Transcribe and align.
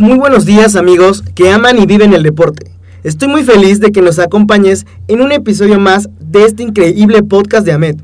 Muy 0.00 0.16
buenos 0.16 0.44
días 0.46 0.74
amigos 0.76 1.22
que 1.34 1.50
aman 1.50 1.78
y 1.78 1.84
viven 1.84 2.14
el 2.14 2.22
deporte. 2.22 2.70
Estoy 3.04 3.28
muy 3.28 3.44
feliz 3.44 3.80
de 3.80 3.92
que 3.92 4.00
nos 4.00 4.18
acompañes 4.18 4.86
en 5.08 5.20
un 5.20 5.30
episodio 5.30 5.78
más 5.78 6.08
de 6.18 6.46
este 6.46 6.62
increíble 6.62 7.22
podcast 7.22 7.66
de 7.66 7.72
AMED. 7.72 7.96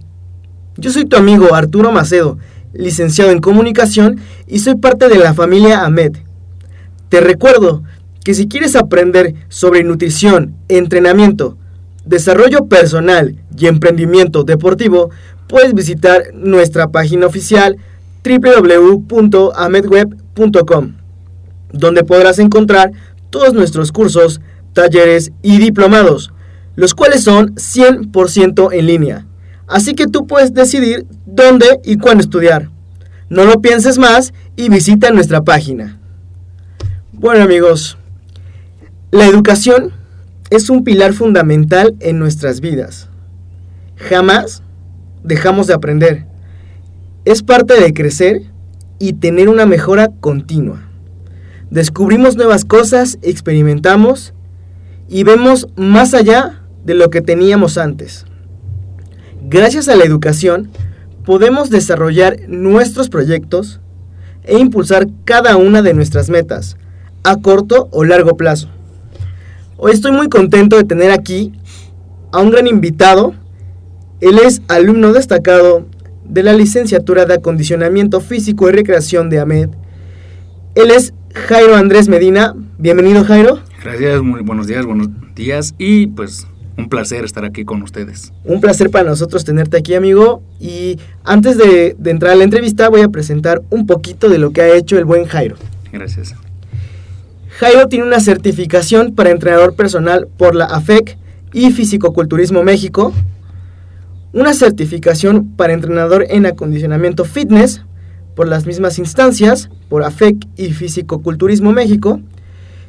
Yo 0.77 0.91
soy 0.91 1.07
tu 1.07 1.17
amigo 1.17 1.55
Arturo 1.55 1.93
Macedo, 1.93 2.37
licenciado 2.75 3.31
en 3.31 3.41
comunicación 3.41 4.21
y 4.47 4.59
soy 4.59 4.75
parte 4.75 5.09
de 5.09 5.19
la 5.19 5.33
familia 5.33 5.87
AMED. 5.87 6.19
Te 7.09 7.23
recuerdo 7.23 7.83
que 8.23 8.35
si 8.35 8.47
quieres 8.47 8.77
aprender 8.77 9.35
sobre 9.49 9.83
nutrición, 9.83 10.55
entrenamiento, 10.69 11.57
desarrollo 12.05 12.67
personal 12.67 13.43
y 13.57 13.69
emprendimiento 13.69 14.45
deportivo, 14.45 15.09
puedes 15.49 15.73
visitar 15.73 16.25
nuestra 16.35 16.89
página 16.89 17.25
oficial 17.25 17.79
www.amedweb.com, 18.23 20.96
donde 21.79 22.05
podrás 22.05 22.39
encontrar 22.39 22.93
todos 23.31 23.55
nuestros 23.55 23.93
cursos, 23.93 24.41
talleres 24.73 25.33
y 25.43 25.59
diplomados, 25.59 26.33
los 26.75 26.95
cuales 26.95 27.25
son 27.25 27.55
100% 27.55 28.73
en 28.73 28.87
línea. 28.87 29.27
Así 29.67 29.95
que 29.95 30.07
tú 30.07 30.27
puedes 30.27 30.55
decidir 30.55 31.07
dónde 31.27 31.81
y 31.85 31.99
cuándo 31.99 32.23
estudiar. 32.23 32.71
No 33.29 33.45
lo 33.45 33.61
pienses 33.61 33.99
más 33.99 34.33
y 34.55 34.69
visita 34.69 35.11
nuestra 35.11 35.43
página. 35.43 35.99
Bueno 37.13 37.43
amigos, 37.43 37.99
la 39.11 39.27
educación 39.27 39.93
es 40.51 40.71
un 40.71 40.85
pilar 40.85 41.13
fundamental 41.13 41.97
en 42.01 42.19
nuestras 42.19 42.61
vidas. 42.61 43.09
Jamás 43.97 44.63
dejamos 45.25 45.67
de 45.67 45.75
aprender. 45.75 46.27
Es 47.25 47.43
parte 47.43 47.81
de 47.81 47.93
crecer 47.93 48.43
y 48.99 49.15
tener 49.15 49.49
una 49.49 49.67
mejora 49.67 50.11
continua. 50.21 50.86
Descubrimos 51.71 52.37
nuevas 52.37 52.65
cosas, 52.65 53.19
experimentamos 53.23 54.35
y 55.09 55.25
vemos 55.25 55.69
más 55.77 56.15
allá 56.15 56.63
de 56.85 56.95
lo 56.95 57.11
que 57.11 57.21
teníamos 57.21 57.77
antes. 57.77 58.25
Gracias 59.43 59.89
a 59.89 59.97
la 59.97 60.05
educación, 60.05 60.71
podemos 61.25 61.69
desarrollar 61.71 62.37
nuestros 62.49 63.09
proyectos 63.09 63.81
e 64.45 64.59
impulsar 64.59 65.09
cada 65.25 65.57
una 65.57 65.83
de 65.83 65.93
nuestras 65.93 66.31
metas, 66.31 66.77
a 67.25 67.37
corto 67.37 67.89
o 67.91 68.05
largo 68.05 68.37
plazo. 68.37 68.69
Hoy 69.77 69.91
estoy 69.93 70.13
muy 70.13 70.29
contento 70.29 70.77
de 70.77 70.85
tener 70.85 71.11
aquí 71.11 71.53
a 72.31 72.41
un 72.41 72.51
gran 72.51 72.69
invitado. 72.69 73.35
Él 74.21 74.39
es 74.39 74.63
alumno 74.69 75.13
destacado 75.13 75.85
de 76.25 76.45
la 76.45 76.53
licenciatura 76.53 77.27
de 77.27 77.35
acondicionamiento 77.35 78.21
físico 78.21 78.69
y 78.69 78.73
recreación 78.73 79.31
de 79.31 79.41
AMED. 79.41 79.71
Él 80.77 80.91
es 80.93 81.13
Jairo 81.45 81.77
Andrés 81.77 82.09
Medina. 82.09 82.55
Bienvenido 82.79 83.23
Jairo. 83.23 83.61
Gracias, 83.85 84.23
muy 84.23 84.41
buenos 84.43 84.67
días, 84.67 84.85
buenos 84.85 85.09
días 85.37 85.75
y 85.79 86.09
pues 86.09 86.47
un 86.77 86.89
placer 86.89 87.25
estar 87.25 87.45
aquí 87.45 87.65
con 87.65 87.83
ustedes. 87.83 88.33
Un 88.45 88.61
placer 88.61 88.91
para 88.91 89.09
nosotros 89.09 89.45
tenerte 89.45 89.77
aquí 89.77 89.95
amigo 89.95 90.43
y 90.59 90.99
antes 91.25 91.57
de, 91.57 91.95
de 91.97 92.11
entrar 92.11 92.33
a 92.33 92.37
la 92.37 92.45
entrevista 92.45 92.89
voy 92.89 93.03
a 93.03 93.09
presentar 93.09 93.63
un 93.71 93.87
poquito 93.87 94.29
de 94.29 94.39
lo 94.39 94.51
que 94.51 94.63
ha 94.63 94.75
hecho 94.75 94.99
el 94.99 95.05
buen 95.05 95.27
Jairo. 95.27 95.57
Gracias. 95.93 96.35
Jairo 97.59 97.87
tiene 97.87 98.07
una 98.07 98.21
certificación 98.21 99.15
para 99.15 99.31
entrenador 99.31 99.77
personal 99.77 100.27
por 100.37 100.55
la 100.55 100.65
AFEC 100.65 101.17
y 101.53 101.71
Fisicoculturismo 101.71 102.65
México, 102.65 103.15
una 104.33 104.53
certificación 104.53 105.55
para 105.57 105.75
entrenador 105.75 106.27
en 106.29 106.45
acondicionamiento 106.45 107.25
fitness 107.25 107.83
por 108.37 108.47
las 108.47 108.67
mismas 108.67 108.99
instancias, 109.01 109.71
por 109.89 110.05
AFEC 110.05 110.47
y 110.57 110.67
Fisicoculturismo 110.67 111.73
México, 111.73 112.21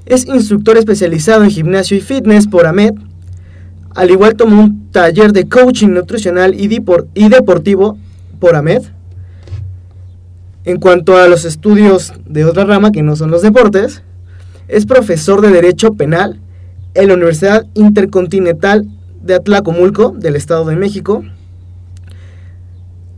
es 0.06 0.28
instructor 0.28 0.78
especializado 0.78 1.44
en 1.44 1.50
gimnasio 1.50 1.98
y 1.98 2.02
fitness 2.02 2.48
por 2.48 2.68
AMED, 2.68 2.94
al 3.96 4.12
igual 4.12 4.36
tomó 4.36 4.62
un 4.62 4.92
taller 4.92 5.32
de 5.32 5.48
coaching 5.48 5.88
nutricional 5.88 6.54
y, 6.54 6.66
y 7.14 7.30
deportivo 7.30 7.98
por 8.40 8.56
AMED. 8.56 8.84
En 10.66 10.80
cuanto 10.80 11.18
a 11.18 11.30
los 11.30 11.46
estudios 11.46 12.14
de 12.26 12.44
otra 12.44 12.66
rama 12.66 12.92
que 12.92 13.02
no 13.02 13.16
son 13.16 13.32
los 13.32 13.42
deportes, 13.42 14.04
es 14.68 14.86
profesor 14.86 15.40
de 15.40 15.50
Derecho 15.50 15.94
Penal 15.94 16.42
en 16.94 17.08
la 17.08 17.14
Universidad 17.14 17.66
Intercontinental 17.74 18.86
de 19.24 19.36
Atlacomulco 19.36 20.10
del 20.10 20.36
Estado 20.36 20.66
de 20.66 20.76
México, 20.76 21.24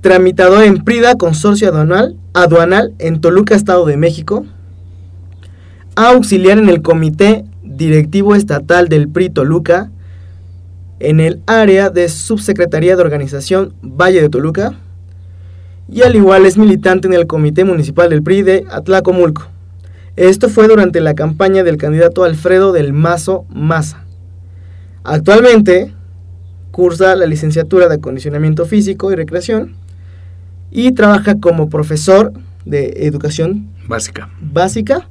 tramitador 0.01 0.63
en 0.63 0.83
PRIDA 0.83 1.15
Consorcio 1.15 1.67
Aduanal, 1.69 2.15
aduanal 2.33 2.93
en 2.99 3.19
Toluca, 3.19 3.55
Estado 3.55 3.85
de 3.85 3.97
México, 3.97 4.45
auxiliar 5.95 6.57
en 6.57 6.69
el 6.69 6.81
Comité 6.81 7.45
Directivo 7.63 8.35
Estatal 8.35 8.87
del 8.87 9.09
PRI 9.09 9.29
Toluca, 9.29 9.91
en 10.99 11.19
el 11.19 11.41
área 11.47 11.89
de 11.89 12.09
Subsecretaría 12.09 12.95
de 12.95 13.01
Organización 13.01 13.73
Valle 13.81 14.21
de 14.21 14.29
Toluca, 14.29 14.77
y 15.91 16.03
al 16.03 16.15
igual 16.15 16.45
es 16.45 16.57
militante 16.57 17.07
en 17.07 17.13
el 17.13 17.27
Comité 17.27 17.65
Municipal 17.65 18.09
del 18.09 18.23
PRI 18.23 18.43
de 18.43 18.65
Atlacomulco. 18.69 19.47
Esto 20.15 20.49
fue 20.49 20.67
durante 20.67 21.01
la 21.01 21.15
campaña 21.15 21.63
del 21.63 21.77
candidato 21.77 22.23
Alfredo 22.23 22.71
del 22.71 22.93
Mazo 22.93 23.45
Maza. 23.49 24.05
Actualmente 25.03 25.93
cursa 26.71 27.15
la 27.15 27.25
licenciatura 27.25 27.87
de 27.87 27.95
acondicionamiento 27.95 28.65
físico 28.65 29.11
y 29.11 29.15
recreación 29.15 29.78
y 30.71 30.91
trabaja 30.91 31.35
como 31.39 31.69
profesor 31.69 32.33
de 32.65 32.93
educación 33.07 33.69
Básica. 33.87 34.29
básica 34.41 35.07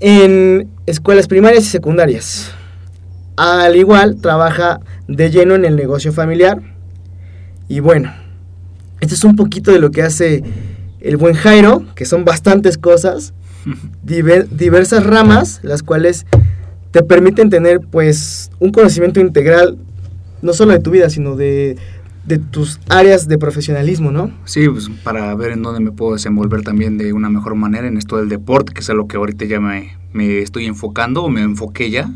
en 0.00 0.68
escuelas 0.86 1.26
primarias 1.26 1.64
y 1.64 1.68
secundarias. 1.68 2.50
Al 3.36 3.76
igual, 3.76 4.16
trabaja 4.20 4.80
de 5.08 5.30
lleno 5.30 5.54
en 5.54 5.64
el 5.64 5.76
negocio 5.76 6.12
familiar. 6.12 6.60
Y 7.68 7.80
bueno, 7.80 8.12
esto 9.00 9.14
es 9.14 9.24
un 9.24 9.36
poquito 9.36 9.72
de 9.72 9.78
lo 9.78 9.90
que 9.90 10.02
hace 10.02 10.42
el 11.00 11.16
buen 11.16 11.34
Jairo, 11.34 11.84
que 11.94 12.04
son 12.04 12.24
bastantes 12.24 12.78
cosas. 12.78 13.32
diver- 14.04 14.48
diversas 14.48 15.04
ramas, 15.04 15.60
las 15.62 15.82
cuales 15.82 16.26
te 16.92 17.02
permiten 17.02 17.50
tener 17.50 17.80
pues 17.80 18.50
un 18.58 18.72
conocimiento 18.72 19.20
integral, 19.20 19.78
no 20.42 20.52
solo 20.52 20.72
de 20.72 20.80
tu 20.80 20.90
vida, 20.90 21.08
sino 21.10 21.36
de, 21.36 21.76
de 22.24 22.38
tus 22.38 22.80
áreas 22.88 23.28
de 23.28 23.38
profesionalismo, 23.38 24.10
¿no? 24.10 24.30
Sí, 24.44 24.68
pues 24.68 24.88
para 25.02 25.34
ver 25.34 25.52
en 25.52 25.62
dónde 25.62 25.80
me 25.80 25.92
puedo 25.92 26.14
desenvolver 26.14 26.62
también 26.62 26.98
de 26.98 27.12
una 27.12 27.30
mejor 27.30 27.54
manera 27.54 27.88
en 27.88 27.96
esto 27.96 28.18
del 28.18 28.28
deporte, 28.28 28.72
que 28.72 28.80
es 28.80 28.90
a 28.90 28.94
lo 28.94 29.06
que 29.06 29.16
ahorita 29.16 29.44
ya 29.46 29.60
me, 29.60 29.96
me 30.12 30.40
estoy 30.40 30.66
enfocando 30.66 31.22
o 31.22 31.28
me 31.28 31.42
enfoqué 31.42 31.90
ya 31.90 32.10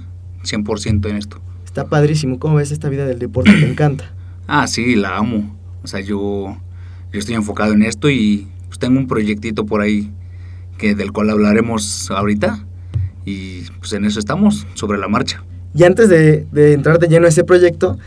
100% 0.44 1.08
en 1.08 1.16
esto. 1.16 1.40
Está 1.64 1.86
padrísimo, 1.88 2.38
¿cómo 2.38 2.56
ves 2.56 2.70
esta 2.70 2.88
vida 2.88 3.06
del 3.06 3.18
deporte? 3.18 3.52
Te 3.52 3.68
encanta. 3.68 4.04
Ah, 4.46 4.66
sí, 4.66 4.94
la 4.94 5.16
amo. 5.16 5.56
O 5.82 5.86
sea, 5.86 6.00
yo, 6.00 6.58
yo 7.10 7.18
estoy 7.18 7.34
enfocado 7.34 7.72
en 7.72 7.82
esto 7.82 8.10
y 8.10 8.46
pues 8.66 8.78
tengo 8.78 8.98
un 8.98 9.06
proyectito 9.06 9.64
por 9.64 9.80
ahí 9.80 10.10
que 10.76 10.94
del 10.94 11.12
cual 11.12 11.30
hablaremos 11.30 12.10
ahorita 12.10 12.62
y 13.24 13.62
pues 13.78 13.94
en 13.94 14.04
eso 14.04 14.18
estamos, 14.18 14.66
sobre 14.74 14.98
la 14.98 15.08
marcha. 15.08 15.42
Y 15.74 15.84
antes 15.84 16.10
de, 16.10 16.46
de 16.52 16.74
entrar 16.74 16.98
de 16.98 17.08
lleno 17.08 17.24
a 17.24 17.30
ese 17.30 17.42
proyecto, 17.42 17.98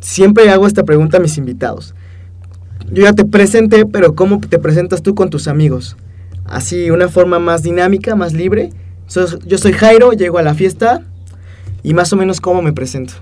siempre 0.00 0.50
hago 0.50 0.66
esta 0.66 0.84
pregunta 0.84 1.18
a 1.18 1.20
mis 1.20 1.38
invitados. 1.38 1.94
Yo 2.90 3.04
ya 3.04 3.12
te 3.12 3.24
presenté, 3.24 3.86
pero 3.86 4.14
¿cómo 4.14 4.40
te 4.40 4.58
presentas 4.58 5.02
tú 5.02 5.14
con 5.14 5.30
tus 5.30 5.46
amigos? 5.48 5.96
Así, 6.44 6.90
una 6.90 7.08
forma 7.08 7.38
más 7.38 7.62
dinámica, 7.62 8.16
más 8.16 8.32
libre. 8.32 8.70
Yo 9.46 9.58
soy 9.58 9.72
Jairo, 9.72 10.12
llego 10.12 10.38
a 10.38 10.42
la 10.42 10.54
fiesta 10.54 11.02
y 11.82 11.94
más 11.94 12.12
o 12.12 12.16
menos 12.16 12.40
cómo 12.40 12.62
me 12.62 12.72
presento. 12.72 13.14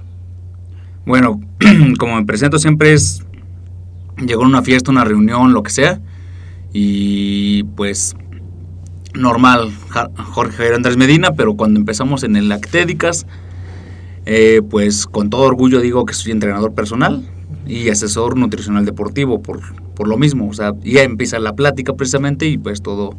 Bueno, 1.05 1.41
como 1.99 2.17
me 2.17 2.25
presento 2.25 2.59
siempre 2.59 2.93
es, 2.93 3.23
llego 4.19 4.45
a 4.45 4.47
una 4.47 4.63
fiesta, 4.63 4.91
una 4.91 5.05
reunión, 5.05 5.53
lo 5.53 5.63
que 5.63 5.71
sea, 5.71 6.01
y 6.73 7.65
pues 7.77 8.15
normal, 9.15 9.73
Jorge 10.33 10.57
Javier 10.57 10.75
Andrés 10.75 10.97
Medina, 10.97 11.33
pero 11.33 11.57
cuando 11.57 11.81
empezamos 11.81 12.23
en 12.25 12.37
el 12.37 12.53
Actédicas, 12.53 13.27
eh, 14.31 14.61
pues 14.61 15.07
con 15.07 15.31
todo 15.31 15.45
orgullo 15.45 15.81
digo 15.81 16.05
que 16.05 16.13
soy 16.13 16.33
entrenador 16.33 16.75
personal 16.75 17.27
y 17.67 17.89
asesor 17.89 18.37
nutricional 18.37 18.85
deportivo 18.85 19.41
por, 19.41 19.61
por 19.95 20.07
lo 20.07 20.19
mismo, 20.19 20.51
o 20.51 20.53
sea, 20.53 20.75
ya 20.83 21.03
empieza 21.03 21.39
la 21.39 21.55
plática 21.55 21.95
precisamente 21.95 22.47
y 22.47 22.59
pues 22.59 22.83
todo, 22.83 23.17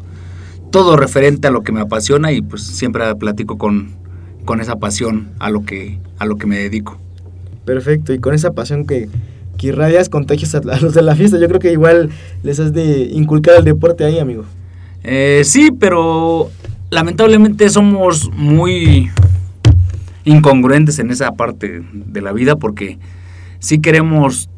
todo 0.69 0.97
referente 0.97 1.47
a 1.47 1.51
lo 1.51 1.63
que 1.63 1.71
me 1.71 1.81
apasiona 1.81 2.31
y 2.31 2.43
pues 2.43 2.61
siempre 2.61 3.03
platico 3.15 3.57
con, 3.57 3.89
con 4.45 4.61
esa 4.61 4.75
pasión 4.75 5.29
a 5.39 5.49
lo 5.49 5.65
que, 5.65 5.97
a 6.19 6.27
lo 6.27 6.37
que 6.37 6.45
me 6.45 6.59
dedico. 6.59 6.99
Perfecto, 7.65 8.13
y 8.13 8.19
con 8.19 8.35
esa 8.35 8.51
pasión 8.51 8.85
que, 8.85 9.09
que 9.57 9.67
irradias, 9.67 10.09
contagias 10.09 10.53
a, 10.53 10.61
los 10.79 10.93
de 10.93 11.01
la 11.01 11.15
fiesta. 11.15 11.39
Yo 11.39 11.47
creo 11.47 11.59
que 11.59 11.71
igual 11.71 12.11
les 12.43 12.59
has 12.59 12.71
de 12.71 13.09
inculcar 13.13 13.55
el 13.55 13.63
deporte 13.63 14.05
ahí, 14.05 14.19
amigo. 14.19 14.45
Eh, 15.03 15.41
sí, 15.43 15.71
pero 15.71 16.51
lamentablemente 16.91 17.67
somos 17.69 18.29
muy 18.35 19.09
incongruentes 20.23 20.99
en 20.99 21.11
esa 21.11 21.31
parte 21.33 21.81
de 21.91 22.21
la 22.21 22.31
vida 22.31 22.55
porque 22.57 22.99
sí 23.59 23.79
queremos 23.79 24.49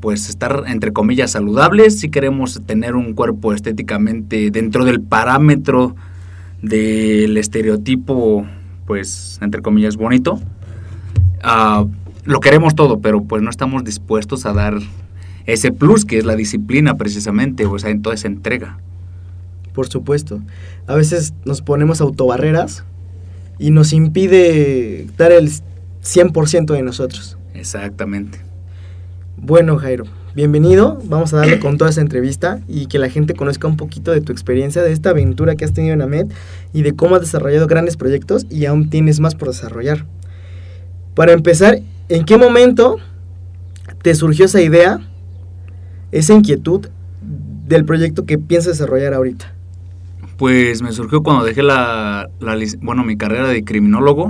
pues 0.00 0.28
estar 0.28 0.64
entre 0.66 0.92
comillas 0.92 1.30
saludables, 1.32 2.00
sí 2.00 2.10
queremos 2.10 2.60
tener 2.66 2.94
un 2.96 3.14
cuerpo 3.14 3.52
estéticamente 3.52 4.50
dentro 4.50 4.84
del 4.84 5.00
parámetro 5.00 5.94
del 6.62 7.36
estereotipo 7.36 8.46
pues 8.86 9.38
entre 9.42 9.62
comillas 9.62 9.96
bonito. 9.96 10.40
Ah, 11.42 11.86
lo 12.24 12.40
queremos 12.40 12.74
todo, 12.74 13.00
pero 13.00 13.22
pues 13.22 13.42
no 13.42 13.50
estamos 13.50 13.84
dispuestos 13.84 14.46
a 14.46 14.52
dar 14.52 14.78
ese 15.46 15.70
plus 15.70 16.04
que 16.04 16.18
es 16.18 16.24
la 16.24 16.34
disciplina 16.34 16.94
precisamente, 16.96 17.66
o 17.66 17.78
sea, 17.78 17.90
en 17.90 18.02
toda 18.02 18.14
esa 18.16 18.26
entrega. 18.26 18.78
Por 19.72 19.86
supuesto. 19.86 20.40
A 20.86 20.94
veces 20.94 21.34
nos 21.44 21.62
ponemos 21.62 22.00
autobarreras 22.00 22.84
y 23.58 23.70
nos 23.70 23.92
impide 23.92 25.06
dar 25.16 25.32
el 25.32 25.50
100% 26.02 26.72
de 26.72 26.82
nosotros. 26.82 27.36
Exactamente. 27.54 28.38
Bueno, 29.36 29.76
Jairo, 29.76 30.04
bienvenido. 30.34 30.98
Vamos 31.04 31.32
a 31.32 31.38
darle 31.38 31.58
con 31.58 31.78
toda 31.78 31.90
esa 31.90 32.00
entrevista 32.00 32.60
y 32.68 32.86
que 32.86 32.98
la 32.98 33.08
gente 33.08 33.34
conozca 33.34 33.66
un 33.66 33.76
poquito 33.76 34.12
de 34.12 34.20
tu 34.20 34.32
experiencia, 34.32 34.82
de 34.82 34.92
esta 34.92 35.10
aventura 35.10 35.56
que 35.56 35.64
has 35.64 35.72
tenido 35.72 35.94
en 35.94 36.02
AMED 36.02 36.26
y 36.72 36.82
de 36.82 36.94
cómo 36.94 37.16
has 37.16 37.22
desarrollado 37.22 37.66
grandes 37.66 37.96
proyectos 37.96 38.46
y 38.50 38.66
aún 38.66 38.90
tienes 38.90 39.20
más 39.20 39.34
por 39.34 39.48
desarrollar. 39.48 40.04
Para 41.14 41.32
empezar, 41.32 41.80
¿en 42.08 42.24
qué 42.24 42.36
momento 42.36 42.98
te 44.02 44.14
surgió 44.14 44.44
esa 44.44 44.60
idea, 44.60 45.00
esa 46.12 46.34
inquietud 46.34 46.88
del 47.66 47.84
proyecto 47.84 48.26
que 48.26 48.38
piensas 48.38 48.74
desarrollar 48.74 49.14
ahorita? 49.14 49.55
Pues 50.36 50.82
me 50.82 50.92
surgió 50.92 51.22
cuando 51.22 51.44
dejé 51.44 51.62
la, 51.62 52.28
bueno, 52.82 53.04
mi 53.04 53.16
carrera 53.16 53.48
de 53.48 53.64
criminólogo. 53.64 54.28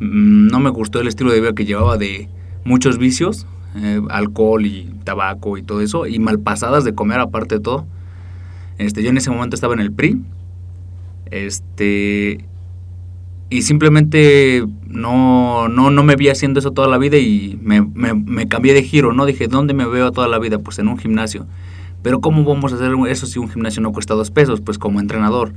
Mm, 0.00 0.48
No 0.48 0.60
me 0.60 0.70
gustó 0.70 1.00
el 1.00 1.08
estilo 1.08 1.30
de 1.30 1.40
vida 1.40 1.52
que 1.54 1.64
llevaba 1.64 1.96
de 1.96 2.28
muchos 2.64 2.98
vicios, 2.98 3.46
eh, 3.76 4.00
alcohol 4.10 4.66
y 4.66 4.90
tabaco 5.04 5.56
y 5.56 5.62
todo 5.62 5.80
eso, 5.80 6.06
y 6.06 6.18
malpasadas 6.18 6.84
de 6.84 6.94
comer 6.94 7.20
aparte 7.20 7.56
de 7.56 7.60
todo. 7.60 7.86
Este, 8.78 9.02
yo 9.02 9.10
en 9.10 9.18
ese 9.18 9.30
momento 9.30 9.54
estaba 9.54 9.74
en 9.74 9.80
el 9.80 9.92
PRI. 9.92 10.20
Este, 11.30 12.44
y 13.48 13.62
simplemente 13.62 14.64
no, 14.88 15.68
no, 15.68 15.90
no 15.90 16.02
me 16.02 16.16
vi 16.16 16.28
haciendo 16.28 16.58
eso 16.58 16.72
toda 16.72 16.88
la 16.88 16.98
vida 16.98 17.18
y 17.18 17.58
me, 17.62 17.82
me, 17.82 18.14
me 18.14 18.48
cambié 18.48 18.74
de 18.74 18.82
giro, 18.82 19.12
¿no? 19.12 19.26
Dije, 19.26 19.46
¿dónde 19.46 19.74
me 19.74 19.86
veo 19.86 20.10
toda 20.10 20.26
la 20.26 20.38
vida? 20.40 20.58
Pues 20.58 20.78
en 20.80 20.88
un 20.88 20.98
gimnasio. 20.98 21.46
Pero 22.02 22.20
¿cómo 22.20 22.44
vamos 22.44 22.72
a 22.72 22.76
hacer 22.76 22.92
eso 23.08 23.26
si 23.26 23.38
un 23.38 23.48
gimnasio 23.48 23.82
no 23.82 23.92
cuesta 23.92 24.14
dos 24.14 24.30
pesos? 24.30 24.60
Pues 24.60 24.78
como 24.78 25.00
entrenador. 25.00 25.52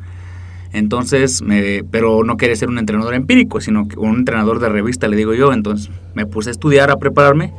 Entonces, 0.72 1.42
me, 1.42 1.84
pero 1.90 2.24
no 2.24 2.38
quería 2.38 2.56
ser 2.56 2.70
un 2.70 2.78
entrenador 2.80 3.14
empírico, 3.14 3.60
sino 3.62 3.88
un 3.98 4.18
entrenador 4.20 4.60
de 4.60 4.70
revista, 4.70 5.08
le 5.08 5.16
digo 5.18 5.34
yo. 5.34 5.52
Entonces 5.54 5.90
me 6.16 6.26
puse 6.26 6.50
a 6.50 6.52
estudiar, 6.52 6.92
a 6.92 6.98
prepararme 6.98 7.54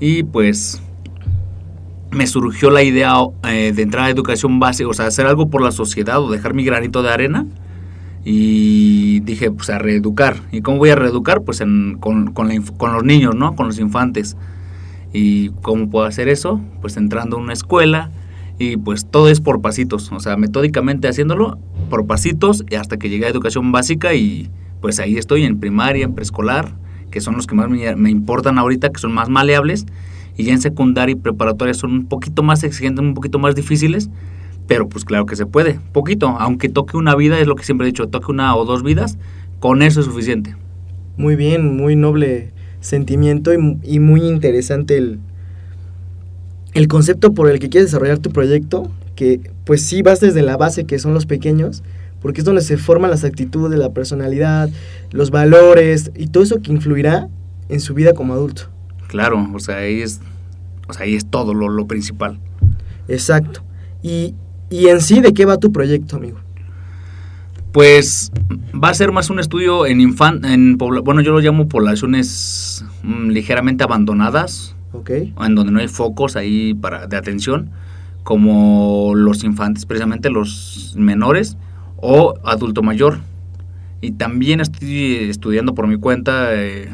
y 0.00 0.22
pues 0.22 0.80
me 2.10 2.26
surgió 2.26 2.70
la 2.70 2.82
idea 2.82 3.14
eh, 3.48 3.72
de 3.74 3.82
entrar 3.82 4.06
a 4.06 4.10
educación 4.10 4.58
básica, 4.60 4.88
o 4.88 4.94
sea, 4.94 5.06
hacer 5.06 5.26
algo 5.26 5.50
por 5.50 5.62
la 5.62 5.72
sociedad 5.72 6.20
o 6.22 6.30
dejar 6.30 6.54
mi 6.54 6.64
granito 6.64 7.02
de 7.02 7.10
arena. 7.10 7.46
Y 8.24 9.20
dije, 9.20 9.50
pues 9.50 9.70
a 9.70 9.78
reeducar. 9.78 10.36
¿Y 10.52 10.60
cómo 10.60 10.78
voy 10.78 10.90
a 10.90 10.96
reeducar? 10.96 11.42
Pues 11.42 11.60
en- 11.60 11.96
con, 11.98 12.32
con 12.32 12.48
los 12.92 13.04
niños, 13.04 13.34
¿no? 13.34 13.54
Con 13.56 13.66
los 13.68 13.78
infantes. 13.78 14.36
¿Y 15.12 15.50
cómo 15.62 15.88
puedo 15.88 16.06
hacer 16.06 16.28
eso? 16.28 16.60
Pues 16.80 16.96
entrando 16.96 17.36
a 17.36 17.40
una 17.40 17.52
escuela 17.52 18.10
y 18.58 18.76
pues 18.76 19.06
todo 19.06 19.28
es 19.28 19.40
por 19.40 19.60
pasitos, 19.60 20.10
o 20.12 20.20
sea, 20.20 20.36
metódicamente 20.36 21.08
haciéndolo 21.08 21.58
por 21.88 22.06
pasitos 22.06 22.64
hasta 22.78 22.98
que 22.98 23.08
llegué 23.08 23.26
a 23.26 23.28
educación 23.28 23.72
básica 23.72 24.14
y 24.14 24.50
pues 24.80 24.98
ahí 25.00 25.16
estoy 25.16 25.44
en 25.44 25.58
primaria, 25.58 26.04
en 26.04 26.14
preescolar, 26.14 26.74
que 27.10 27.20
son 27.20 27.36
los 27.36 27.46
que 27.46 27.54
más 27.54 27.68
me, 27.70 27.94
me 27.96 28.10
importan 28.10 28.58
ahorita, 28.58 28.90
que 28.90 28.98
son 28.98 29.12
más 29.12 29.28
maleables, 29.28 29.86
y 30.36 30.44
ya 30.44 30.52
en 30.52 30.60
secundaria 30.60 31.12
y 31.12 31.16
preparatoria 31.16 31.74
son 31.74 31.92
un 31.92 32.06
poquito 32.06 32.42
más 32.42 32.62
exigentes, 32.62 33.04
un 33.04 33.14
poquito 33.14 33.38
más 33.38 33.54
difíciles, 33.54 34.10
pero 34.66 34.88
pues 34.88 35.04
claro 35.04 35.24
que 35.26 35.34
se 35.34 35.46
puede, 35.46 35.80
poquito, 35.92 36.28
aunque 36.38 36.68
toque 36.68 36.96
una 36.96 37.14
vida, 37.14 37.40
es 37.40 37.46
lo 37.46 37.56
que 37.56 37.64
siempre 37.64 37.86
he 37.86 37.90
dicho, 37.90 38.08
toque 38.08 38.30
una 38.30 38.54
o 38.54 38.64
dos 38.64 38.82
vidas, 38.82 39.18
con 39.60 39.82
eso 39.82 40.00
es 40.00 40.06
suficiente. 40.06 40.54
Muy 41.16 41.34
bien, 41.34 41.76
muy 41.76 41.96
noble 41.96 42.52
sentimiento 42.80 43.52
y, 43.52 43.58
mu- 43.58 43.78
y 43.82 43.98
muy 44.00 44.22
interesante 44.22 44.96
el, 44.96 45.18
el 46.74 46.88
concepto 46.88 47.34
por 47.34 47.50
el 47.50 47.58
que 47.58 47.68
quieres 47.68 47.90
desarrollar 47.90 48.18
tu 48.18 48.30
proyecto, 48.30 48.90
que 49.16 49.40
pues 49.64 49.82
sí 49.82 50.02
vas 50.02 50.20
desde 50.20 50.42
la 50.42 50.56
base, 50.56 50.84
que 50.84 50.98
son 50.98 51.14
los 51.14 51.26
pequeños, 51.26 51.82
porque 52.20 52.40
es 52.40 52.44
donde 52.44 52.62
se 52.62 52.76
forman 52.76 53.10
las 53.10 53.24
actitudes, 53.24 53.78
la 53.78 53.90
personalidad, 53.90 54.70
los 55.10 55.30
valores 55.30 56.10
y 56.16 56.28
todo 56.28 56.42
eso 56.42 56.60
que 56.62 56.72
influirá 56.72 57.28
en 57.68 57.80
su 57.80 57.94
vida 57.94 58.12
como 58.12 58.32
adulto. 58.34 58.62
Claro, 59.08 59.48
o 59.54 59.58
sea, 59.58 59.78
ahí 59.78 60.02
es, 60.02 60.20
o 60.88 60.92
sea, 60.92 61.04
ahí 61.04 61.14
es 61.14 61.26
todo 61.26 61.54
lo, 61.54 61.68
lo 61.68 61.86
principal. 61.86 62.38
Exacto. 63.08 63.62
Y, 64.02 64.34
y 64.70 64.88
en 64.88 65.00
sí, 65.00 65.20
¿de 65.20 65.32
qué 65.32 65.44
va 65.44 65.56
tu 65.56 65.72
proyecto, 65.72 66.16
amigo? 66.16 66.38
Pues 67.72 68.32
va 68.74 68.88
a 68.88 68.94
ser 68.94 69.12
más 69.12 69.30
un 69.30 69.38
estudio 69.38 69.86
en 69.86 70.00
infan 70.00 70.44
en 70.44 70.78
bueno, 70.78 71.20
yo 71.20 71.32
lo 71.32 71.40
llamo 71.40 71.68
poblaciones 71.68 72.84
mm, 73.02 73.28
ligeramente 73.28 73.84
abandonadas, 73.84 74.74
¿Ok? 74.92 75.10
en 75.10 75.54
donde 75.54 75.70
no 75.70 75.80
hay 75.80 75.88
focos 75.88 76.36
ahí 76.36 76.74
para 76.74 77.06
de 77.06 77.16
atención, 77.16 77.70
como 78.22 79.12
los 79.14 79.44
infantes, 79.44 79.86
precisamente 79.86 80.30
los 80.30 80.94
menores 80.96 81.56
o 81.96 82.34
adulto 82.44 82.82
mayor. 82.82 83.18
Y 84.00 84.12
también 84.12 84.60
estoy 84.60 85.28
estudiando 85.28 85.74
por 85.74 85.88
mi 85.88 85.96
cuenta 85.96 86.54
eh, 86.54 86.88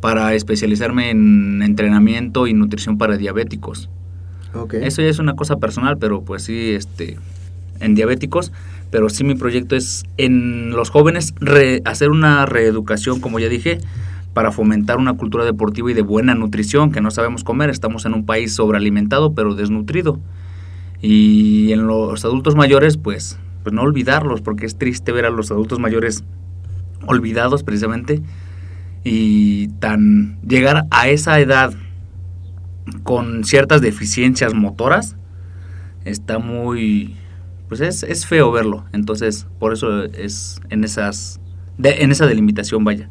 para 0.00 0.34
especializarme 0.34 1.10
en 1.10 1.62
entrenamiento 1.62 2.46
y 2.46 2.54
nutrición 2.54 2.98
para 2.98 3.16
diabéticos. 3.16 3.88
Ok. 4.54 4.74
Eso 4.74 5.02
ya 5.02 5.08
es 5.08 5.18
una 5.18 5.36
cosa 5.36 5.56
personal, 5.56 5.98
pero 5.98 6.22
pues 6.22 6.42
sí, 6.44 6.70
este, 6.70 7.18
en 7.80 7.94
diabéticos, 7.94 8.52
pero 8.92 9.08
sí 9.08 9.24
mi 9.24 9.34
proyecto 9.34 9.74
es 9.74 10.04
en 10.18 10.70
los 10.70 10.90
jóvenes 10.90 11.34
hacer 11.86 12.10
una 12.10 12.44
reeducación, 12.44 13.20
como 13.20 13.40
ya 13.40 13.48
dije, 13.48 13.78
para 14.34 14.52
fomentar 14.52 14.98
una 14.98 15.14
cultura 15.14 15.46
deportiva 15.46 15.90
y 15.90 15.94
de 15.94 16.02
buena 16.02 16.34
nutrición, 16.34 16.92
que 16.92 17.00
no 17.00 17.10
sabemos 17.10 17.42
comer, 17.42 17.70
estamos 17.70 18.04
en 18.04 18.12
un 18.12 18.26
país 18.26 18.54
sobrealimentado 18.54 19.34
pero 19.34 19.54
desnutrido. 19.54 20.20
Y 21.00 21.72
en 21.72 21.86
los 21.86 22.24
adultos 22.24 22.54
mayores, 22.54 22.98
pues 22.98 23.38
pues 23.62 23.72
no 23.72 23.82
olvidarlos, 23.82 24.42
porque 24.42 24.66
es 24.66 24.76
triste 24.76 25.10
ver 25.10 25.24
a 25.24 25.30
los 25.30 25.50
adultos 25.50 25.78
mayores 25.78 26.22
olvidados 27.06 27.62
precisamente 27.62 28.20
y 29.04 29.68
tan 29.80 30.38
llegar 30.46 30.84
a 30.90 31.08
esa 31.08 31.40
edad 31.40 31.72
con 33.04 33.44
ciertas 33.44 33.80
deficiencias 33.80 34.54
motoras 34.54 35.16
está 36.04 36.38
muy 36.38 37.16
pues 37.72 37.80
es, 37.80 38.02
es 38.02 38.26
feo 38.26 38.52
verlo 38.52 38.84
entonces 38.92 39.46
por 39.58 39.72
eso 39.72 40.04
es 40.04 40.60
en 40.68 40.84
esas 40.84 41.40
de- 41.78 42.02
en 42.02 42.10
esa 42.12 42.26
delimitación 42.26 42.84
vaya 42.84 43.08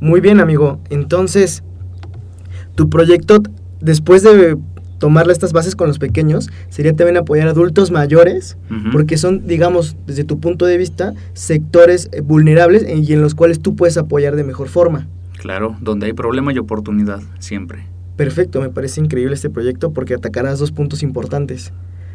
Muy 0.00 0.20
bien, 0.20 0.40
amigo. 0.40 0.80
Entonces, 0.90 1.62
tu 2.74 2.90
proyecto, 2.90 3.38
después 3.80 4.22
de 4.22 4.58
tomarle 4.98 5.32
estas 5.32 5.54
bases 5.54 5.76
con 5.76 5.88
los 5.88 5.98
pequeños, 5.98 6.50
sería 6.68 6.94
también 6.94 7.16
apoyar 7.16 7.48
a 7.48 7.52
adultos 7.52 7.90
mayores, 7.90 8.58
porque 8.92 9.16
son, 9.16 9.46
digamos, 9.46 9.96
desde 10.06 10.24
tu 10.24 10.40
punto 10.40 10.66
de 10.66 10.76
vista, 10.76 11.14
sectores 11.32 12.10
eh, 12.12 12.20
vulnerables 12.20 12.82
eh, 12.82 12.96
y 12.96 13.14
en 13.14 13.22
los 13.22 13.34
cuales 13.34 13.60
tú 13.60 13.76
puedes 13.76 13.96
apoyar 13.96 14.36
de 14.36 14.44
mejor 14.44 14.68
forma. 14.68 15.06
claro 15.38 15.76
donde 15.80 16.06
hay 16.06 16.12
problema 16.12 16.52
y 16.52 16.58
oportunidad 16.58 17.20
siempre 17.38 17.86
Perfecto, 18.16 18.60
me 18.60 18.68
parece 18.68 19.00
increíble 19.00 19.34
este 19.34 19.50
proyecto 19.50 19.92
porque 19.92 20.14
atacarás 20.14 20.58
dos 20.58 20.70
puntos 20.70 21.02
importantes. 21.02 21.72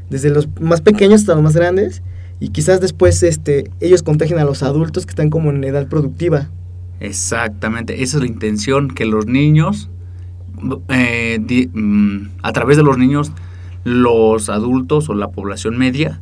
Desde 0.09 0.29
los 0.29 0.47
más 0.59 0.81
pequeños 0.81 1.21
hasta 1.21 1.35
los 1.35 1.43
más 1.43 1.55
grandes 1.55 2.01
y 2.39 2.49
quizás 2.49 2.79
después 2.79 3.21
este, 3.23 3.69
ellos 3.79 4.01
contagien 4.01 4.39
a 4.39 4.45
los 4.45 4.63
adultos 4.63 5.05
que 5.05 5.11
están 5.11 5.29
como 5.29 5.49
en 5.49 5.63
edad 5.63 5.87
productiva. 5.87 6.49
Exactamente, 6.99 8.01
esa 8.01 8.17
es 8.17 8.23
la 8.23 8.27
intención, 8.27 8.89
que 8.89 9.05
los 9.05 9.25
niños, 9.25 9.89
eh, 10.89 11.39
mm, 11.71 12.27
a 12.43 12.51
través 12.51 12.77
de 12.77 12.83
los 12.83 12.97
niños, 12.97 13.31
los 13.83 14.49
adultos 14.49 15.09
o 15.09 15.13
la 15.13 15.29
población 15.29 15.77
media 15.77 16.21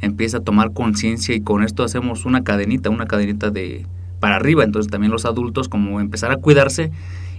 empieza 0.00 0.38
a 0.38 0.40
tomar 0.40 0.72
conciencia 0.72 1.34
y 1.34 1.40
con 1.40 1.62
esto 1.62 1.82
hacemos 1.82 2.24
una 2.24 2.42
cadenita, 2.44 2.90
una 2.90 3.06
cadenita 3.06 3.50
de 3.50 3.86
para 4.20 4.36
arriba, 4.36 4.64
entonces 4.64 4.90
también 4.90 5.12
los 5.12 5.26
adultos 5.26 5.68
como 5.68 6.00
empezar 6.00 6.30
a 6.30 6.36
cuidarse 6.36 6.90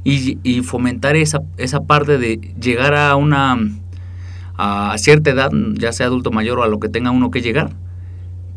y, 0.06 0.40
y 0.44 0.62
fomentar 0.62 1.18
esa, 1.18 1.42
esa 1.58 1.82
parte 1.82 2.18
de 2.18 2.38
llegar 2.62 2.96
a 2.96 3.16
una 3.18 3.58
a 4.58 4.98
cierta 4.98 5.32
edad, 5.32 5.52
ya 5.74 5.92
sea 5.92 6.06
adulto 6.06 6.32
mayor 6.32 6.60
o 6.60 6.64
a 6.64 6.68
lo 6.68 6.80
que 6.80 6.88
tenga 6.88 7.12
uno 7.12 7.30
que 7.30 7.42
llegar, 7.42 7.72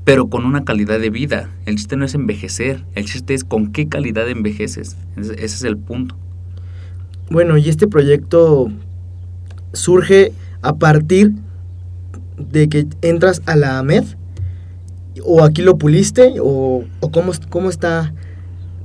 pero 0.04 0.28
con 0.28 0.44
una 0.44 0.64
calidad 0.64 1.00
de 1.00 1.10
vida. 1.10 1.50
El 1.66 1.74
chiste 1.74 1.96
no 1.96 2.04
es 2.04 2.14
envejecer, 2.14 2.84
el 2.94 3.06
chiste 3.06 3.34
es 3.34 3.42
con 3.42 3.72
qué 3.72 3.88
calidad 3.88 4.28
envejeces. 4.28 4.96
Ese, 5.16 5.42
es 5.42 5.64
el 5.64 5.76
punto. 5.76 6.14
Bueno, 7.30 7.56
y 7.56 7.68
este 7.68 7.88
proyecto 7.88 8.70
surge 9.72 10.32
a 10.62 10.76
partir 10.76 11.32
de 12.36 12.68
que 12.68 12.86
entras 13.02 13.42
a 13.46 13.56
la 13.56 13.80
AMED 13.80 14.04
o 15.24 15.42
aquí 15.42 15.62
lo 15.62 15.78
puliste 15.78 16.34
o, 16.40 16.84
o 17.00 17.10
cómo, 17.10 17.32
cómo 17.50 17.68
está 17.70 18.14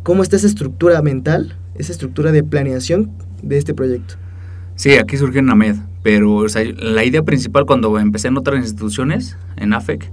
cómo 0.01 0.21
está 0.21 0.35
esa 0.35 0.47
estructura 0.47 1.01
mental, 1.01 1.55
esa 1.75 1.91
estructura 1.91 2.31
de 2.31 2.43
planeación 2.43 3.11
de 3.41 3.57
este 3.57 3.73
proyecto. 3.73 4.15
Sí, 4.75 4.93
aquí 4.93 5.17
surgió 5.17 5.39
en 5.39 5.49
AMED, 5.49 5.75
pero 6.01 6.33
o 6.35 6.49
sea, 6.49 6.63
la 6.63 7.03
idea 7.03 7.23
principal 7.23 7.65
cuando 7.65 7.97
empecé 7.99 8.27
en 8.27 8.37
otras 8.37 8.59
instituciones, 8.59 9.37
en 9.55 9.73
AFEC, 9.73 10.11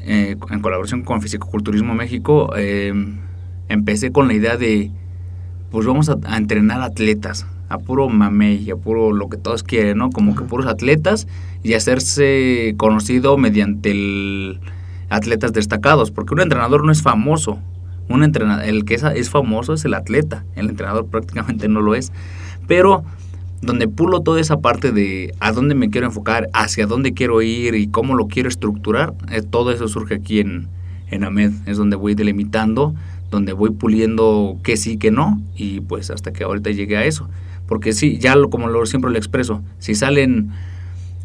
eh, 0.00 0.36
en 0.50 0.60
colaboración 0.60 1.02
con 1.02 1.20
Fisicoculturismo 1.20 1.94
México, 1.94 2.52
eh, 2.56 2.92
empecé 3.68 4.10
con 4.10 4.26
la 4.28 4.34
idea 4.34 4.56
de, 4.56 4.90
pues 5.70 5.86
vamos 5.86 6.08
a, 6.08 6.16
a 6.24 6.36
entrenar 6.38 6.80
atletas, 6.80 7.46
a 7.68 7.78
puro 7.78 8.08
mamey, 8.08 8.70
a 8.70 8.76
puro 8.76 9.12
lo 9.12 9.28
que 9.28 9.36
todos 9.36 9.62
quieren, 9.62 9.98
¿no? 9.98 10.10
Como 10.10 10.34
que 10.34 10.44
puros 10.44 10.66
atletas 10.66 11.28
y 11.62 11.74
hacerse 11.74 12.74
conocido 12.78 13.36
mediante 13.36 13.90
el 13.90 14.60
atletas 15.10 15.52
destacados, 15.52 16.10
porque 16.10 16.34
un 16.34 16.40
entrenador 16.40 16.84
no 16.84 16.92
es 16.92 17.02
famoso, 17.02 17.58
un 18.08 18.22
entrenador, 18.24 18.64
el 18.64 18.84
que 18.84 18.94
es, 18.94 19.02
es 19.02 19.30
famoso 19.30 19.74
es 19.74 19.84
el 19.84 19.94
atleta, 19.94 20.44
el 20.56 20.68
entrenador 20.68 21.06
prácticamente 21.06 21.68
no 21.68 21.80
lo 21.80 21.94
es, 21.94 22.12
pero 22.66 23.04
donde 23.60 23.88
pulo 23.88 24.20
toda 24.20 24.40
esa 24.40 24.60
parte 24.60 24.92
de 24.92 25.34
a 25.40 25.52
dónde 25.52 25.74
me 25.74 25.90
quiero 25.90 26.06
enfocar, 26.06 26.48
hacia 26.52 26.86
dónde 26.86 27.12
quiero 27.12 27.42
ir 27.42 27.74
y 27.74 27.88
cómo 27.88 28.14
lo 28.14 28.28
quiero 28.28 28.48
estructurar, 28.48 29.14
eh, 29.30 29.42
todo 29.42 29.72
eso 29.72 29.88
surge 29.88 30.14
aquí 30.14 30.40
en, 30.40 30.68
en 31.10 31.24
AMED, 31.24 31.52
es 31.66 31.76
donde 31.76 31.96
voy 31.96 32.14
delimitando, 32.14 32.94
donde 33.30 33.52
voy 33.52 33.70
puliendo 33.70 34.58
qué 34.62 34.76
sí, 34.76 34.96
qué 34.96 35.10
no, 35.10 35.40
y 35.56 35.80
pues 35.80 36.10
hasta 36.10 36.32
que 36.32 36.44
ahorita 36.44 36.70
llegué 36.70 36.96
a 36.96 37.04
eso. 37.04 37.28
Porque 37.66 37.92
sí, 37.92 38.18
ya 38.18 38.34
lo, 38.34 38.48
como 38.48 38.68
lo, 38.68 38.86
siempre 38.86 39.10
lo 39.10 39.18
expreso, 39.18 39.62
si 39.78 39.94
salen 39.94 40.50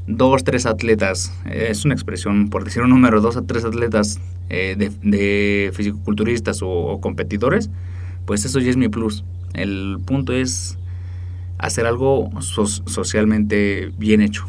dos, 0.07 0.43
tres 0.43 0.65
atletas, 0.65 1.33
eh, 1.45 1.67
es 1.69 1.85
una 1.85 1.93
expresión, 1.93 2.49
por 2.49 2.63
decir 2.63 2.81
un 2.81 2.89
número, 2.89 3.21
dos 3.21 3.37
a 3.37 3.41
tres 3.43 3.63
atletas 3.65 4.19
eh, 4.49 4.75
de, 4.77 4.91
de 5.01 5.71
fisicoculturistas 5.73 6.61
o, 6.61 6.69
o 6.69 6.99
competidores, 7.01 7.69
pues 8.25 8.45
eso 8.45 8.59
ya 8.59 8.69
es 8.69 8.77
mi 8.77 8.89
plus. 8.89 9.23
El 9.53 9.97
punto 10.05 10.33
es 10.33 10.77
hacer 11.57 11.85
algo 11.85 12.29
so- 12.41 12.65
socialmente 12.67 13.91
bien 13.97 14.21
hecho. 14.21 14.45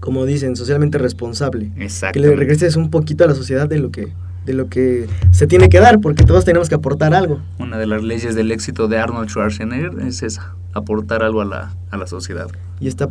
Como 0.00 0.26
dicen, 0.26 0.54
socialmente 0.56 0.98
responsable. 0.98 1.70
Que 1.76 1.84
Exacto. 1.84 2.20
le 2.20 2.34
regreses 2.36 2.76
un 2.76 2.90
poquito 2.90 3.24
a 3.24 3.26
la 3.26 3.34
sociedad 3.34 3.68
de 3.68 3.78
lo 3.78 3.90
que 3.90 4.12
de 4.44 4.52
lo 4.52 4.68
que 4.68 5.06
se 5.30 5.46
tiene 5.46 5.70
que 5.70 5.80
dar, 5.80 6.00
porque 6.02 6.22
todos 6.24 6.44
tenemos 6.44 6.68
que 6.68 6.74
aportar 6.74 7.14
algo. 7.14 7.40
Una 7.58 7.78
de 7.78 7.86
las 7.86 8.02
leyes 8.02 8.34
del 8.34 8.52
éxito 8.52 8.88
de 8.88 8.98
Arnold 8.98 9.30
Schwarzenegger 9.30 9.92
es 10.06 10.22
esa, 10.22 10.54
aportar 10.74 11.22
algo 11.22 11.40
a 11.40 11.44
la, 11.44 11.74
a 11.90 11.96
la 11.96 12.06
sociedad. 12.06 12.48
Y 12.80 12.88
está 12.88 13.08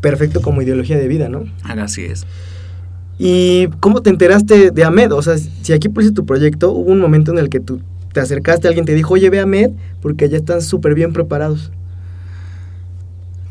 perfecto 0.00 0.42
como 0.42 0.62
ideología 0.62 0.98
de 0.98 1.08
vida, 1.08 1.28
¿no? 1.28 1.44
Así 1.62 2.04
es. 2.04 2.26
¿Y 3.18 3.68
cómo 3.80 4.02
te 4.02 4.10
enteraste 4.10 4.70
de 4.70 4.84
AMED? 4.84 5.12
O 5.12 5.22
sea, 5.22 5.36
si 5.38 5.72
aquí 5.72 5.88
pusiste 5.88 6.14
tu 6.14 6.26
proyecto, 6.26 6.72
hubo 6.72 6.90
un 6.90 7.00
momento 7.00 7.32
en 7.32 7.38
el 7.38 7.48
que 7.48 7.60
tú 7.60 7.80
te 8.12 8.20
acercaste 8.20 8.66
a 8.66 8.70
alguien, 8.70 8.86
te 8.86 8.94
dijo, 8.94 9.14
oye, 9.14 9.30
ve 9.30 9.40
a 9.40 9.44
AMED, 9.44 9.70
porque 10.02 10.26
allá 10.26 10.36
están 10.36 10.62
súper 10.62 10.94
bien 10.94 11.12
preparados. 11.12 11.72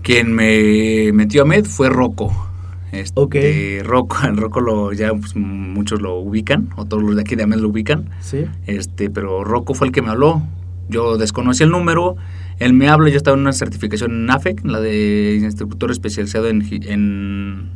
Quien 0.03 0.33
me 0.33 1.11
metió 1.13 1.43
a 1.43 1.45
Med 1.45 1.65
fue 1.65 1.89
Rocco. 1.89 2.31
Este, 2.91 3.19
Ok. 3.19 3.35
Rocco, 3.83 4.17
Rocco 4.35 4.59
lo, 4.59 4.91
ya 4.93 5.13
pues, 5.13 5.35
muchos 5.35 6.01
lo 6.01 6.19
ubican, 6.19 6.69
o 6.75 6.85
todos 6.85 7.01
los 7.03 7.15
de 7.15 7.21
aquí 7.21 7.35
de 7.35 7.43
Amed 7.43 7.57
lo 7.57 7.69
ubican. 7.69 8.09
¿Sí? 8.19 8.45
Este, 8.67 9.09
pero 9.09 9.43
Rocco 9.45 9.73
fue 9.73 9.87
el 9.87 9.93
que 9.93 10.01
me 10.01 10.09
habló. 10.09 10.43
Yo 10.89 11.17
desconocí 11.17 11.63
el 11.63 11.69
número, 11.69 12.17
él 12.63 12.73
me 12.73 12.87
habla, 12.87 13.09
yo 13.09 13.17
estaba 13.17 13.35
en 13.35 13.41
una 13.41 13.51
certificación 13.51 14.11
en 14.11 14.29
AFEC, 14.29 14.65
la 14.65 14.79
de 14.79 15.39
instructor 15.41 15.91
especializado 15.91 16.47
en, 16.47 16.61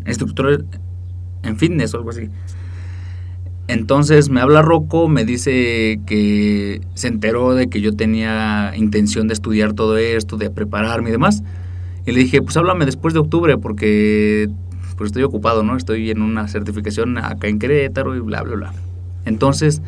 instructor 0.07 0.65
en 1.43 1.57
fitness 1.57 1.93
o 1.93 1.97
algo 1.97 2.11
así. 2.11 2.29
Entonces 3.67 4.29
me 4.29 4.39
habla 4.39 4.61
Rocco, 4.61 5.09
me 5.09 5.25
dice 5.25 5.99
que 6.05 6.79
se 6.93 7.09
enteró 7.09 7.53
de 7.53 7.67
que 7.67 7.81
yo 7.81 7.97
tenía 7.97 8.71
intención 8.77 9.27
de 9.27 9.33
estudiar 9.33 9.73
todo 9.73 9.97
esto, 9.97 10.37
de 10.37 10.49
prepararme 10.49 11.09
y 11.09 11.11
demás. 11.11 11.43
Y 12.05 12.13
le 12.13 12.19
dije, 12.21 12.41
pues 12.41 12.55
háblame 12.55 12.85
después 12.85 13.13
de 13.13 13.19
octubre 13.19 13.57
porque 13.57 14.49
pues 14.95 15.07
estoy 15.07 15.23
ocupado, 15.23 15.63
¿no? 15.63 15.75
Estoy 15.75 16.11
en 16.11 16.21
una 16.21 16.47
certificación 16.47 17.17
acá 17.17 17.49
en 17.49 17.59
Querétaro 17.59 18.15
y 18.15 18.21
bla, 18.21 18.41
bla, 18.41 18.55
bla. 18.55 18.73
Entonces, 19.25 19.81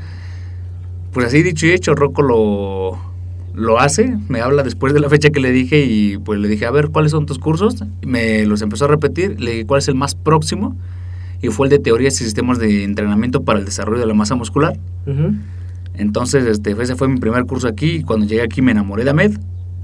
pues 1.13 1.27
así 1.27 1.41
dicho 1.41 1.65
y 1.65 1.71
hecho, 1.71 1.95
Rocco 1.95 2.21
lo, 2.21 3.08
lo 3.59 3.79
hace, 3.79 4.17
me 4.29 4.39
habla 4.39 4.63
después 4.63 4.93
de 4.93 5.01
la 5.01 5.09
fecha 5.09 5.29
que 5.29 5.39
le 5.39 5.51
dije 5.51 5.85
y 5.85 6.17
pues 6.17 6.39
le 6.39 6.47
dije, 6.47 6.65
a 6.65 6.71
ver, 6.71 6.89
¿cuáles 6.89 7.11
son 7.11 7.25
tus 7.25 7.39
cursos? 7.39 7.83
Me 8.05 8.45
los 8.45 8.61
empezó 8.61 8.85
a 8.85 8.87
repetir, 8.87 9.39
le 9.41 9.51
dije, 9.51 9.65
¿cuál 9.65 9.79
es 9.79 9.87
el 9.89 9.95
más 9.95 10.15
próximo? 10.15 10.75
Y 11.41 11.49
fue 11.49 11.67
el 11.67 11.71
de 11.71 11.79
teorías 11.79 12.19
y 12.21 12.23
sistemas 12.23 12.57
de 12.57 12.85
entrenamiento 12.85 13.43
para 13.43 13.59
el 13.59 13.65
desarrollo 13.65 13.99
de 13.99 14.07
la 14.07 14.13
masa 14.13 14.35
muscular. 14.35 14.77
Entonces, 15.93 16.45
este, 16.45 16.71
ese 16.71 16.95
fue 16.95 17.09
mi 17.09 17.19
primer 17.19 17.45
curso 17.45 17.67
aquí. 17.67 17.97
y 17.97 18.03
Cuando 18.03 18.25
llegué 18.25 18.41
aquí 18.41 18.61
me 18.61 18.71
enamoré 18.71 19.03
de 19.03 19.09
Ahmed. 19.09 19.37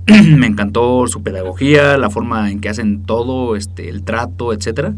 me 0.38 0.48
encantó 0.48 1.08
su 1.08 1.24
pedagogía, 1.24 1.98
la 1.98 2.10
forma 2.10 2.52
en 2.52 2.60
que 2.62 2.70
hacen 2.70 3.04
todo, 3.04 3.56
este, 3.56 3.90
el 3.90 4.04
trato, 4.04 4.54
etcétera. 4.54 4.94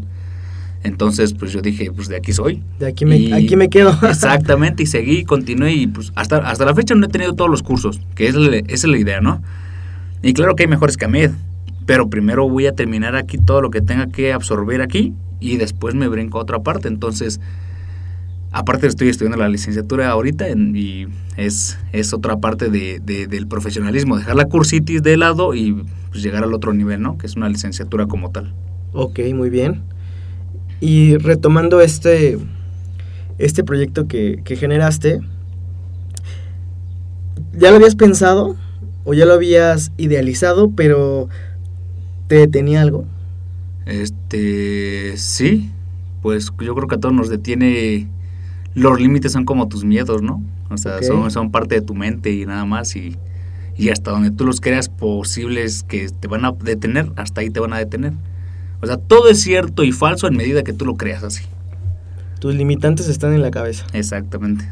Entonces, 0.84 1.34
pues 1.34 1.52
yo 1.52 1.60
dije, 1.60 1.90
pues 1.92 2.08
de 2.08 2.16
aquí 2.16 2.32
soy. 2.32 2.62
De 2.78 2.86
aquí 2.86 3.04
me, 3.04 3.16
Y- 3.18 3.32
aquí 3.32 3.56
me 3.56 3.68
quedo. 3.68 3.90
Exactamente, 4.08 4.82
y 4.84 4.86
seguí, 4.86 5.24
continué 5.24 5.72
y 5.74 5.86
pues 5.88 6.12
hasta, 6.14 6.36
hasta 6.38 6.64
la 6.64 6.74
fecha 6.74 6.94
no 6.94 7.06
he 7.06 7.08
tenido 7.08 7.34
todos 7.34 7.50
los 7.50 7.62
cursos, 7.62 8.00
que 8.14 8.28
es 8.28 8.34
la- 8.34 8.56
esa 8.58 8.64
es 8.68 8.84
la 8.84 8.98
idea, 8.98 9.20
¿no? 9.20 9.42
Y 10.22 10.32
claro 10.34 10.54
que 10.56 10.62
hay 10.64 10.68
mejores 10.68 10.96
que 10.96 11.04
Ahmed, 11.04 11.32
pero 11.86 12.08
primero 12.10 12.48
voy 12.48 12.66
a 12.66 12.72
terminar 12.72 13.16
aquí 13.16 13.38
todo 13.38 13.60
lo 13.60 13.70
que 13.70 13.80
tenga 13.80 14.06
que 14.08 14.32
absorber 14.32 14.80
aquí 14.82 15.14
y 15.40 15.56
después 15.56 15.94
me 15.94 16.06
brinco 16.08 16.38
a 16.38 16.42
otra 16.42 16.60
parte. 16.60 16.88
Entonces, 16.88 17.40
aparte 18.50 18.86
estoy 18.86 19.08
estudiando 19.08 19.36
la 19.38 19.48
licenciatura 19.48 20.08
ahorita 20.10 20.48
en- 20.48 20.74
y 20.76 21.06
es, 21.36 21.78
es 21.92 22.12
otra 22.12 22.38
parte 22.38 22.68
de- 22.70 23.00
de- 23.00 23.26
del 23.26 23.46
profesionalismo, 23.46 24.16
dejar 24.16 24.36
la 24.36 24.46
cursitis 24.46 25.02
de 25.02 25.16
lado 25.16 25.54
y 25.54 25.84
pues, 26.10 26.22
llegar 26.22 26.44
al 26.44 26.54
otro 26.54 26.72
nivel, 26.72 27.00
¿no? 27.02 27.18
Que 27.18 27.26
es 27.26 27.36
una 27.36 27.48
licenciatura 27.48 28.06
como 28.06 28.30
tal. 28.30 28.54
Ok, 28.92 29.20
muy 29.34 29.50
bien. 29.50 29.82
Y 30.80 31.16
retomando 31.16 31.80
este, 31.80 32.38
este 33.38 33.64
proyecto 33.64 34.06
que, 34.06 34.42
que 34.44 34.56
generaste, 34.56 35.20
¿ya 37.52 37.70
lo 37.70 37.76
habías 37.76 37.96
pensado 37.96 38.56
o 39.04 39.14
ya 39.14 39.24
lo 39.24 39.32
habías 39.32 39.92
idealizado, 39.96 40.70
pero 40.70 41.28
¿Te 42.28 42.36
detenía 42.36 42.82
algo? 42.82 43.06
Este, 43.86 45.16
sí, 45.16 45.70
pues 46.20 46.52
yo 46.60 46.74
creo 46.74 46.86
que 46.86 46.96
a 46.96 47.00
todos 47.00 47.14
nos 47.14 47.30
detiene, 47.30 48.06
los 48.74 49.00
límites 49.00 49.32
son 49.32 49.46
como 49.46 49.68
tus 49.68 49.82
miedos, 49.84 50.20
¿no? 50.20 50.44
O 50.68 50.76
sea, 50.76 51.02
son, 51.02 51.30
son 51.30 51.50
parte 51.50 51.76
de 51.76 51.80
tu 51.80 51.94
mente 51.94 52.30
y 52.30 52.44
nada 52.44 52.66
más 52.66 52.94
y, 52.96 53.16
y 53.78 53.88
hasta 53.88 54.10
donde 54.10 54.30
tú 54.30 54.44
los 54.44 54.60
creas 54.60 54.90
posibles 54.90 55.84
que 55.84 56.10
te 56.10 56.28
van 56.28 56.44
a 56.44 56.52
detener, 56.52 57.10
hasta 57.16 57.40
ahí 57.40 57.48
te 57.48 57.60
van 57.60 57.72
a 57.72 57.78
detener. 57.78 58.12
O 58.80 58.86
sea, 58.86 58.96
todo 58.96 59.28
es 59.28 59.40
cierto 59.40 59.82
y 59.84 59.92
falso 59.92 60.26
en 60.28 60.36
medida 60.36 60.62
que 60.62 60.72
tú 60.72 60.84
lo 60.84 60.96
creas 60.96 61.24
así. 61.24 61.44
Tus 62.40 62.54
limitantes 62.54 63.08
están 63.08 63.32
en 63.32 63.42
la 63.42 63.50
cabeza. 63.50 63.84
Exactamente. 63.92 64.68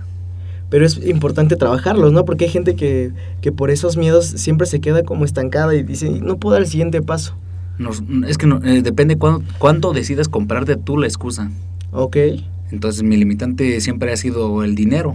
Pero 0.71 0.85
es 0.87 0.99
importante 1.05 1.57
trabajarlos, 1.57 2.13
¿no? 2.13 2.25
Porque 2.25 2.45
hay 2.47 2.51
gente 2.51 2.75
que, 2.77 3.13
que 3.41 3.53
por 3.53 3.71
esos 3.71 3.97
miedos 3.97 4.27
siempre 4.27 4.67
se 4.67 4.81
queda 4.81 5.03
como 5.05 5.25
estancada 5.25 5.75
y 5.75 5.83
dice, 5.83 6.11
no 6.11 6.39
puedo 6.39 6.55
dar 6.55 6.63
el 6.63 6.69
siguiente 6.69 7.03
paso. 7.03 7.37
Nos- 7.79 8.03
es 8.27 8.39
que 8.39 8.47
no- 8.47 8.61
eh, 8.65 8.83
depende 8.83 9.17
cuándo, 9.17 9.45
cuándo 9.59 9.93
decidas 9.93 10.29
comprarte 10.29 10.77
tú 10.77 10.97
la 10.97 11.07
excusa. 11.07 11.51
Ok, 11.93 12.17
Entonces 12.73 13.05
mi 13.05 13.17
limitante 13.17 13.81
siempre 13.81 14.13
ha 14.13 14.17
sido 14.17 14.65
el 14.65 14.75
dinero. 14.75 15.15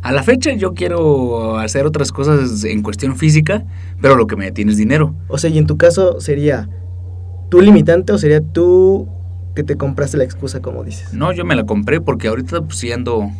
A 0.00 0.12
la 0.12 0.22
fecha 0.22 0.54
yo 0.54 0.72
quiero 0.72 1.58
hacer 1.58 1.84
otras 1.84 2.12
cosas 2.12 2.64
en 2.64 2.82
cuestión 2.82 3.16
física, 3.16 3.64
pero 4.00 4.16
lo 4.16 4.26
que 4.26 4.36
me 4.36 4.46
detiene 4.46 4.72
es 4.72 4.78
dinero. 4.78 5.14
o 5.28 5.36
sea, 5.36 5.50
y 5.50 5.58
en 5.58 5.66
tu 5.66 5.76
caso 5.76 6.18
sería 6.20 6.68
tu 7.48 7.60
limitante 7.60 8.12
o 8.12 8.18
sería 8.18 8.40
tú 8.40 9.08
que 9.54 9.62
te 9.62 9.76
compraste 9.76 10.16
la 10.16 10.24
excusa, 10.24 10.60
como 10.60 10.84
dices. 10.84 11.12
No, 11.14 11.32
yo 11.32 11.44
me 11.44 11.56
la 11.56 11.64
compré 11.64 12.00
porque 12.00 12.28
ahorita 12.28 12.62
pues 12.62 12.84
ando, 12.92 13.30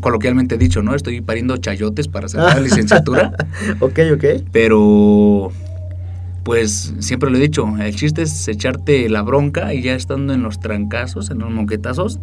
coloquialmente 0.00 0.58
dicho, 0.58 0.82
¿no? 0.82 0.94
Estoy 0.94 1.20
pariendo 1.20 1.56
chayotes 1.56 2.08
para 2.08 2.26
hacer 2.26 2.40
la 2.40 2.60
licenciatura, 2.60 3.32
ok, 3.80 3.98
ok. 4.14 4.24
pero 4.52 5.50
pues 6.44 6.94
siempre 7.00 7.30
lo 7.30 7.36
he 7.38 7.40
dicho, 7.40 7.66
el 7.80 7.94
chiste 7.96 8.22
es 8.22 8.46
echarte 8.48 9.08
la 9.08 9.22
bronca 9.22 9.74
y 9.74 9.82
ya 9.82 9.94
estando 9.94 10.32
en 10.32 10.42
los 10.42 10.60
trancazos, 10.60 11.30
en 11.30 11.38
los 11.40 11.50
moquetazos, 11.50 12.20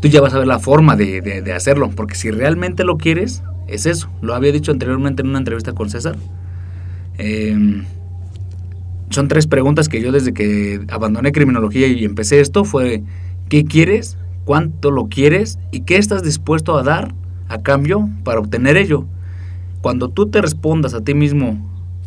tú 0.00 0.08
ya 0.08 0.20
vas 0.20 0.34
a 0.34 0.38
ver 0.38 0.48
la 0.48 0.58
forma 0.58 0.96
de, 0.96 1.20
de- 1.20 1.42
de 1.42 1.52
hacerlo, 1.52 1.90
porque 1.94 2.14
si 2.16 2.30
realmente 2.32 2.82
lo 2.84 2.96
quieres, 2.96 3.42
es 3.68 3.86
eso. 3.86 4.08
Lo 4.22 4.34
había 4.34 4.50
dicho 4.50 4.72
anteriormente 4.72 5.22
en 5.22 5.28
una 5.28 5.38
entrevista 5.38 5.72
con 5.72 5.88
César. 5.90 6.16
Em, 7.18 7.84
son 9.10 9.28
tres 9.28 9.46
preguntas 9.46 9.88
que 9.88 10.00
yo 10.00 10.12
desde 10.12 10.32
que 10.32 10.80
abandoné 10.90 11.32
criminología 11.32 11.86
y 11.86 12.04
empecé 12.04 12.40
esto 12.40 12.64
fue, 12.64 13.02
¿qué 13.48 13.64
quieres? 13.64 14.16
¿Cuánto 14.44 14.90
lo 14.90 15.08
quieres? 15.08 15.58
¿Y 15.72 15.80
qué 15.80 15.96
estás 15.96 16.22
dispuesto 16.22 16.76
a 16.76 16.82
dar 16.82 17.14
a 17.48 17.62
cambio 17.62 18.08
para 18.24 18.40
obtener 18.40 18.76
ello? 18.76 19.04
Cuando 19.80 20.08
tú 20.08 20.26
te 20.26 20.40
respondas 20.40 20.94
a 20.94 21.02
ti 21.02 21.14
mismo, 21.14 21.58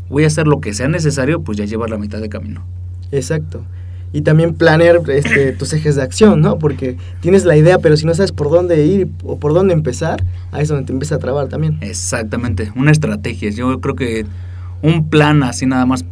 voy 0.10 0.26
a 0.26 0.28
hacer 0.28 0.48
lo 0.48 0.60
que 0.60 0.74
sea 0.74 0.88
necesario, 0.88 1.42
pues 1.42 1.58
ya 1.58 1.66
llevas 1.66 1.90
la 1.90 1.98
mitad 1.98 2.20
de 2.20 2.30
camino. 2.30 2.64
Exacto. 3.12 3.64
Y 4.14 4.22
también 4.22 4.56
planear 4.56 5.02
este, 5.10 5.52
tus 5.58 5.72
ejes 5.74 5.96
de 5.96 6.02
acción, 6.02 6.42
¿no? 6.42 6.60
Porque 6.60 6.98
tienes 7.22 7.46
la 7.46 7.56
idea, 7.56 7.80
pero 7.80 7.96
si 7.96 8.06
no 8.06 8.14
sabes 8.14 8.32
por 8.32 8.50
dónde 8.50 8.86
ir 8.86 9.10
o 9.24 9.40
por 9.40 9.54
dónde 9.54 9.74
empezar, 9.74 10.24
ahí 10.52 10.64
es 10.64 10.70
donde 10.70 10.86
te 10.86 10.94
empieza 10.94 11.16
a 11.16 11.20
trabar 11.20 11.48
también. 11.48 11.78
Exactamente, 11.82 12.72
una 12.76 12.92
estrategia. 12.92 13.50
Yo 13.52 13.80
creo 13.80 13.96
que 13.96 14.26
un 14.82 15.10
plan 15.10 15.44
así 15.44 15.66
nada 15.66 15.86
más 15.86 16.04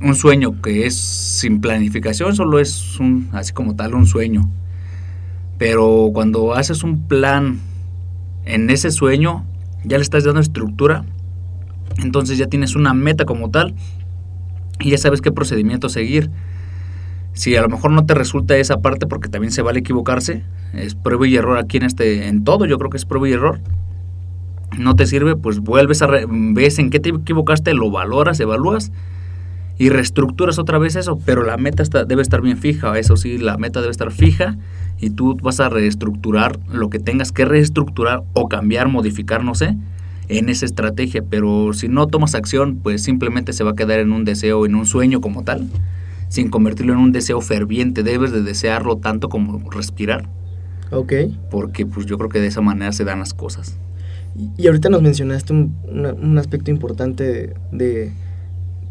un 0.00 0.14
sueño 0.14 0.60
que 0.62 0.86
es 0.86 0.96
sin 0.96 1.60
planificación 1.60 2.34
solo 2.34 2.58
es 2.58 2.98
un 2.98 3.28
así 3.32 3.52
como 3.52 3.76
tal 3.76 3.94
un 3.94 4.06
sueño. 4.06 4.48
Pero 5.58 6.10
cuando 6.12 6.54
haces 6.54 6.82
un 6.82 7.06
plan 7.06 7.60
en 8.44 8.70
ese 8.70 8.90
sueño, 8.90 9.44
ya 9.84 9.96
le 9.98 10.02
estás 10.02 10.24
dando 10.24 10.40
estructura, 10.40 11.04
entonces 11.98 12.38
ya 12.38 12.46
tienes 12.46 12.76
una 12.76 12.94
meta 12.94 13.24
como 13.24 13.50
tal 13.50 13.74
y 14.80 14.90
ya 14.90 14.98
sabes 14.98 15.20
qué 15.20 15.32
procedimiento 15.32 15.88
seguir. 15.88 16.30
Si 17.32 17.54
a 17.56 17.62
lo 17.62 17.68
mejor 17.68 17.90
no 17.90 18.06
te 18.06 18.14
resulta 18.14 18.56
esa 18.56 18.78
parte, 18.78 19.06
porque 19.06 19.28
también 19.28 19.52
se 19.52 19.62
vale 19.62 19.80
equivocarse, 19.80 20.42
es 20.72 20.94
prueba 20.94 21.26
y 21.26 21.36
error 21.36 21.58
aquí 21.58 21.76
en 21.76 21.82
este, 21.84 22.28
en 22.28 22.44
todo, 22.44 22.64
yo 22.64 22.78
creo 22.78 22.90
que 22.90 22.96
es 22.96 23.04
prueba 23.04 23.28
y 23.28 23.32
error. 23.32 23.60
No 24.78 24.96
te 24.96 25.06
sirve, 25.06 25.36
pues 25.36 25.60
vuelves 25.60 26.02
a 26.02 26.06
re- 26.06 26.26
ves 26.28 26.78
en 26.78 26.90
qué 26.90 26.98
te 27.00 27.10
equivocaste, 27.10 27.74
lo 27.74 27.90
valoras, 27.90 28.40
evalúas 28.40 28.90
y 29.78 29.90
reestructuras 29.90 30.58
otra 30.58 30.78
vez 30.78 30.96
eso, 30.96 31.18
pero 31.24 31.42
la 31.42 31.56
meta 31.56 31.82
está, 31.82 32.04
debe 32.04 32.22
estar 32.22 32.40
bien 32.40 32.58
fija, 32.58 32.98
eso 32.98 33.16
sí, 33.16 33.38
la 33.38 33.58
meta 33.58 33.80
debe 33.80 33.90
estar 33.90 34.10
fija 34.10 34.56
y 34.98 35.10
tú 35.10 35.36
vas 35.42 35.60
a 35.60 35.68
reestructurar 35.68 36.58
lo 36.72 36.88
que 36.88 36.98
tengas 36.98 37.32
que 37.32 37.44
reestructurar 37.44 38.22
o 38.32 38.48
cambiar, 38.48 38.88
modificar, 38.88 39.44
no 39.44 39.54
sé, 39.54 39.76
en 40.28 40.48
esa 40.48 40.64
estrategia, 40.64 41.22
pero 41.28 41.72
si 41.74 41.88
no 41.88 42.06
tomas 42.06 42.34
acción, 42.34 42.76
pues 42.82 43.02
simplemente 43.02 43.52
se 43.52 43.64
va 43.64 43.72
a 43.72 43.76
quedar 43.76 44.00
en 44.00 44.12
un 44.12 44.24
deseo, 44.24 44.64
en 44.64 44.74
un 44.74 44.86
sueño 44.86 45.20
como 45.20 45.44
tal, 45.44 45.68
sin 46.28 46.48
convertirlo 46.48 46.94
en 46.94 46.98
un 46.98 47.12
deseo 47.12 47.40
ferviente, 47.42 48.02
debes 48.02 48.32
de 48.32 48.42
desearlo 48.42 48.96
tanto 48.96 49.28
como 49.28 49.70
respirar, 49.70 50.28
Ok. 50.90 51.12
porque 51.50 51.84
pues 51.84 52.06
yo 52.06 52.16
creo 52.16 52.30
que 52.30 52.40
de 52.40 52.46
esa 52.46 52.62
manera 52.62 52.92
se 52.92 53.04
dan 53.04 53.18
las 53.18 53.34
cosas. 53.34 53.76
Y, 54.58 54.66
ahorita 54.66 54.88
nos 54.90 55.00
mencionaste 55.00 55.52
un, 55.52 55.76
un 55.88 56.38
aspecto 56.38 56.70
importante 56.70 57.24
de, 57.24 57.54
de 57.72 58.12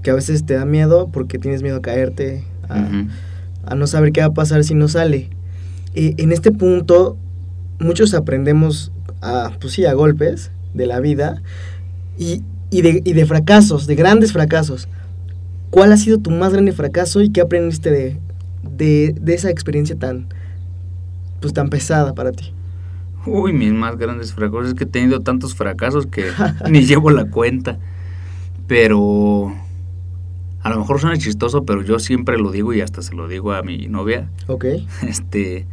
que 0.06 0.12
a 0.12 0.14
veces 0.14 0.46
te 0.46 0.54
da 0.54 0.66
miedo 0.66 1.10
porque 1.12 1.40
tienes 1.40 1.64
miedo 1.64 1.78
a 1.78 1.82
caerte, 1.82 2.44
a, 2.70 2.80
Ujú. 2.80 3.08
a 3.66 3.74
no 3.74 3.88
saber 3.88 4.12
qué 4.12 4.22
va 4.22 4.28
a 4.28 4.34
pasar 4.36 4.64
si 4.64 4.76
no 4.76 4.88
sale. 4.88 5.32
Eh, 5.96 6.14
en 6.18 6.32
este 6.32 6.52
punto, 6.52 7.18
muchos 7.80 8.14
aprendemos 8.14 8.92
a, 9.24 9.50
pues 9.60 9.74
sí, 9.74 9.84
a 9.86 9.94
golpes 9.94 10.52
de 10.76 10.86
la 10.86 11.00
vida 11.00 11.42
y, 12.20 12.44
y 12.70 12.84
de, 12.84 13.02
y 13.04 13.14
de 13.14 13.26
fracasos, 13.26 13.88
de 13.88 13.96
grandes 13.96 14.32
fracasos. 14.32 14.88
¿Cuál 15.72 15.92
ha 15.92 15.98
sido 15.98 16.20
tu 16.20 16.30
más 16.30 16.54
grande 16.54 16.72
fracaso 16.72 17.24
y 17.24 17.32
qué 17.32 17.42
aprendiste 17.42 17.90
de, 17.90 18.20
de, 18.62 19.16
de 19.20 19.34
esa 19.34 19.50
experiencia 19.50 19.96
tan, 19.98 20.28
pues, 21.40 21.52
tan 21.52 21.70
pesada 21.70 22.14
para 22.14 22.32
ti? 22.32 22.54
Uy, 23.26 23.54
mis 23.54 23.74
más 23.74 23.98
grandes 23.98 24.34
fracasos. 24.34 24.68
Es 24.68 24.74
que 24.76 24.84
he 24.84 24.88
tenido 24.88 25.22
tantos 25.22 25.56
fracasos 25.56 26.06
que 26.06 26.26
ni 26.70 26.86
llevo 26.86 27.10
la 27.10 27.26
cuenta. 27.26 27.80
Pero 28.68 29.65
a 30.66 30.70
lo 30.72 30.80
mejor 30.80 31.00
suena 31.00 31.16
chistoso, 31.16 31.64
pero 31.64 31.84
yo 31.84 32.00
siempre 32.00 32.40
lo 32.40 32.50
digo 32.52 32.74
y 32.74 32.82
hasta 32.82 33.04
se 33.04 33.14
lo 33.14 33.28
digo 33.28 33.54
a 33.54 33.62
mi 33.62 33.88
novia. 33.88 34.30
Ok, 34.48 34.66
Este. 35.08 35.68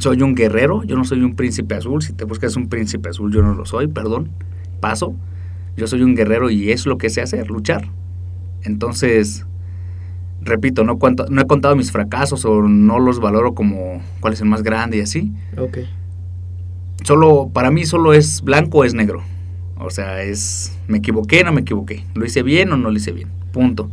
Soy 0.00 0.22
un 0.22 0.34
guerrero, 0.34 0.82
yo 0.82 0.96
no 0.96 1.04
soy 1.04 1.22
un 1.22 1.36
príncipe 1.36 1.76
azul. 1.76 2.02
Si 2.02 2.12
te 2.12 2.24
buscas 2.24 2.56
un 2.56 2.68
príncipe 2.68 3.10
azul, 3.10 3.32
yo 3.32 3.42
no 3.42 3.54
lo 3.54 3.64
soy, 3.64 3.86
perdón. 3.86 4.28
Paso. 4.80 5.14
Yo 5.76 5.86
soy 5.86 6.02
un 6.02 6.16
guerrero 6.16 6.50
y 6.50 6.72
es 6.72 6.84
lo 6.84 6.98
que 6.98 7.10
sé 7.10 7.20
hacer, 7.22 7.48
luchar. 7.48 7.88
Entonces, 8.64 9.46
repito, 10.42 10.82
no, 10.82 10.98
cuento- 10.98 11.26
no 11.30 11.40
he 11.42 11.46
contado 11.46 11.76
mis 11.76 11.92
fracasos 11.92 12.44
o 12.44 12.62
no 12.62 12.98
los 12.98 13.20
valoro 13.20 13.54
como 13.54 14.02
cuál 14.18 14.32
es 14.32 14.40
el 14.40 14.48
más 14.48 14.62
grande 14.64 14.96
y 14.96 15.00
así 15.00 15.32
ok. 15.56 15.78
solo 17.04 17.50
para 17.52 17.70
mí 17.70 17.84
solo 17.86 18.12
es 18.14 18.42
blanco 18.42 18.78
o 18.78 18.84
es 18.84 18.94
negro. 18.94 19.22
O 19.78 19.90
sea, 19.90 20.22
es 20.22 20.76
me 20.88 20.98
equivoqué, 20.98 21.44
no 21.44 21.52
me 21.52 21.62
equivoqué. 21.62 22.04
Lo 22.14 22.24
hice 22.24 22.42
bien 22.42 22.72
o 22.72 22.76
no 22.76 22.90
lo 22.90 22.96
hice 22.96 23.12
bien. 23.12 23.28
Punto. 23.52 23.90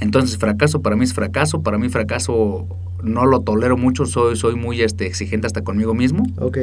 Entonces, 0.00 0.38
fracaso 0.38 0.80
para 0.80 0.96
mí 0.96 1.04
es 1.04 1.12
fracaso, 1.14 1.62
para 1.62 1.78
mí 1.78 1.88
fracaso 1.88 2.66
no 3.02 3.26
lo 3.26 3.40
tolero 3.40 3.76
mucho, 3.76 4.06
soy 4.06 4.36
soy 4.36 4.54
muy 4.56 4.80
este 4.82 5.06
exigente 5.06 5.46
hasta 5.46 5.62
conmigo 5.62 5.94
mismo 5.94 6.24
Ok, 6.38 6.58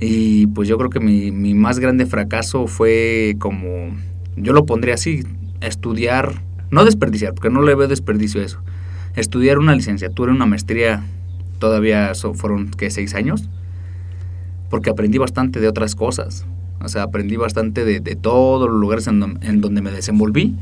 y 0.00 0.46
pues 0.48 0.68
yo 0.68 0.76
creo 0.78 0.90
que 0.90 1.00
mi, 1.00 1.30
mi 1.30 1.54
más 1.54 1.78
grande 1.78 2.06
fracaso 2.06 2.66
fue 2.66 3.36
como 3.38 3.94
yo 4.36 4.52
lo 4.52 4.66
pondría 4.66 4.94
así, 4.94 5.22
estudiar, 5.60 6.42
no 6.70 6.84
desperdiciar, 6.84 7.34
porque 7.34 7.50
no 7.50 7.62
le 7.62 7.74
veo 7.74 7.88
desperdicio 7.88 8.40
a 8.40 8.44
eso. 8.44 8.60
Estudiar 9.16 9.58
una 9.58 9.74
licenciatura, 9.74 10.32
una 10.32 10.46
maestría, 10.46 11.04
todavía 11.60 12.14
so- 12.14 12.34
fueron 12.34 12.68
que 12.70 12.90
seis 12.90 13.14
años, 13.14 13.48
porque 14.70 14.90
aprendí 14.90 15.18
bastante 15.18 15.60
de 15.60 15.68
otras 15.68 15.94
cosas. 15.94 16.46
O 16.84 16.88
sea, 16.88 17.04
aprendí 17.04 17.36
bastante 17.36 17.84
de, 17.84 18.00
de 18.00 18.14
todos 18.16 18.68
los 18.70 18.78
lugares 18.78 19.06
en, 19.06 19.38
en 19.42 19.60
donde 19.60 19.80
me 19.82 19.90
desenvolví. 19.90 20.54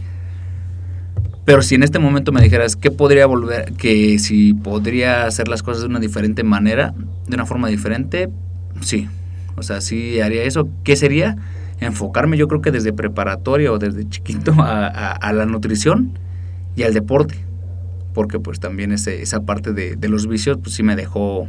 Pero 1.45 1.63
si 1.63 1.75
en 1.75 1.83
este 1.83 1.99
momento 1.99 2.31
me 2.31 2.41
dijeras 2.41 2.77
que 2.77 2.91
podría 2.91 3.27
volver, 3.27 3.73
que 3.73 4.19
si 4.21 4.55
podría 4.55 5.27
hacer 5.27 5.49
las 5.49 5.63
cosas 5.63 5.83
de 5.83 5.89
una 5.89 5.99
diferente 5.99 6.45
manera, 6.45 6.95
de 7.27 7.35
una 7.35 7.47
forma 7.47 7.69
diferente, 7.69 8.29
sí. 8.81 9.09
O 9.57 9.63
sea, 9.63 9.81
sí 9.81 10.21
haría 10.21 10.45
eso. 10.45 10.69
¿Qué 10.85 10.95
sería? 10.97 11.37
Enfocarme 11.81 12.39
yo 12.39 12.47
creo 12.47 12.63
que 12.63 12.71
desde 12.71 12.93
preparatoria 12.93 13.73
o 13.73 13.79
desde 13.79 14.09
chiquito 14.09 14.53
a, 14.59 14.87
a- 14.87 15.13
a 15.13 15.33
la 15.33 15.45
nutrición 15.47 16.17
y 16.77 16.85
al 16.85 16.95
deporte. 16.95 17.35
Porque 18.15 18.39
pues 18.39 18.61
también 18.61 18.93
ese- 18.93 19.21
esa 19.21 19.41
parte 19.45 19.73
de, 19.73 19.97
de 19.97 20.09
los 20.09 20.29
vicios 20.29 20.59
pues 20.63 20.77
sí 20.77 20.85
me 20.85 20.95
dejó 20.95 21.49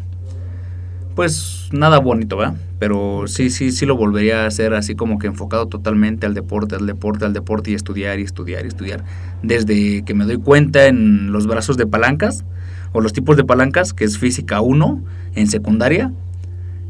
pues 1.15 1.69
nada 1.71 1.99
bonito, 1.99 2.37
¿verdad? 2.37 2.55
Pero 2.79 3.23
sí, 3.27 3.49
sí, 3.49 3.71
sí 3.71 3.85
lo 3.85 3.95
volvería 3.95 4.43
a 4.43 4.47
hacer 4.47 4.73
así 4.73 4.95
como 4.95 5.19
que 5.19 5.27
enfocado 5.27 5.67
totalmente 5.67 6.25
al 6.25 6.33
deporte, 6.33 6.75
al 6.75 6.85
deporte, 6.85 7.25
al 7.25 7.33
deporte 7.33 7.71
y 7.71 7.73
estudiar 7.75 8.19
y 8.19 8.23
estudiar 8.23 8.65
y 8.65 8.67
estudiar. 8.67 9.03
Desde 9.41 10.03
que 10.03 10.13
me 10.13 10.25
doy 10.25 10.37
cuenta 10.37 10.87
en 10.87 11.31
los 11.31 11.47
brazos 11.47 11.77
de 11.77 11.85
palancas 11.87 12.43
o 12.91 13.01
los 13.01 13.13
tipos 13.13 13.37
de 13.37 13.43
palancas, 13.43 13.93
que 13.93 14.03
es 14.05 14.17
física 14.17 14.61
1 14.61 15.01
en 15.35 15.47
secundaria. 15.47 16.11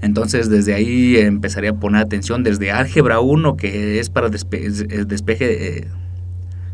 Entonces 0.02 0.50
desde 0.50 0.74
ahí 0.74 1.16
empezaría 1.18 1.70
a 1.72 1.74
poner 1.76 2.02
atención 2.02 2.44
desde 2.44 2.72
álgebra 2.72 3.20
1, 3.20 3.56
que 3.56 4.00
es 4.00 4.10
para 4.10 4.30
despe- 4.30 4.62
es- 4.66 4.82
es 4.90 5.08
despeje, 5.08 5.78
eh, 5.80 5.88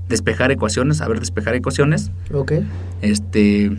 despejar 0.07 0.51
ecuaciones, 0.51 0.97
saber 0.97 1.19
despejar 1.19 1.53
ecuaciones, 1.55 2.09
Ok. 2.33 2.53
este, 3.03 3.71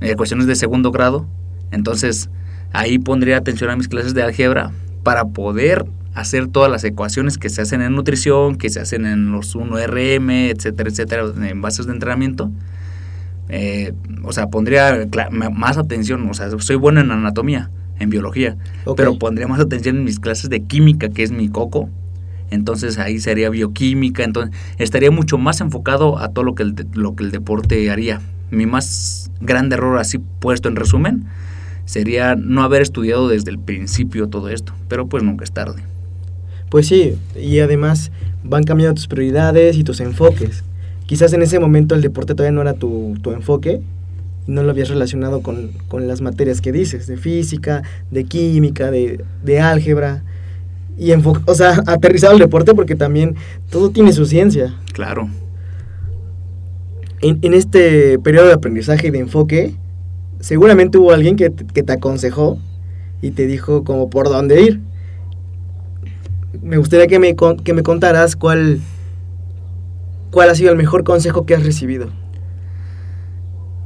ecuaciones 0.00 0.46
de 0.46 0.54
segundo 0.54 0.92
grado. 0.92 1.26
Entonces, 1.72 2.30
ahí 2.74 2.98
pondría 2.98 3.38
atención 3.38 3.70
a 3.70 3.76
mis 3.76 3.88
clases 3.88 4.14
de 4.14 4.22
álgebra 4.22 4.72
para 5.02 5.24
poder 5.26 5.86
hacer 6.12 6.48
todas 6.48 6.70
las 6.70 6.84
ecuaciones 6.84 7.38
que 7.38 7.48
se 7.48 7.62
hacen 7.62 7.80
en 7.82 7.94
nutrición, 7.94 8.56
que 8.56 8.68
se 8.68 8.80
hacen 8.80 9.06
en 9.06 9.32
los 9.32 9.56
1RM, 9.56 10.50
etcétera, 10.50 10.90
etcétera, 10.90 11.24
en 11.48 11.60
bases 11.62 11.86
de 11.86 11.92
entrenamiento. 11.92 12.50
Eh, 13.48 13.92
o 14.24 14.32
sea, 14.32 14.48
pondría 14.48 15.06
más 15.52 15.78
atención, 15.78 16.28
o 16.28 16.34
sea, 16.34 16.50
soy 16.58 16.76
bueno 16.76 17.00
en 17.00 17.10
anatomía, 17.10 17.70
en 18.00 18.10
biología, 18.10 18.56
pero 18.96 19.18
pondría 19.18 19.46
más 19.46 19.60
atención 19.60 19.96
en 19.96 20.04
mis 20.04 20.18
clases 20.18 20.50
de 20.50 20.60
química, 20.64 21.08
que 21.08 21.22
es 21.22 21.30
mi 21.30 21.48
coco. 21.48 21.88
Entonces 22.50 22.98
ahí 22.98 23.18
sería 23.18 23.50
bioquímica, 23.50 24.24
entonces 24.24 24.54
estaría 24.78 25.10
mucho 25.10 25.38
más 25.38 25.60
enfocado 25.60 26.18
a 26.18 26.28
todo 26.28 26.44
lo 26.44 26.54
que 26.54 26.64
el, 26.64 26.74
lo 26.92 27.14
que 27.14 27.24
el 27.24 27.30
deporte 27.30 27.90
haría. 27.90 28.20
Mi 28.50 28.66
más 28.66 29.30
grande 29.40 29.76
error, 29.76 29.98
así 29.98 30.18
puesto 30.18 30.68
en 30.68 30.76
resumen, 30.76 31.26
sería 31.84 32.34
no 32.36 32.62
haber 32.62 32.82
estudiado 32.82 33.28
desde 33.28 33.50
el 33.50 33.58
principio 33.58 34.28
todo 34.28 34.48
esto, 34.48 34.72
pero 34.88 35.06
pues 35.06 35.22
nunca 35.22 35.44
es 35.44 35.52
tarde. 35.52 35.82
Pues 36.70 36.86
sí, 36.86 37.16
y 37.40 37.60
además 37.60 38.10
van 38.42 38.64
cambiando 38.64 38.94
tus 38.94 39.06
prioridades 39.06 39.76
y 39.76 39.84
tus 39.84 40.00
enfoques. 40.00 40.64
Quizás 41.06 41.32
en 41.32 41.42
ese 41.42 41.58
momento 41.58 41.94
el 41.94 42.02
deporte 42.02 42.34
todavía 42.34 42.54
no 42.54 42.62
era 42.62 42.74
tu, 42.74 43.14
tu 43.22 43.32
enfoque 43.32 43.82
no 44.46 44.62
lo 44.62 44.70
habías 44.70 44.88
relacionado 44.88 45.42
con, 45.42 45.70
con 45.88 46.06
las 46.06 46.20
materias 46.20 46.60
que 46.60 46.72
dices, 46.72 47.06
de 47.06 47.16
física, 47.16 47.82
de 48.10 48.24
química, 48.24 48.90
de, 48.90 49.24
de 49.42 49.60
álgebra. 49.60 50.22
Y 50.98 51.12
o 51.12 51.54
sea, 51.54 51.82
aterrizado 51.86 52.34
el 52.34 52.38
deporte 52.38 52.74
porque 52.74 52.94
también 52.94 53.36
todo 53.70 53.90
tiene 53.90 54.12
su 54.12 54.26
ciencia. 54.26 54.74
Claro, 54.92 55.28
En, 57.20 57.38
en 57.42 57.54
este 57.54 58.18
periodo 58.18 58.48
de 58.48 58.52
aprendizaje 58.52 59.08
y 59.08 59.10
de 59.10 59.20
enfoque, 59.20 59.74
seguramente 60.44 60.98
hubo 60.98 61.10
alguien 61.10 61.36
que, 61.36 61.50
que 61.50 61.82
te 61.82 61.92
aconsejó 61.94 62.58
y 63.22 63.30
te 63.30 63.46
dijo 63.46 63.82
como 63.82 64.10
por 64.10 64.28
dónde 64.28 64.60
ir. 64.60 64.80
Me 66.62 66.76
gustaría 66.76 67.06
que 67.06 67.18
me, 67.18 67.34
que 67.64 67.72
me 67.72 67.82
contaras 67.82 68.36
cuál, 68.36 68.80
cuál 70.30 70.50
ha 70.50 70.54
sido 70.54 70.70
el 70.70 70.76
mejor 70.76 71.02
consejo 71.02 71.46
que 71.46 71.54
has 71.54 71.64
recibido. 71.64 72.10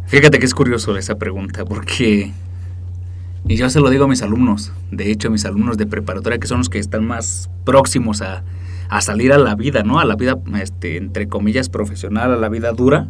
Fíjate 0.07 0.41
que 0.41 0.47
es 0.47 0.55
curioso 0.55 0.97
esa 0.97 1.17
pregunta, 1.17 1.65
porque 1.65 2.33
y 3.47 3.57
yo 3.57 3.71
se 3.71 3.79
lo 3.79 3.89
digo 3.89 4.07
a 4.07 4.09
mis 4.09 4.23
alumnos, 4.23 4.73
de 4.91 5.13
hecho, 5.13 5.31
mis 5.31 5.45
alumnos 5.45 5.79
de 5.79 5.87
preparatoria, 5.87 6.39
que 6.39 6.49
son 6.49 6.59
los 6.59 6.69
que 6.69 6.81
están 6.81 7.07
más 7.07 7.49
próximos 7.65 8.21
a, 8.21 8.43
a 8.89 9.01
salir 9.01 9.33
a 9.33 9.39
la 9.39 9.55
vida, 9.55 9.85
¿no? 9.85 10.01
A 10.01 10.05
la 10.05 10.17
vida, 10.17 10.37
este, 10.61 10.97
entre 10.97 11.29
comillas, 11.29 11.69
profesional, 11.69 12.33
a 12.33 12.37
la 12.37 12.49
vida 12.49 12.73
dura, 12.73 13.09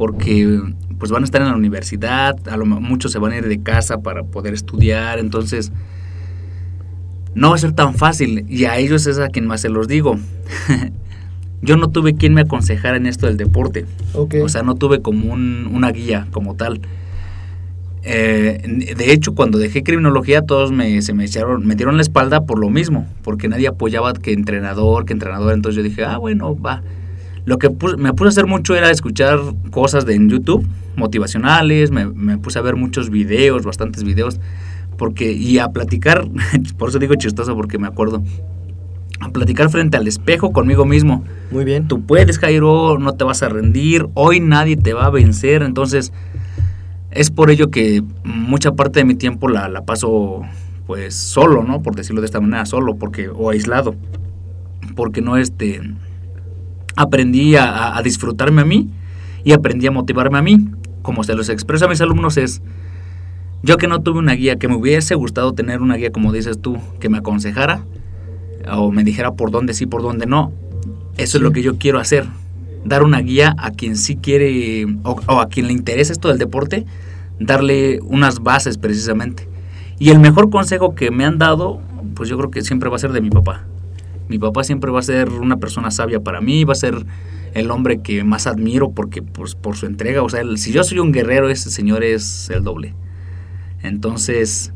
porque 0.00 0.58
pues 0.98 1.10
van 1.10 1.22
a 1.22 1.24
estar 1.26 1.42
en 1.42 1.48
la 1.48 1.54
universidad, 1.56 2.36
a 2.48 2.56
lo 2.56 2.64
muchos 2.64 3.12
se 3.12 3.18
van 3.18 3.32
a 3.32 3.36
ir 3.36 3.46
de 3.46 3.62
casa 3.62 3.98
para 4.00 4.22
poder 4.22 4.54
estudiar, 4.54 5.18
entonces 5.18 5.72
no 7.34 7.50
va 7.50 7.56
a 7.56 7.58
ser 7.58 7.72
tan 7.72 7.94
fácil, 7.94 8.46
y 8.48 8.64
a 8.64 8.78
ellos 8.78 9.06
es 9.06 9.18
a 9.18 9.28
quien 9.28 9.46
más 9.46 9.60
se 9.60 9.68
los 9.68 9.88
digo. 9.88 10.16
yo 11.62 11.76
no 11.76 11.88
tuve 11.90 12.14
quien 12.14 12.32
me 12.32 12.40
aconsejara 12.40 12.96
en 12.96 13.04
esto 13.04 13.26
del 13.26 13.36
deporte. 13.36 13.84
O 14.40 14.48
sea, 14.48 14.62
no 14.62 14.74
tuve 14.74 15.02
como 15.02 15.30
un- 15.34 15.68
una 15.70 15.92
guía 15.92 16.26
como 16.32 16.54
tal. 16.56 16.80
Eh, 18.02 18.94
de 18.96 19.12
hecho, 19.12 19.34
cuando 19.34 19.58
dejé 19.58 19.82
criminología, 19.82 20.40
todos 20.40 20.72
me, 20.72 21.02
se 21.02 21.12
me 21.12 21.26
echaron, 21.26 21.66
me 21.66 21.74
dieron 21.76 21.96
la 21.96 22.02
espalda 22.02 22.46
por 22.46 22.58
lo 22.58 22.70
mismo, 22.70 23.06
porque 23.22 23.48
nadie 23.48 23.68
apoyaba 23.68 24.14
que 24.14 24.32
entrenador, 24.32 25.04
que 25.04 25.12
entrenador. 25.12 25.52
Entonces 25.52 25.76
yo 25.76 25.82
dije, 25.82 26.04
ah, 26.04 26.16
bueno, 26.16 26.58
va. 26.58 26.82
Lo 27.44 27.58
que 27.58 27.70
me 27.98 28.12
puse 28.12 28.26
a 28.26 28.28
hacer 28.28 28.46
mucho 28.46 28.74
era 28.74 28.90
escuchar 28.90 29.40
cosas 29.70 30.06
de 30.06 30.14
en 30.14 30.28
YouTube, 30.28 30.66
motivacionales, 30.96 31.90
me, 31.90 32.06
me 32.06 32.38
puse 32.38 32.58
a 32.58 32.62
ver 32.62 32.76
muchos 32.76 33.10
videos, 33.10 33.64
bastantes 33.64 34.04
videos, 34.04 34.40
porque, 34.96 35.32
y 35.32 35.58
a 35.58 35.68
platicar, 35.68 36.28
por 36.78 36.90
eso 36.90 36.98
digo 36.98 37.14
chistoso, 37.14 37.54
porque 37.56 37.78
me 37.78 37.86
acuerdo, 37.86 38.22
a 39.20 39.30
platicar 39.30 39.70
frente 39.70 39.96
al 39.96 40.06
espejo 40.06 40.52
conmigo 40.52 40.84
mismo. 40.84 41.24
Muy 41.50 41.64
bien. 41.64 41.88
Tú 41.88 42.02
puedes, 42.02 42.38
Jairo, 42.38 42.98
no 42.98 43.12
te 43.14 43.24
vas 43.24 43.42
a 43.42 43.48
rendir, 43.48 44.06
hoy 44.14 44.40
nadie 44.40 44.76
te 44.76 44.92
va 44.92 45.06
a 45.06 45.10
vencer, 45.10 45.62
entonces 45.62 46.12
es 47.10 47.30
por 47.30 47.50
ello 47.50 47.70
que 47.70 48.02
mucha 48.24 48.72
parte 48.72 49.00
de 49.00 49.04
mi 49.04 49.14
tiempo 49.14 49.48
la, 49.48 49.68
la 49.68 49.84
paso 49.84 50.42
pues 50.86 51.14
solo, 51.14 51.62
¿no? 51.62 51.82
Por 51.82 51.94
decirlo 51.94 52.20
de 52.20 52.26
esta 52.26 52.40
manera, 52.40 52.66
solo, 52.66 52.96
porque, 52.96 53.28
o 53.28 53.50
aislado, 53.50 53.94
porque 54.96 55.20
no 55.20 55.36
este, 55.36 55.80
aprendí 56.96 57.56
a, 57.56 58.00
disfrutarme 58.02 58.62
a 58.62 58.64
mí 58.64 58.88
y 59.44 59.52
aprendí 59.52 59.86
a 59.86 59.90
motivarme 59.90 60.38
a 60.38 60.42
mí, 60.42 60.68
como 61.02 61.24
se 61.24 61.34
los 61.34 61.48
expreso 61.48 61.86
a 61.86 61.88
mis 61.88 62.00
alumnos 62.00 62.36
es, 62.36 62.62
yo 63.62 63.76
que 63.76 63.88
no 63.88 64.00
tuve 64.00 64.18
una 64.18 64.32
guía, 64.32 64.56
que 64.56 64.68
me 64.68 64.76
hubiese 64.76 65.14
gustado 65.14 65.52
tener 65.52 65.80
una 65.80 65.96
guía, 65.96 66.12
como 66.12 66.32
dices 66.32 66.60
tú, 66.60 66.78
que 66.98 67.08
me 67.08 67.18
aconsejara 67.18 67.84
o 68.70 68.90
me 68.90 69.04
dijera 69.04 69.32
por 69.32 69.50
dónde 69.50 69.74
sí, 69.74 69.86
por 69.86 70.02
dónde 70.02 70.26
no, 70.26 70.52
eso 71.16 71.38
es 71.38 71.42
lo 71.42 71.52
que 71.52 71.62
yo 71.62 71.78
quiero 71.78 71.98
hacer. 71.98 72.26
Dar 72.84 73.02
una 73.02 73.20
guía 73.20 73.54
a 73.58 73.72
quien 73.72 73.96
sí 73.96 74.16
quiere 74.16 74.86
o, 75.02 75.20
o 75.26 75.40
a 75.40 75.48
quien 75.48 75.66
le 75.66 75.74
interesa 75.74 76.12
esto 76.12 76.28
del 76.28 76.38
deporte, 76.38 76.86
darle 77.38 78.00
unas 78.02 78.40
bases 78.40 78.78
precisamente. 78.78 79.48
Y 79.98 80.08
el 80.08 80.18
mejor 80.18 80.48
consejo 80.48 80.94
que 80.94 81.10
me 81.10 81.26
han 81.26 81.36
dado, 81.36 81.80
pues 82.14 82.30
yo 82.30 82.38
creo 82.38 82.50
que 82.50 82.62
siempre 82.62 82.88
va 82.88 82.96
a 82.96 82.98
ser 82.98 83.12
de 83.12 83.20
mi 83.20 83.28
papá. 83.28 83.66
Mi 84.30 84.38
papá 84.38 84.64
siempre 84.64 84.90
va 84.90 85.00
a 85.00 85.02
ser 85.02 85.28
una 85.28 85.58
persona 85.58 85.90
sabia 85.90 86.20
para 86.20 86.40
mí, 86.40 86.64
va 86.64 86.72
a 86.72 86.76
ser 86.76 87.04
el 87.52 87.70
hombre 87.70 88.00
que 88.00 88.22
más 88.24 88.46
admiro 88.46 88.92
porque 88.92 89.22
pues, 89.22 89.54
por 89.56 89.76
su 89.76 89.84
entrega, 89.86 90.22
o 90.22 90.28
sea, 90.28 90.40
el- 90.40 90.56
si 90.56 90.72
yo 90.72 90.84
soy 90.84 91.00
un 91.00 91.10
guerrero, 91.12 91.50
ese 91.50 91.68
señor 91.70 92.04
es 92.04 92.48
el 92.48 92.62
doble. 92.62 92.94
Entonces, 93.82 94.72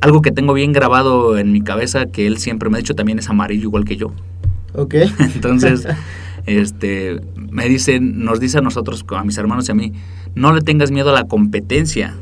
algo 0.00 0.22
que 0.22 0.30
tengo 0.30 0.54
bien 0.54 0.72
grabado 0.72 1.36
en 1.38 1.52
mi 1.52 1.60
cabeza 1.60 2.06
que 2.06 2.26
él 2.26 2.38
siempre 2.38 2.70
me 2.70 2.78
ha 2.78 2.80
dicho 2.80 2.94
también 2.94 3.18
es 3.18 3.28
amarillo 3.28 3.64
igual 3.64 3.84
que 3.84 3.96
yo. 3.96 4.12
Ok. 4.74 4.94
Entonces, 5.34 5.86
este, 6.46 7.20
me 7.36 7.68
dice, 7.68 8.00
nos 8.00 8.40
dice 8.40 8.58
a 8.58 8.60
nosotros, 8.60 9.04
a 9.10 9.24
mis 9.24 9.36
hermanos 9.38 9.68
y 9.68 9.72
a 9.72 9.74
mí, 9.74 9.92
no 10.34 10.52
le 10.54 10.60
tengas 10.62 10.90
miedo 10.90 11.10
a 11.10 11.12
la 11.12 11.24
competencia. 11.24 12.14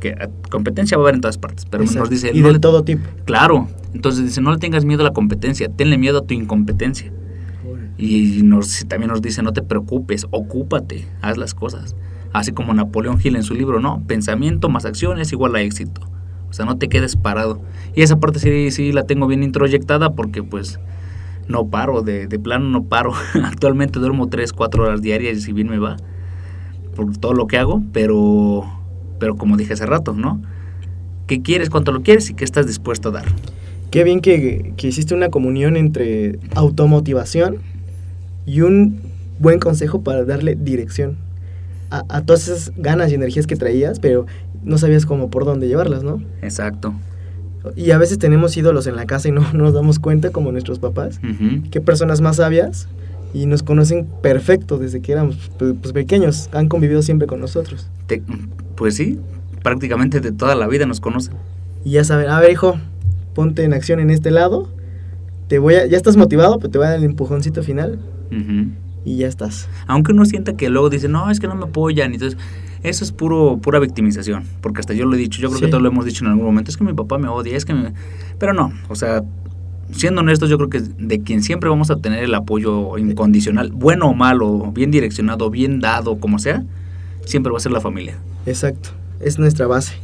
Que 0.00 0.14
competencia 0.50 0.96
va 0.96 1.02
a 1.02 1.04
haber 1.04 1.16
en 1.16 1.20
todas 1.20 1.36
partes, 1.36 1.66
pero 1.68 1.82
Exacto. 1.82 2.00
nos 2.04 2.10
dice, 2.10 2.30
y 2.32 2.40
no 2.40 2.46
de 2.46 2.52
le- 2.54 2.58
todo 2.58 2.84
tipo. 2.84 3.06
claro. 3.26 3.68
Entonces 3.94 4.24
dice, 4.24 4.40
no 4.40 4.52
le 4.52 4.58
tengas 4.58 4.84
miedo 4.84 5.02
a 5.02 5.04
la 5.04 5.12
competencia, 5.12 5.68
tenle 5.68 5.98
miedo 5.98 6.18
a 6.18 6.26
tu 6.26 6.34
incompetencia. 6.34 7.12
Y 7.98 8.42
nos, 8.42 8.86
también 8.86 9.10
nos 9.10 9.20
dice, 9.20 9.42
no 9.42 9.52
te 9.52 9.62
preocupes, 9.62 10.26
ocúpate, 10.30 11.06
haz 11.20 11.36
las 11.36 11.54
cosas. 11.54 11.96
Así 12.32 12.52
como 12.52 12.72
Napoleón 12.72 13.18
Hill 13.22 13.36
en 13.36 13.42
su 13.42 13.54
libro, 13.54 13.80
no, 13.80 14.02
pensamiento 14.06 14.68
más 14.68 14.84
acción 14.86 15.20
es 15.20 15.32
igual 15.32 15.54
a 15.56 15.60
éxito. 15.60 16.00
O 16.48 16.52
sea, 16.52 16.64
no 16.64 16.78
te 16.78 16.88
quedes 16.88 17.16
parado. 17.16 17.60
Y 17.94 18.02
esa 18.02 18.18
parte 18.18 18.38
sí, 18.38 18.70
sí 18.70 18.92
la 18.92 19.04
tengo 19.04 19.26
bien 19.26 19.42
introyectada 19.42 20.14
porque 20.14 20.42
pues 20.42 20.80
no 21.46 21.68
paro, 21.68 22.02
de, 22.02 22.26
de 22.26 22.38
plano 22.38 22.68
no 22.68 22.84
paro. 22.84 23.12
Actualmente 23.44 23.98
duermo 23.98 24.28
3, 24.28 24.52
4 24.52 24.84
horas 24.84 25.02
diarias 25.02 25.38
y 25.38 25.40
si 25.42 25.52
bien 25.52 25.68
me 25.68 25.78
va 25.78 25.96
por 26.94 27.16
todo 27.16 27.34
lo 27.34 27.46
que 27.46 27.58
hago, 27.58 27.82
pero, 27.92 28.64
pero 29.18 29.36
como 29.36 29.56
dije 29.56 29.72
hace 29.72 29.86
rato, 29.86 30.12
¿no? 30.12 30.40
¿Qué 31.26 31.42
quieres, 31.42 31.70
cuánto 31.70 31.92
lo 31.92 32.02
quieres 32.02 32.30
y 32.30 32.34
qué 32.34 32.44
estás 32.44 32.66
dispuesto 32.66 33.10
a 33.10 33.12
dar? 33.12 33.26
Qué 33.90 34.04
bien 34.04 34.20
que, 34.20 34.72
que 34.76 34.88
hiciste 34.88 35.14
una 35.14 35.30
comunión 35.30 35.76
entre 35.76 36.38
automotivación 36.54 37.56
y 38.46 38.60
un 38.62 39.00
buen 39.38 39.58
consejo 39.58 40.02
para 40.02 40.24
darle 40.24 40.54
dirección 40.54 41.16
a, 41.90 42.04
a 42.08 42.22
todas 42.22 42.46
esas 42.48 42.72
ganas 42.76 43.10
y 43.10 43.14
energías 43.14 43.46
que 43.46 43.56
traías, 43.56 43.98
pero 44.00 44.26
no 44.62 44.78
sabías 44.78 45.06
cómo 45.06 45.30
por 45.30 45.44
dónde 45.44 45.66
llevarlas, 45.66 46.02
¿no? 46.04 46.22
Exacto. 46.42 46.94
Y 47.76 47.90
a 47.90 47.98
veces 47.98 48.18
tenemos 48.18 48.56
ídolos 48.56 48.86
en 48.86 48.96
la 48.96 49.06
casa 49.06 49.28
y 49.28 49.32
no, 49.32 49.40
no 49.52 49.58
nos 49.64 49.74
damos 49.74 49.98
cuenta, 49.98 50.30
como 50.30 50.52
nuestros 50.52 50.78
papás, 50.78 51.18
Ujú. 51.18 51.68
que 51.70 51.80
personas 51.80 52.20
más 52.20 52.36
sabias 52.36 52.88
y 53.34 53.46
nos 53.46 53.62
conocen 53.62 54.06
perfecto 54.22 54.78
desde 54.78 55.00
que 55.00 55.12
éramos 55.12 55.50
pues, 55.58 55.74
pues, 55.80 55.92
pequeños, 55.92 56.48
han 56.52 56.68
convivido 56.68 57.02
siempre 57.02 57.26
con 57.26 57.40
nosotros. 57.40 57.88
Te- 58.06 58.22
pues 58.76 58.94
sí, 58.96 59.18
prácticamente 59.62 60.20
de 60.20 60.32
toda 60.32 60.54
la 60.54 60.66
vida 60.68 60.86
nos 60.86 61.00
conocen. 61.00 61.34
Y 61.84 61.92
ya 61.92 62.04
saben, 62.04 62.28
a 62.28 62.40
ver 62.40 62.50
hijo, 62.52 62.78
ponte 63.40 63.64
en 63.64 63.72
acción 63.72 64.00
en 64.00 64.10
este 64.10 64.30
lado, 64.30 64.68
te 65.48 65.58
voy 65.58 65.74
a, 65.76 65.86
ya 65.86 65.96
estás 65.96 66.18
motivado, 66.18 66.58
pero 66.58 66.70
te 66.70 66.76
voy 66.76 66.86
a 66.86 66.90
dar 66.90 66.98
el 66.98 67.04
empujoncito 67.04 67.62
final 67.62 67.98
y 69.02 69.16
ya 69.16 69.28
estás. 69.28 69.66
Aunque 69.86 70.12
uno 70.12 70.26
sienta 70.26 70.52
que 70.58 70.68
luego 70.68 70.90
dice, 70.90 71.08
no, 71.08 71.30
es 71.30 71.40
que 71.40 71.48
no 71.48 71.54
me 71.54 71.64
apoyan. 71.64 72.12
Entonces, 72.12 72.38
eso 72.82 73.02
es 73.02 73.12
puro, 73.12 73.58
pura 73.62 73.78
victimización. 73.78 74.44
Porque 74.60 74.80
hasta 74.80 74.92
yo 74.92 75.06
lo 75.06 75.14
he 75.14 75.18
dicho, 75.18 75.40
yo 75.40 75.48
creo 75.48 75.58
Sí. 75.58 75.64
que 75.64 75.70
todos 75.70 75.82
lo 75.82 75.88
hemos 75.88 76.04
dicho 76.04 76.22
en 76.22 76.30
algún 76.32 76.44
momento, 76.44 76.70
es 76.70 76.76
que 76.76 76.84
mi 76.84 76.92
papá 76.92 77.16
me 77.16 77.28
odia, 77.28 77.56
es 77.56 77.64
que 77.64 77.72
me... 77.72 77.94
Pero 78.38 78.52
no, 78.52 78.74
o 78.90 78.94
sea, 78.94 79.22
siendo 79.90 80.20
honestos, 80.20 80.50
yo 80.50 80.58
creo 80.58 80.68
que 80.68 80.80
de 80.80 81.20
quien 81.22 81.42
siempre 81.42 81.70
vamos 81.70 81.90
a 81.90 81.96
tener 81.96 82.22
el 82.22 82.34
apoyo 82.34 82.98
incondicional, 82.98 83.72
bueno 83.72 84.10
o 84.10 84.14
malo, 84.14 84.70
bien 84.72 84.90
direccionado, 84.90 85.48
bien 85.48 85.80
dado, 85.80 86.18
como 86.20 86.38
sea, 86.38 86.62
siempre 87.24 87.50
va 87.52 87.56
a 87.56 87.60
ser 87.60 87.72
la 87.72 87.80
familia. 87.80 88.18
Exacto, 88.44 88.90
es 89.18 89.38
nuestra 89.38 89.66
base. 89.66 89.94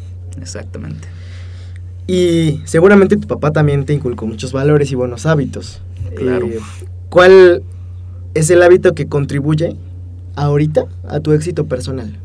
Exactamente. 0.40 1.06
Y 2.06 2.60
seguramente 2.64 3.16
tu 3.16 3.26
papá 3.26 3.52
también 3.52 3.84
te 3.84 3.92
inculcó 3.92 4.26
muchos 4.26 4.52
valores 4.52 4.92
y 4.92 4.94
buenos 4.94 5.26
hábitos. 5.26 5.82
Claro. 6.14 6.46
Eh, 6.46 6.60
¿Cuál 7.08 7.62
es 8.34 8.50
el 8.50 8.62
hábito 8.62 8.94
que 8.94 9.08
contribuye 9.08 9.76
ahorita 10.36 10.84
a 11.08 11.20
tu 11.20 11.32
éxito 11.32 11.66
personal? 11.66 12.18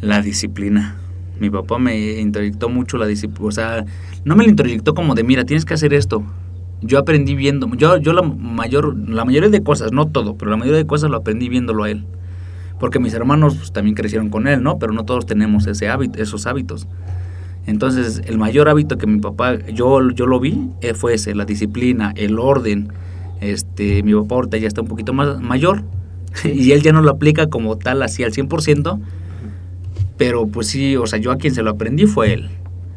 La 0.00 0.20
disciplina. 0.20 0.96
Mi 1.40 1.50
papá 1.50 1.78
me 1.78 2.20
introyectó 2.20 2.68
mucho 2.68 2.98
la 2.98 3.06
disciplina. 3.06 3.48
O 3.48 3.52
sea, 3.52 3.86
no 4.24 4.36
me 4.36 4.44
lo 4.44 4.50
introyectó 4.50 4.94
como 4.94 5.14
de, 5.14 5.24
mira, 5.24 5.44
tienes 5.44 5.64
que 5.64 5.74
hacer 5.74 5.94
esto. 5.94 6.22
Yo 6.82 6.98
aprendí 6.98 7.34
viendo. 7.34 7.68
Yo, 7.76 7.96
yo 7.96 8.12
la, 8.12 8.22
mayor, 8.22 8.96
la 9.08 9.24
mayoría 9.24 9.48
de 9.48 9.62
cosas, 9.62 9.92
no 9.92 10.08
todo, 10.08 10.36
pero 10.36 10.50
la 10.50 10.56
mayoría 10.56 10.78
de 10.78 10.86
cosas 10.86 11.10
lo 11.10 11.16
aprendí 11.16 11.48
viéndolo 11.48 11.84
a 11.84 11.90
él. 11.90 12.04
Porque 12.78 12.98
mis 12.98 13.14
hermanos 13.14 13.56
pues, 13.56 13.72
también 13.72 13.94
crecieron 13.96 14.28
con 14.28 14.46
él, 14.46 14.62
¿no? 14.62 14.78
Pero 14.78 14.92
no 14.92 15.04
todos 15.04 15.26
tenemos 15.26 15.66
ese 15.66 15.88
hábito, 15.88 16.22
esos 16.22 16.46
hábitos. 16.46 16.86
Entonces, 17.68 18.22
el 18.24 18.38
mayor 18.38 18.70
hábito 18.70 18.96
que 18.96 19.06
mi 19.06 19.20
papá, 19.20 19.58
yo, 19.66 20.10
yo 20.12 20.24
lo 20.24 20.40
vi, 20.40 20.70
eh, 20.80 20.94
fue 20.94 21.16
la 21.34 21.44
disciplina, 21.44 22.14
el 22.16 22.38
orden. 22.38 22.88
Este, 23.42 24.02
mi 24.02 24.14
papá 24.14 24.36
ahorita 24.36 24.56
ya 24.56 24.66
está 24.66 24.80
un 24.80 24.88
poquito 24.88 25.12
más 25.12 25.38
mayor 25.38 25.84
y 26.44 26.72
él 26.72 26.82
ya 26.82 26.92
no 26.92 27.02
lo 27.02 27.10
aplica 27.10 27.48
como 27.48 27.76
tal 27.76 28.02
así 28.02 28.24
al 28.24 28.32
100%, 28.32 28.98
pero 30.16 30.46
pues 30.46 30.68
sí, 30.68 30.96
o 30.96 31.06
sea, 31.06 31.18
yo 31.18 31.30
a 31.30 31.36
quien 31.36 31.54
se 31.54 31.62
lo 31.62 31.70
aprendí 31.70 32.06
fue 32.06 32.32
él. 32.32 32.48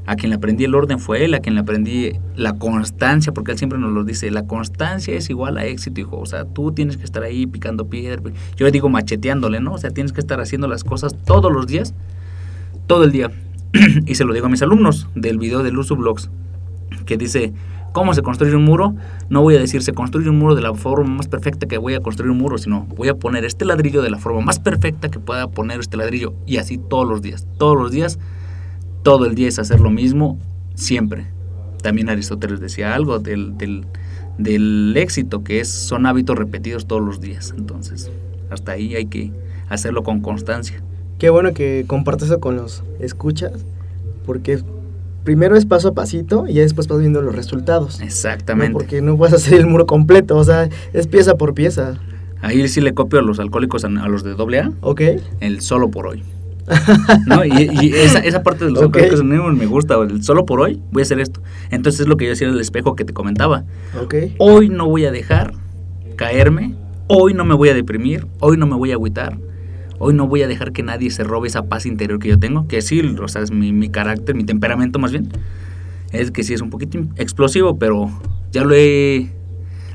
A 0.05 0.15
quien 0.15 0.29
le 0.29 0.37
aprendí 0.37 0.63
el 0.63 0.73
orden 0.73 0.99
fue 0.99 1.25
él, 1.25 1.33
a 1.33 1.41
quien 1.41 1.55
le 1.55 1.61
aprendí 1.61 2.13
la 2.37 2.57
constancia, 2.57 3.33
porque 3.33 3.51
él 3.51 3.57
siempre 3.57 3.77
nos 3.77 3.91
lo 3.91 4.05
dice, 4.05 4.31
la 4.31 4.47
constancia 4.47 5.13
es 5.13 5.29
igual 5.29 5.57
a 5.57 5.65
éxito, 5.65 5.99
hijo. 5.99 6.17
O 6.17 6.25
sea, 6.25 6.45
tú 6.45 6.71
tienes 6.71 6.95
que 6.95 7.03
estar 7.03 7.23
ahí 7.23 7.45
picando 7.45 7.87
piedra. 7.87 8.21
Yo 8.55 8.65
le 8.65 8.71
digo 8.71 8.87
macheteándole, 8.87 9.59
¿no? 9.59 9.73
O 9.73 9.77
sea, 9.77 9.91
tienes 9.91 10.13
que 10.13 10.21
estar 10.21 10.39
haciendo 10.39 10.69
las 10.69 10.85
cosas 10.85 11.13
todos 11.25 11.51
los 11.51 11.67
días, 11.67 11.93
todo 12.87 13.03
el 13.03 13.11
día. 13.11 13.31
y 14.05 14.15
se 14.15 14.25
lo 14.25 14.33
digo 14.33 14.47
a 14.47 14.49
mis 14.49 14.61
alumnos 14.61 15.07
del 15.15 15.37
video 15.37 15.63
de 15.63 15.71
Luzu 15.71 15.95
Blogs, 15.95 16.29
que 17.05 17.17
dice, 17.17 17.53
¿cómo 17.93 18.13
se 18.13 18.21
construye 18.21 18.55
un 18.55 18.65
muro? 18.65 18.95
No 19.29 19.41
voy 19.41 19.55
a 19.55 19.59
decir, 19.59 19.81
se 19.83 19.93
construye 19.93 20.29
un 20.29 20.39
muro 20.39 20.55
de 20.55 20.61
la 20.61 20.73
forma 20.73 21.15
más 21.15 21.27
perfecta 21.27 21.67
que 21.67 21.77
voy 21.77 21.93
a 21.93 22.01
construir 22.01 22.31
un 22.31 22.37
muro, 22.37 22.57
sino 22.57 22.85
voy 22.95 23.09
a 23.09 23.15
poner 23.15 23.45
este 23.45 23.65
ladrillo 23.65 24.01
de 24.01 24.09
la 24.09 24.17
forma 24.17 24.41
más 24.41 24.59
perfecta 24.59 25.09
que 25.09 25.19
pueda 25.19 25.47
poner 25.47 25.79
este 25.79 25.97
ladrillo. 25.97 26.33
Y 26.45 26.57
así 26.57 26.77
todos 26.77 27.07
los 27.07 27.21
días, 27.21 27.47
todos 27.57 27.77
los 27.77 27.91
días 27.91 28.19
todo 29.03 29.25
el 29.25 29.35
día 29.35 29.47
es 29.47 29.59
hacer 29.59 29.79
lo 29.79 29.89
mismo 29.89 30.39
siempre. 30.75 31.27
También 31.81 32.09
Aristóteles 32.09 32.59
decía 32.59 32.93
algo 32.93 33.19
del, 33.19 33.57
del, 34.37 34.95
éxito, 34.95 35.43
que 35.43 35.59
es, 35.59 35.69
son 35.69 36.05
hábitos 36.05 36.37
repetidos 36.37 36.85
todos 36.87 37.01
los 37.01 37.19
días. 37.19 37.53
Entonces, 37.57 38.11
hasta 38.49 38.73
ahí 38.73 38.95
hay 38.95 39.05
que 39.07 39.31
hacerlo 39.69 40.03
con 40.03 40.21
constancia. 40.21 40.83
Qué 41.21 41.29
bueno 41.29 41.53
que 41.53 41.83
compartes 41.85 42.29
eso 42.29 42.39
con 42.39 42.55
los 42.55 42.81
escuchas, 42.99 43.51
porque 44.25 44.59
primero 45.23 45.55
es 45.55 45.67
paso 45.67 45.89
a 45.89 45.93
pasito 45.93 46.47
y 46.47 46.53
ya 46.53 46.63
después 46.63 46.87
vas 46.87 46.97
viendo 46.97 47.21
los 47.21 47.35
resultados. 47.35 48.01
Exactamente. 48.01 48.73
Porque 48.73 49.03
no 49.03 49.15
vas 49.17 49.31
a 49.31 49.35
hacer 49.35 49.59
el 49.59 49.67
muro 49.67 49.85
completo, 49.85 50.35
o 50.35 50.43
sea, 50.43 50.67
es 50.93 51.05
pieza 51.05 51.37
por 51.37 51.53
pieza. 51.53 51.99
Ahí 52.41 52.67
sí 52.67 52.81
le 52.81 52.95
copio 52.95 53.19
a 53.19 53.21
los 53.21 53.39
alcohólicos 53.39 53.85
a, 53.85 53.89
los 53.89 54.23
de 54.23 54.31
AA. 54.31 54.71
Ok. 54.81 55.01
El 55.41 55.61
solo 55.61 55.91
por 55.91 56.07
hoy. 56.07 56.23
¿No? 57.27 57.45
Y, 57.45 57.93
esa, 57.93 58.41
parte 58.41 58.65
de 58.65 58.71
los 58.71 58.81
okay. 58.81 59.11
me 59.21 59.67
gusta. 59.67 59.97
Solo 60.21 60.47
por 60.47 60.59
hoy 60.59 60.81
voy 60.91 61.01
a 61.01 61.03
hacer 61.03 61.19
esto. 61.19 61.39
Entonces 61.69 62.01
es 62.01 62.07
lo 62.07 62.17
que 62.17 62.25
yo 62.25 62.31
decía 62.31 62.47
en 62.47 62.55
el 62.55 62.61
espejo 62.61 62.95
que 62.95 63.05
te 63.05 63.13
comentaba. 63.13 63.63
Okay. 64.05 64.33
Hoy 64.39 64.69
no 64.69 64.87
voy 64.87 65.05
a 65.05 65.11
dejar 65.11 65.53
caerme. 66.15 66.73
Hoy 67.05 67.35
no 67.35 67.45
me 67.45 67.53
voy 67.53 67.69
a 67.69 67.75
deprimir. 67.75 68.25
Hoy 68.39 68.57
no 68.57 68.65
me 68.65 68.75
voy 68.75 68.89
a 68.89 68.95
agüitar. 68.95 69.37
Hoy 70.03 70.15
no 70.15 70.27
voy 70.27 70.41
a 70.41 70.47
dejar 70.47 70.71
que 70.71 70.81
nadie 70.81 71.11
se 71.11 71.23
robe 71.23 71.47
esa 71.47 71.67
paz 71.67 71.85
interior 71.85 72.17
que 72.17 72.27
yo 72.27 72.39
tengo. 72.39 72.67
Que 72.67 72.81
sí, 72.81 73.01
o 73.01 73.27
sea, 73.27 73.43
es 73.43 73.51
mi, 73.51 73.71
mi 73.71 73.89
carácter, 73.89 74.33
mi 74.33 74.43
temperamento 74.43 74.97
más 74.97 75.11
bien. 75.11 75.29
Es 76.11 76.31
que 76.31 76.43
sí 76.43 76.55
es 76.55 76.61
un 76.61 76.71
poquito 76.71 76.97
explosivo, 77.17 77.77
pero 77.77 78.09
ya 78.51 78.63
lo 78.63 78.73
he, 78.73 79.29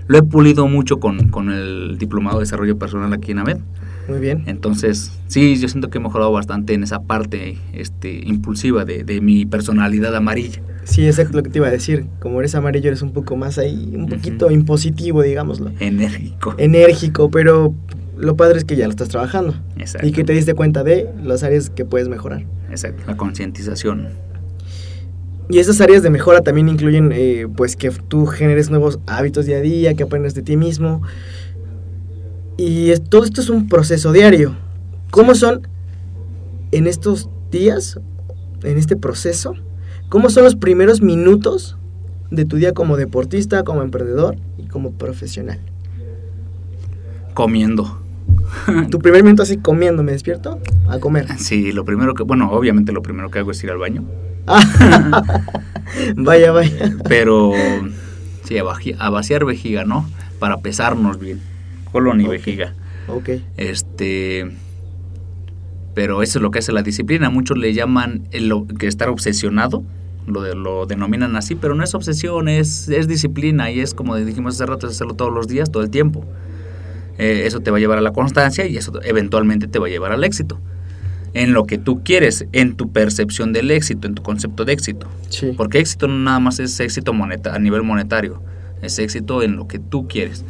lo 0.07 0.17
he 0.17 0.23
pulido 0.23 0.69
mucho 0.69 1.01
con, 1.01 1.29
con 1.31 1.51
el 1.51 1.99
diplomado 1.99 2.39
de 2.39 2.45
desarrollo 2.45 2.79
personal 2.79 3.13
aquí 3.13 3.33
en 3.33 3.41
AMED. 3.41 3.59
Muy 4.09 4.21
bien. 4.21 4.45
Entonces, 4.47 5.11
sí, 5.27 5.57
yo 5.57 5.69
siento 5.69 5.91
que 5.91 5.99
he 5.99 6.01
mejorado 6.01 6.31
bastante 6.31 6.75
en 6.75 6.85
esa 6.85 7.03
parte 7.03 7.59
este, 7.73 8.21
impulsiva 8.29 8.85
de, 8.85 9.03
de 9.03 9.21
mi 9.21 9.45
personalidad 9.45 10.15
amarilla. 10.15 10.63
Sí, 10.85 11.05
exacto 11.05 11.37
lo 11.37 11.43
que 11.43 11.51
te 11.51 11.59
iba 11.59 11.67
a 11.67 11.73
decir. 11.73 12.07
Como 12.21 12.39
eres 12.39 12.55
amarillo, 12.55 12.87
eres 12.87 13.03
un 13.03 13.13
poco 13.13 13.37
más 13.37 13.59
ahí, 13.59 13.93
un 13.97 14.07
poquito 14.07 14.53
impositivo, 14.53 15.23
digámoslo. 15.23 15.73
Enérgico. 15.81 16.55
Enérgico, 16.59 17.29
pero 17.29 17.75
lo 18.17 18.37
padre 18.37 18.59
es 18.59 18.65
que 18.65 18.77
ya 18.77 18.85
lo 18.85 18.91
estás 18.91 19.09
trabajando. 19.09 19.55
Exacto. 19.77 20.07
Y 20.07 20.13
que 20.13 20.25
te 20.25 20.33
diste 20.33 20.55
cuenta 20.55 20.83
de 20.83 21.11
las 21.23 21.43
áreas 21.43 21.71
que 21.71 21.85
puedes 21.85 22.09
mejorar. 22.09 22.45
Exacto, 22.71 23.03
la 23.07 23.17
concientización. 23.17 24.09
Y 25.49 25.59
esas 25.59 25.81
áreas 25.81 26.03
de 26.03 26.11
mejora 26.11 26.41
también 26.41 26.69
incluyen, 26.69 27.13
eh, 27.13 27.47
pues, 27.57 27.77
que 27.77 27.91
tú 27.91 28.27
generes 28.27 28.69
nuevos 28.69 28.99
hábitos 29.07 29.47
día 29.47 29.59
a 29.59 29.61
día, 29.61 29.95
que 29.95 30.03
aprendas 30.03 30.35
de 30.35 30.43
ti 30.43 30.57
mismo, 30.57 31.03
y 32.57 32.93
todo 33.11 33.25
esto 33.25 33.41
es 33.41 33.51
un 33.51 33.69
proceso 33.69 34.13
diario. 34.13 34.57
¿Cómo 35.11 35.35
son 35.35 35.69
en 36.73 36.87
estos 36.87 37.29
días, 37.51 38.01
en 38.63 38.79
este 38.79 38.97
proceso, 38.97 39.55
cómo 40.09 40.31
son 40.31 40.45
los 40.45 40.57
primeros 40.57 41.01
minutos 41.01 41.77
de 42.31 42.45
tu 42.45 42.57
día 42.57 42.73
como 42.73 42.97
deportista, 42.97 43.63
como 43.63 43.83
emprendedor 43.83 44.37
y 44.59 44.67
como 44.67 44.93
profesional? 44.93 45.61
Comiendo. 47.35 48.06
¿Tu 48.91 48.99
primer 48.99 49.23
minuto 49.23 49.43
así 49.43 49.59
comiendo, 49.59 50.03
me 50.03 50.13
despierto? 50.13 50.61
A 50.89 50.99
comer. 50.99 51.27
Sí, 51.39 51.73
lo 51.73 51.85
primero 51.85 52.15
que, 52.15 52.23
bueno, 52.23 52.51
obviamente 52.51 52.93
lo 52.93 53.03
primero 53.03 53.31
que 53.31 53.39
hago 53.39 53.51
es 53.51 53.63
ir 53.65 53.71
al 53.71 53.79
baño. 53.79 54.05
vaya, 56.17 56.53
vaya. 56.53 56.97
Pero, 57.09 57.53
sí, 58.45 58.57
a, 58.59 59.11
vaciar 59.11 59.45
vejiga, 59.45 59.85
¿no? 59.85 60.09
Para 60.39 60.59
pesarnos 60.59 61.19
bien 61.19 61.41
colon 61.93 62.21
y 62.21 62.27
vejiga. 62.27 62.75
Ok. 63.09 63.31
Este, 63.57 64.51
pero 65.95 66.23
eso 66.23 66.39
es 66.39 66.43
lo 66.43 66.51
que 66.51 66.59
hace 66.59 66.73
la 66.73 66.83
disciplina. 66.83 67.31
Muchos 67.31 67.57
le 67.57 67.73
llaman 67.73 68.29
el, 68.33 68.53
que 68.79 68.87
estar 68.87 69.09
obsesionado, 69.09 69.83
lo, 70.27 70.43
de, 70.43 70.55
lo 70.55 70.87
denominan 70.87 71.37
así, 71.37 71.55
pero 71.55 71.75
no 71.75 71.83
es 71.83 71.95
obsesión, 71.95 72.49
es, 72.49 72.89
es 72.89 73.09
disciplina 73.09 73.71
y 73.71 73.81
es 73.81 73.95
como 73.95 74.17
dijimos 74.17 74.57
hace 74.57 74.67
rato, 74.67 74.87
es 74.87 74.95
hacerlo 74.95 75.15
todos 75.15 75.33
los 75.33 75.49
días, 75.49 75.71
todo 75.71 75.83
el 75.83 75.91
tiempo. 75.91 76.27
Eh, 77.19 77.43
eso 77.47 77.61
te 77.61 77.71
va 77.71 77.79
a 77.79 77.81
llevar 77.81 77.99
a 77.99 78.03
la 78.03 78.13
constancia 78.13 78.67
y 78.67 78.77
eso 78.77 78.93
eventualmente 79.05 79.67
te 79.67 79.79
va 79.79 79.87
a 79.87 79.91
llevar 79.91 80.13
al 80.13 80.25
éxito. 80.25 80.61
En 81.35 81.53
lo 81.53 81.65
que 81.65 81.77
tú 81.77 82.03
quieres, 82.03 82.47
en 82.53 82.77
tu 82.77 82.93
percepción 82.93 83.53
del 83.53 83.71
éxito, 83.71 84.07
en 84.07 84.15
tu 84.15 84.23
concepto 84.23 84.65
de 84.65 84.73
éxito. 84.73 85.07
Sí. 85.29 85.53
Porque 85.57 85.79
éxito 85.79 86.09
no 86.09 86.19
nada 86.19 86.41
más 86.41 86.61
es 86.61 86.79
éxito 86.81 87.13
moneta, 87.13 87.55
a 87.55 87.59
nivel 87.59 87.83
monetario, 87.83 88.43
es 88.83 88.99
éxito 88.99 89.43
en 89.43 89.57
lo 89.57 89.69
que 89.69 89.79
tú 89.79 90.09
quieres. 90.09 90.45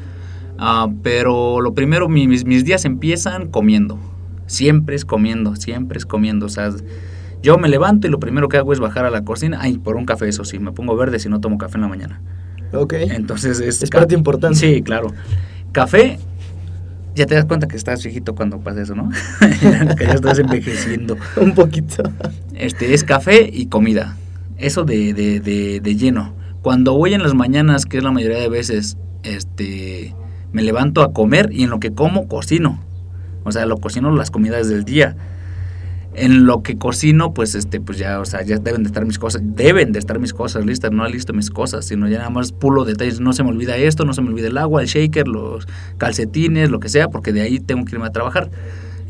Ah, 0.59 0.89
pero 1.03 1.61
lo 1.61 1.75
primero, 1.75 2.09
mis, 2.09 2.45
mis 2.45 2.65
días 2.65 2.85
empiezan 2.85 3.49
comiendo. 3.49 3.99
Siempre 4.47 4.95
es 4.97 5.05
comiendo, 5.05 5.57
siempre 5.57 5.99
es 5.99 6.07
comiendo. 6.07 6.47
O 6.47 6.49
sea, 6.49 6.71
yo 7.43 7.59
me 7.59 7.69
levanto 7.69 8.07
y 8.07 8.11
lo 8.11 8.21
primero 8.21 8.49
que 8.49 8.57
hago 8.57 8.73
es 8.73 8.81
bajar 8.81 9.05
a 9.05 9.11
la 9.11 9.25
cocina. 9.25 9.59
Ay, 9.61 9.79
por 9.79 9.97
un 9.97 10.05
café, 10.05 10.29
eso 10.29 10.45
sí, 10.45 10.59
me 10.59 10.73
pongo 10.73 10.97
verde 10.97 11.19
si 11.19 11.29
no 11.29 11.41
tomo 11.41 11.59
café 11.59 11.77
en 11.77 11.83
la 11.83 11.89
mañana. 11.89 12.21
Ok. 12.73 12.95
Entonces 12.95 13.61
es... 13.61 13.83
Es 13.83 13.91
parte 13.91 14.15
importante. 14.15 14.59
Sí, 14.59 14.83
claro. 14.83 15.13
Café, 15.73 16.19
ya 17.17 17.27
te 17.27 17.35
das 17.35 17.47
cuenta 17.47 17.67
que 17.67 17.77
estás 17.77 18.05
viejito 18.05 18.35
cuando 18.35 18.61
pasa 18.61 18.83
eso, 18.83 18.95
¿no? 18.95 19.11
que 19.99 20.05
ya 20.05 20.13
estás 20.13 20.39
envejeciendo. 20.39 21.17
un 21.41 21.55
poquito. 21.55 22.05
Este, 22.55 22.95
es 22.95 23.03
café 23.05 23.49
y 23.53 23.67
comida. 23.67 24.17
Eso 24.59 24.85
de, 24.85 25.13
de, 25.15 25.41
de, 25.41 25.81
de 25.81 25.97
lleno. 25.97 26.35
Cuando 26.63 26.95
voy 26.95 27.15
en 27.15 27.23
las 27.23 27.35
mañanas, 27.35 27.87
que 27.87 27.99
es 27.99 28.05
la 28.05 28.13
mayoría 28.13 28.39
de 28.39 28.49
veces, 28.49 28.97
este 29.23 30.15
me 30.53 30.63
levanto 30.63 31.03
a 31.03 31.13
comer 31.13 31.51
y 31.53 31.65
en 31.65 31.71
lo 31.71 31.81
que 31.81 31.93
como 31.93 32.29
cocino. 32.29 32.81
O 33.45 33.53
sea, 33.53 33.67
lo 33.67 33.79
cocino 33.79 34.11
las 34.15 34.31
comidas 34.31 34.69
del 34.69 34.85
día. 34.85 35.17
En 36.19 36.47
lo 36.47 36.63
que 36.63 36.79
cocino, 36.79 37.35
pues 37.35 37.55
este, 37.55 37.79
pues 37.79 37.99
ya, 37.99 38.21
o 38.21 38.25
sea, 38.25 38.43
ya 38.43 38.57
deben 38.57 38.83
de 38.83 38.87
estar 38.87 39.05
mis 39.05 39.19
cosas, 39.19 39.43
deben 39.45 39.93
de 39.93 39.99
estar 39.99 40.19
mis 40.19 40.33
cosas 40.33 40.65
listas, 40.65 40.91
no 40.91 41.07
listo 41.07 41.35
mis 41.35 41.51
cosas, 41.51 41.85
sino 41.85 42.09
ya 42.09 42.17
nada 42.17 42.31
más 42.31 42.53
pulo 42.53 42.87
detalles, 42.87 43.21
no 43.21 43.35
se 43.35 43.45
me 43.45 43.51
olvida 43.51 43.77
esto, 43.77 44.07
no 44.07 44.15
se 44.15 44.23
me 44.23 44.31
olvida 44.31 44.49
el 44.49 44.57
agua, 44.57 44.81
el 44.81 44.89
shaker, 44.89 45.29
los 45.29 45.69
calcetines, 45.99 46.71
lo 46.71 46.81
que 46.81 46.89
sea, 46.89 47.09
porque 47.09 47.35
de 47.35 47.43
ahí 47.43 47.61
tengo 47.61 47.85
que 47.85 47.97
irme 47.97 48.07
a 48.07 48.13
trabajar. 48.13 48.51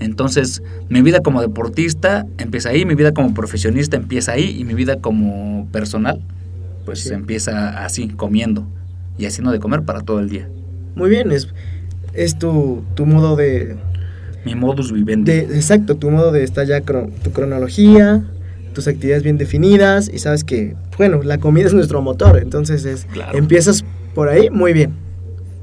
Entonces, 0.01 0.65
mi 0.89 1.01
vida 1.01 1.21
como 1.21 1.41
deportista 1.41 2.27
empieza 2.39 2.71
ahí, 2.71 2.85
mi 2.85 2.97
vida 2.97 3.13
como 3.13 3.35
profesionista 3.35 3.97
empieza 3.97 4.33
ahí 4.33 4.57
y 4.59 4.65
mi 4.65 4.75
vida 4.75 4.97
como 4.97 5.69
personal, 5.71 6.21
pues 6.85 7.09
empieza 7.11 7.85
así, 7.85 8.09
comiendo 8.09 8.67
y 9.17 9.27
haciendo 9.27 9.53
de 9.53 9.61
comer 9.61 9.83
para 9.83 10.01
todo 10.01 10.19
el 10.19 10.29
día. 10.29 10.49
Muy 10.97 11.09
bien, 11.09 11.31
es, 11.31 11.49
es 12.15 12.39
tu, 12.39 12.83
tu 12.95 13.07
modo 13.07 13.37
de... 13.37 13.77
Mi 14.47 14.55
modus 14.55 14.93
vivendi. 14.93 15.31
De, 15.31 15.39
exacto, 15.57 15.97
tu 15.97 16.11
modo 16.11 16.33
de 16.33 16.43
estar 16.43 16.67
ya 16.67 16.81
tu 16.81 17.33
cronología, 17.33 18.25
tus 18.73 18.89
actividades 18.89 19.23
bien 19.23 19.37
definidas 19.37 20.11
y 20.13 20.19
sabes 20.19 20.45
que, 20.45 20.75
bueno, 20.97 21.23
la 21.23 21.37
comida 21.37 21.67
es 21.67 21.75
nuestro 21.75 22.01
motor, 22.01 22.39
entonces 22.39 22.87
es, 22.87 23.07
empiezas 23.35 23.85
por 24.15 24.31
ahí 24.31 24.49
muy 24.49 24.73
bien, 24.73 24.95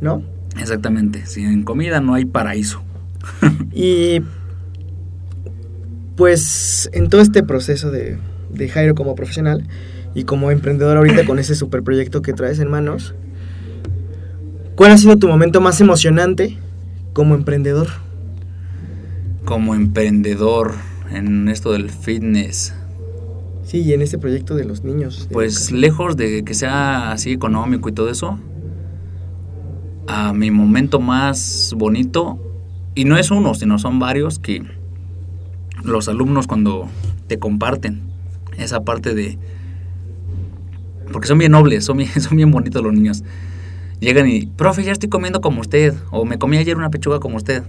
¿no? 0.02 0.22
Exactamente, 0.60 1.26
sin 1.26 1.64
comida 1.64 2.00
no 2.00 2.14
hay 2.14 2.26
paraíso. 2.26 2.84
y 3.74 4.22
pues 6.16 6.90
en 6.94 7.10
todo 7.10 7.22
este 7.22 7.42
proceso 7.42 7.90
de, 7.90 8.18
de 8.52 8.70
Jairo 8.70 8.94
como 8.94 9.16
profesional 9.16 9.66
y 10.14 10.26
como 10.26 10.52
emprendedor 10.52 10.98
ahorita 10.98 11.26
con 11.26 11.40
ese 11.40 11.56
super 11.56 11.82
proyecto 11.82 12.22
que 12.22 12.34
traes 12.34 12.60
en 12.60 12.70
manos, 12.70 13.16
¿Cuál 14.76 14.92
ha 14.92 14.98
sido 14.98 15.18
tu 15.18 15.28
momento 15.28 15.62
más 15.62 15.80
emocionante 15.82 16.58
como 17.14 17.36
emprendedor? 17.36 17.88
Como 19.46 19.76
emprendedor 19.76 20.74
en 21.12 21.50
esto 21.50 21.72
del 21.72 21.90
fitness, 21.90 22.74
Sí, 23.66 23.80
y 23.82 23.94
en 23.94 24.02
este 24.02 24.18
proyecto 24.18 24.56
de 24.56 24.66
los 24.66 24.84
niños. 24.84 25.28
de 25.30 25.34
pues 25.34 25.54
educación. 25.56 25.82
lejos 25.82 26.18
de 26.18 26.44
que 26.44 26.54
sea 26.54 27.12
así 27.12 27.32
económico 27.32 27.90
y 27.90 27.92
todo 27.92 28.10
eso, 28.10 28.38
a 30.08 30.34
mi 30.34 30.52
momento 30.52 31.00
más 31.00 31.74
bonito, 31.76 32.40
y 32.94 33.06
no 33.06 33.18
es 33.18 33.32
uno, 33.32 33.56
sino 33.56 33.80
son 33.80 34.00
varios, 34.00 34.38
que 34.38 34.64
los 35.84 36.08
alumnos 36.08 36.46
cuando 36.46 36.88
te 37.28 37.40
comparten 37.40 38.02
esa 38.58 38.84
parte 38.84 39.16
de... 39.16 39.40
Porque 41.12 41.28
son 41.28 41.38
bien 41.38 41.52
nobles, 41.54 41.86
son 41.86 41.98
bien, 41.98 42.10
son 42.22 42.38
bien 42.38 42.52
bonitos 42.52 42.84
los 42.84 42.94
niños. 42.94 43.24
Llegan 44.00 44.30
y, 44.30 44.46
profe, 44.46 44.84
ya 44.84 44.92
estoy 44.92 45.10
comiendo 45.10 45.42
como 45.42 45.62
usted, 45.62 45.96
o 46.12 46.26
me 46.26 46.38
comí 46.38 46.58
ayer 46.58 46.76
una 46.78 46.90
pechuga 46.92 47.20
como 47.20 47.38
usted. 47.38 47.64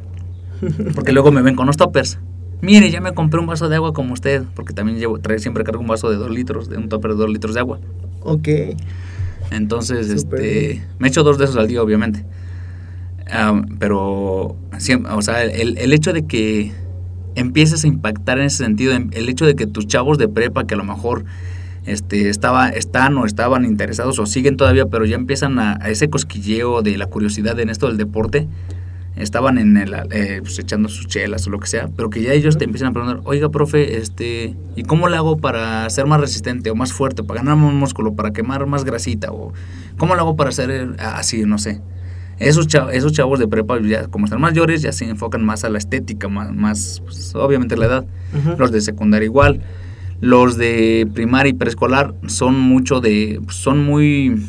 Porque 0.94 1.12
luego 1.12 1.30
me 1.32 1.42
ven 1.42 1.54
con 1.54 1.66
los 1.66 1.76
toppers. 1.76 2.18
Mire, 2.62 2.90
ya 2.90 3.00
me 3.00 3.12
compré 3.12 3.40
un 3.40 3.46
vaso 3.46 3.68
de 3.68 3.76
agua 3.76 3.92
como 3.92 4.14
usted, 4.14 4.42
porque 4.54 4.72
también 4.72 4.98
llevo, 4.98 5.18
trae, 5.18 5.38
siempre 5.38 5.64
cargo 5.64 5.80
un 5.82 5.86
vaso 5.88 6.08
de 6.10 6.16
dos 6.16 6.30
litros, 6.30 6.68
de 6.70 6.78
un 6.78 6.88
topper 6.88 7.10
de 7.12 7.16
dos 7.18 7.30
litros 7.30 7.54
de 7.54 7.60
agua. 7.60 7.78
Ok. 8.22 8.48
Entonces, 9.50 10.08
este, 10.08 10.36
bien. 10.40 10.84
me 10.98 11.08
echo 11.08 11.22
dos 11.22 11.36
de 11.38 11.44
esos 11.44 11.56
al 11.56 11.68
día, 11.68 11.82
obviamente. 11.82 12.24
Am, 13.30 13.76
pero, 13.78 14.56
siem- 14.78 15.06
o 15.14 15.22
sea, 15.22 15.42
el, 15.44 15.78
el 15.78 15.92
hecho 15.92 16.12
de 16.12 16.26
que 16.26 16.72
empieces 17.34 17.84
a 17.84 17.86
impactar 17.86 18.38
en 18.38 18.44
ese 18.46 18.58
sentido, 18.64 18.92
en- 18.94 19.10
el 19.12 19.28
hecho 19.28 19.44
de 19.46 19.54
que 19.56 19.66
tus 19.66 19.86
chavos 19.86 20.18
de 20.18 20.28
prepa, 20.28 20.66
que 20.66 20.74
a 20.74 20.76
lo 20.76 20.84
mejor 20.84 21.24
este, 21.86 22.28
estaba, 22.30 22.68
están 22.70 23.16
o 23.18 23.26
estaban 23.26 23.64
interesados 23.64 24.18
o 24.18 24.26
siguen 24.26 24.56
todavía, 24.56 24.86
pero 24.86 25.04
ya 25.04 25.16
empiezan 25.16 25.58
a, 25.58 25.78
a 25.80 25.90
ese 25.90 26.08
cosquilleo 26.08 26.80
de 26.82 26.96
la 26.96 27.06
curiosidad 27.06 27.58
en 27.60 27.68
esto 27.70 27.88
del 27.88 27.96
deporte, 27.98 28.48
estaban 29.16 29.58
en 29.58 29.76
el, 29.76 29.94
eh, 30.10 30.40
pues, 30.42 30.58
echando 30.58 30.88
sus 30.88 31.06
chelas 31.06 31.46
o 31.46 31.50
lo 31.50 31.60
que 31.60 31.66
sea, 31.68 31.88
pero 31.96 32.10
que 32.10 32.20
ya 32.22 32.32
ellos 32.32 32.58
te 32.58 32.64
empiezan 32.64 32.88
a 32.88 32.92
preguntar, 32.92 33.20
oiga, 33.24 33.48
profe, 33.48 33.98
este, 33.98 34.56
¿y 34.76 34.82
cómo 34.82 35.08
le 35.08 35.16
hago 35.16 35.36
para 35.38 35.88
ser 35.90 36.06
más 36.06 36.20
resistente 36.20 36.70
o 36.70 36.74
más 36.74 36.92
fuerte, 36.92 37.22
para 37.22 37.40
ganar 37.40 37.56
más 37.56 37.72
músculo, 37.72 38.14
para 38.14 38.32
quemar 38.32 38.66
más 38.66 38.84
grasita? 38.84 39.30
o 39.32 39.52
¿Cómo 39.98 40.14
lo 40.16 40.20
hago 40.22 40.36
para 40.36 40.50
ser 40.52 40.96
así, 40.98 41.44
no 41.44 41.58
sé? 41.58 41.80
Esos, 42.40 42.66
cha- 42.66 42.92
esos 42.92 43.12
chavos 43.12 43.38
de 43.38 43.46
prepa, 43.46 43.80
ya, 43.80 44.08
como 44.08 44.24
están 44.24 44.40
mayores, 44.40 44.82
ya 44.82 44.90
se 44.90 45.08
enfocan 45.08 45.44
más 45.44 45.62
a 45.62 45.68
la 45.68 45.78
estética, 45.78 46.26
más, 46.28 46.52
más 46.52 47.00
pues, 47.04 47.32
obviamente 47.36 47.76
la 47.76 47.86
edad. 47.86 48.06
Ujú. 48.36 48.56
Los 48.58 48.72
de 48.72 48.80
secundaria 48.80 49.26
igual. 49.26 49.60
Los 50.20 50.56
de 50.56 51.06
primaria 51.14 51.50
y 51.50 51.52
preescolar 51.52 52.14
son 52.26 52.58
mucho 52.58 53.00
de, 53.00 53.40
son 53.50 53.84
muy 53.84 54.42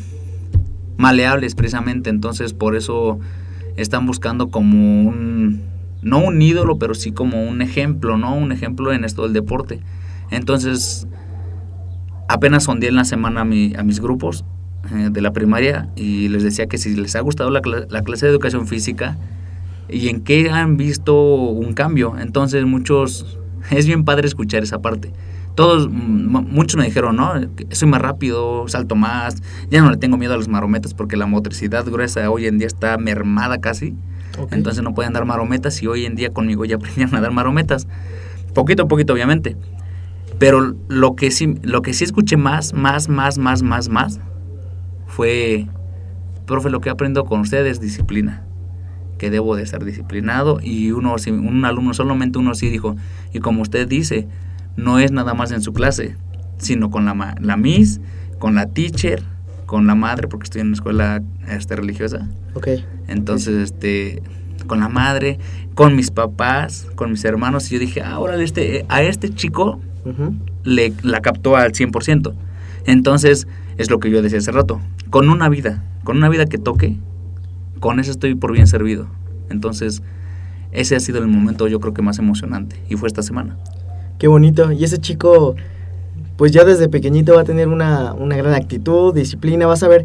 maleables 0.96 1.54
precisamente, 1.54 2.10
entonces 2.10 2.52
por 2.54 2.74
eso 2.76 3.18
están 3.76 4.06
buscando 4.06 4.48
como 4.48 5.02
un, 5.08 5.62
no 6.02 6.18
un 6.18 6.40
ídolo, 6.42 6.78
pero 6.78 6.94
sí 6.94 7.12
como 7.12 7.42
un 7.44 7.62
ejemplo, 7.62 8.16
¿no? 8.18 8.34
Un 8.36 8.52
ejemplo 8.52 8.92
en 8.92 9.04
esto 9.04 9.22
del 9.24 9.32
deporte. 9.32 9.80
Entonces, 10.30 11.06
apenas 12.28 12.64
sondé 12.64 12.88
en 12.88 12.96
la 12.96 13.04
semana 13.04 13.42
a, 13.42 13.44
mi- 13.44 13.74
a 13.76 13.82
mis 13.82 14.00
grupos 14.00 14.44
eh, 14.92 15.08
de 15.10 15.20
la 15.20 15.32
primaria 15.32 15.88
y 15.96 16.28
les 16.28 16.42
decía 16.42 16.66
que 16.66 16.78
si 16.78 16.94
les 16.96 17.16
ha 17.16 17.20
gustado 17.20 17.50
la, 17.50 17.60
la 17.88 18.02
clase 18.02 18.26
de 18.26 18.32
educación 18.32 18.66
física 18.66 19.16
y 19.88 20.08
en 20.08 20.20
qué 20.22 20.50
han 20.50 20.76
visto 20.76 21.14
un 21.22 21.72
cambio. 21.74 22.16
Entonces, 22.18 22.64
muchos, 22.64 23.38
es 23.70 23.86
bien 23.86 24.04
padre 24.04 24.26
escuchar 24.26 24.62
esa 24.62 24.80
parte. 24.80 25.12
Todos, 25.56 25.88
mm, 25.88 26.52
muchos 26.52 26.76
me 26.76 26.84
dijeron, 26.84 27.16
¿no? 27.16 27.32
Soy 27.70 27.88
más 27.88 28.00
rápido, 28.00 28.68
salto 28.68 28.94
más, 28.94 29.42
ya 29.70 29.80
no 29.82 29.90
le 29.90 29.96
tengo 29.96 30.18
miedo 30.18 30.34
a 30.34 30.36
las 30.36 30.48
marometas 30.48 30.92
porque 30.94 31.16
la 31.16 31.26
motricidad 31.26 31.84
gruesa 31.86 32.30
hoy 32.30 32.46
en 32.46 32.58
día 32.58 32.66
está 32.66 32.98
mermada 32.98 33.58
casi. 33.58 33.94
Entonces 34.50 34.82
no 34.82 34.94
pueden 34.94 35.14
dar 35.14 35.24
marometas 35.24 35.82
y 35.82 35.86
hoy 35.86 36.04
en 36.04 36.14
día 36.14 36.30
conmigo 36.30 36.66
ya 36.66 36.76
aprendieron 36.76 37.14
a 37.16 37.20
dar 37.20 37.32
marometas. 37.32 37.88
Poquito 38.54 38.84
a 38.84 38.88
poquito, 38.88 39.14
obviamente. 39.14 39.56
Pero 40.38 40.76
lo 40.88 41.16
que 41.16 41.30
sí, 41.30 41.58
lo 41.62 41.80
que 41.82 41.94
sí 41.94 42.04
escuché 42.04 42.36
más, 42.36 42.74
más, 42.74 43.08
más, 43.08 43.38
más, 43.38 43.62
más, 43.62 43.88
más, 43.88 44.20
fue, 45.06 45.66
profe, 46.46 46.68
lo 46.68 46.80
que 46.82 46.90
aprendo 46.90 47.24
con 47.24 47.40
usted 47.40 47.64
es 47.64 47.80
disciplina. 47.80 48.44
Que 49.16 49.30
debo 49.30 49.56
de 49.56 49.62
estar 49.62 49.82
disciplinado. 49.82 50.58
Y 50.62 50.92
uno, 50.92 51.16
un 51.28 51.64
alumno, 51.64 51.94
solamente 51.94 52.38
uno 52.38 52.54
sí 52.54 52.68
dijo, 52.68 52.96
y 53.32 53.38
como 53.40 53.62
usted 53.62 53.88
dice, 53.88 54.28
no 54.76 54.98
es 54.98 55.12
nada 55.12 55.34
más 55.34 55.50
en 55.52 55.62
su 55.62 55.72
clase, 55.72 56.16
sino 56.58 56.90
con 56.90 57.04
la, 57.04 57.36
la 57.40 57.56
Miss, 57.56 58.00
con 58.38 58.54
la 58.54 58.66
teacher, 58.66 59.22
con 59.66 59.86
la 59.86 59.94
madre, 59.94 60.28
porque 60.28 60.44
estoy 60.44 60.60
en 60.60 60.68
una 60.68 60.74
escuela 60.74 61.22
este, 61.48 61.76
religiosa. 61.76 62.28
Ok. 62.54 62.68
Entonces, 63.08 63.54
este, 63.54 64.22
con 64.66 64.80
la 64.80 64.88
madre, 64.88 65.38
con 65.74 65.96
mis 65.96 66.10
papás, 66.10 66.86
con 66.94 67.10
mis 67.10 67.24
hermanos, 67.24 67.70
y 67.70 67.74
yo 67.74 67.80
dije, 67.80 68.02
ah, 68.02 68.18
órale, 68.18 68.44
este, 68.44 68.86
a 68.88 69.02
este 69.02 69.30
chico 69.30 69.80
le, 70.64 70.92
la 71.02 71.20
captó 71.20 71.56
al 71.56 71.72
100%. 71.72 72.34
Entonces, 72.86 73.46
es 73.76 73.90
lo 73.90 73.98
que 73.98 74.10
yo 74.10 74.22
decía 74.22 74.38
hace 74.38 74.52
rato, 74.52 74.80
con 75.10 75.28
una 75.28 75.48
vida, 75.48 75.84
con 76.04 76.16
una 76.16 76.28
vida 76.28 76.46
que 76.46 76.58
toque, 76.58 76.96
con 77.80 78.00
eso 78.00 78.10
estoy 78.10 78.34
por 78.34 78.52
bien 78.52 78.66
servido. 78.66 79.08
Entonces, 79.50 80.02
ese 80.72 80.96
ha 80.96 81.00
sido 81.00 81.18
el 81.18 81.26
momento 81.26 81.68
yo 81.68 81.80
creo 81.80 81.94
que 81.94 82.02
más 82.02 82.18
emocionante, 82.18 82.80
y 82.88 82.96
fue 82.96 83.08
esta 83.08 83.22
semana. 83.22 83.56
Qué 84.18 84.28
bonito. 84.28 84.72
Y 84.72 84.84
ese 84.84 84.98
chico, 84.98 85.56
pues 86.36 86.52
ya 86.52 86.64
desde 86.64 86.88
pequeñito 86.88 87.34
va 87.34 87.42
a 87.42 87.44
tener 87.44 87.68
una, 87.68 88.12
una 88.14 88.36
gran 88.36 88.54
actitud, 88.54 89.14
disciplina. 89.14 89.66
Vas 89.66 89.82
a 89.82 89.88
ver 89.88 90.04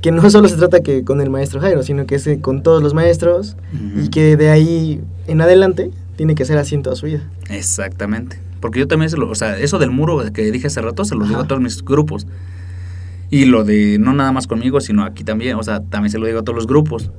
que 0.00 0.10
no 0.10 0.28
solo 0.30 0.48
se 0.48 0.56
trata 0.56 0.80
que 0.80 1.04
con 1.04 1.20
el 1.20 1.30
maestro 1.30 1.60
Jairo, 1.60 1.82
sino 1.82 2.06
que 2.06 2.14
es 2.14 2.28
con 2.40 2.62
todos 2.62 2.82
los 2.82 2.94
maestros 2.94 3.56
y 4.02 4.08
que 4.08 4.36
de 4.36 4.50
ahí 4.50 5.02
en 5.26 5.40
adelante 5.40 5.90
tiene 6.16 6.34
que 6.34 6.44
ser 6.44 6.58
así 6.58 6.74
en 6.74 6.82
toda 6.82 6.96
su 6.96 7.06
vida. 7.06 7.22
Exactamente. 7.50 8.40
Porque 8.60 8.78
yo 8.78 8.88
también, 8.88 9.10
se 9.10 9.16
lo, 9.16 9.30
o 9.30 9.34
sea, 9.34 9.58
eso 9.58 9.78
del 9.78 9.90
muro 9.90 10.22
que 10.32 10.50
dije 10.50 10.66
hace 10.66 10.82
rato, 10.82 11.04
se 11.04 11.14
lo 11.14 11.26
digo 11.26 11.40
a 11.40 11.46
todos 11.46 11.62
mis 11.62 11.82
grupos. 11.82 12.26
Y 13.30 13.44
lo 13.44 13.64
de, 13.64 13.98
no 13.98 14.12
nada 14.12 14.32
más 14.32 14.46
conmigo, 14.46 14.80
sino 14.80 15.04
aquí 15.04 15.24
también, 15.24 15.56
o 15.56 15.62
sea, 15.62 15.80
también 15.80 16.10
se 16.10 16.18
lo 16.18 16.26
digo 16.26 16.40
a 16.40 16.42
todos 16.42 16.56
los 16.56 16.66
grupos. 16.66 17.10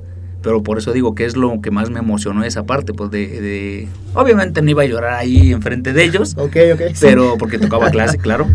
Pero 0.42 0.62
por 0.62 0.78
eso 0.78 0.92
digo 0.92 1.14
que 1.14 1.24
es 1.24 1.36
lo 1.36 1.60
que 1.60 1.70
más 1.70 1.90
me 1.90 2.00
emocionó 2.00 2.42
esa 2.44 2.64
parte, 2.64 2.92
pues 2.92 3.10
de, 3.10 3.26
de- 3.40 3.88
Obviamente 4.14 4.60
no 4.62 4.70
iba 4.70 4.82
a 4.82 4.86
llorar 4.86 5.14
ahí 5.14 5.52
enfrente 5.52 5.92
de 5.92 6.04
ellos, 6.04 6.34
Ok, 6.36 6.56
ok. 6.74 6.80
sí. 6.94 6.98
pero 7.00 7.36
porque 7.38 7.58
tocaba 7.58 7.90
clase, 7.90 8.18
claro. 8.18 8.46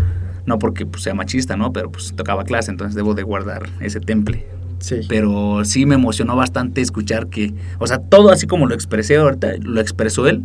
No 0.46 0.58
porque 0.58 0.86
pues, 0.86 1.02
sea 1.02 1.14
machista, 1.14 1.56
¿no? 1.56 1.72
Pero 1.72 1.90
pues 1.90 2.12
tocaba 2.14 2.44
clase, 2.44 2.70
entonces 2.70 2.94
debo 2.94 3.14
de 3.14 3.22
guardar 3.22 3.68
ese 3.80 4.00
temple. 4.00 4.46
Sí. 4.78 5.00
Pero 5.08 5.64
sí 5.64 5.86
me 5.86 5.94
emocionó 5.96 6.36
bastante 6.36 6.80
escuchar 6.80 7.26
que, 7.28 7.52
o 7.78 7.86
sea, 7.86 7.98
todo 7.98 8.30
así 8.30 8.46
como 8.46 8.66
lo 8.66 8.74
expresé 8.74 9.16
ahorita, 9.16 9.54
lo 9.62 9.80
expresó 9.80 10.26
él. 10.28 10.44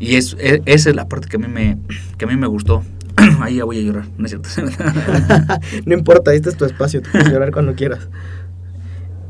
Y 0.00 0.16
es, 0.16 0.36
e- 0.40 0.62
esa 0.66 0.90
es 0.90 0.96
la 0.96 1.06
parte 1.08 1.28
que 1.28 1.36
a 1.36 1.38
mí 1.38 1.46
me, 1.48 1.78
que 2.18 2.24
a 2.24 2.28
mí 2.28 2.36
me 2.36 2.46
gustó. 2.46 2.82
Ahí 3.40 3.56
ya 3.56 3.64
voy 3.64 3.78
a 3.78 3.82
llorar, 3.82 4.06
¿no 4.16 4.24
es 4.26 4.30
cierto? 4.30 4.48
no 5.86 5.94
importa, 5.94 6.32
este 6.34 6.48
es 6.48 6.56
tu 6.56 6.64
espacio, 6.64 7.02
tú 7.02 7.10
puedes 7.12 7.30
llorar 7.30 7.52
cuando 7.52 7.74
quieras. 7.74 8.08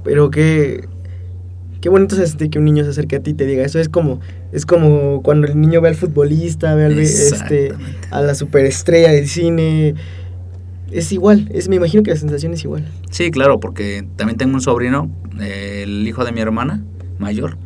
Pero 0.05 0.31
qué, 0.31 0.89
qué 1.83 1.89
bonito 1.89 2.15
se 2.15 2.27
siente 2.27 2.49
que 2.49 2.59
un 2.59 2.65
niño 2.65 2.85
se 2.85 2.91
acerque 2.91 3.17
a 3.17 3.21
ti 3.21 3.33
y 3.33 3.35
te 3.35 3.45
diga 3.45 3.65
eso. 3.65 3.79
Es 3.79 3.91
como, 3.91 4.21
es 4.53 4.65
como 4.65 5.21
cuando 5.23 5.49
el 5.49 5.61
niño 5.61 5.81
ve 5.83 5.89
al 5.89 5.97
futbolista, 5.97 6.75
ve 6.75 6.87
al, 6.87 6.99
este, 6.99 7.75
a 8.11 8.23
la 8.23 8.35
superestrella 8.35 9.11
del 9.11 9.29
cine. 9.29 9.95
Es 10.93 11.11
igual, 11.11 11.51
es, 11.53 11.69
me 11.69 11.77
imagino 11.77 12.03
que 12.03 12.11
la 12.11 12.17
sensación 12.17 12.55
es 12.55 12.65
igual. 12.65 12.87
sí, 13.11 13.31
claro, 13.31 13.61
porque 13.61 14.07
también 14.17 14.39
tengo 14.39 14.55
un 14.55 14.61
sobrino, 14.61 15.11
eh, 15.41 15.83
el 15.85 16.07
hijo 16.07 16.25
de 16.25 16.33
mi 16.33 16.41
hermana 16.41 16.85
mayor. 17.19 17.59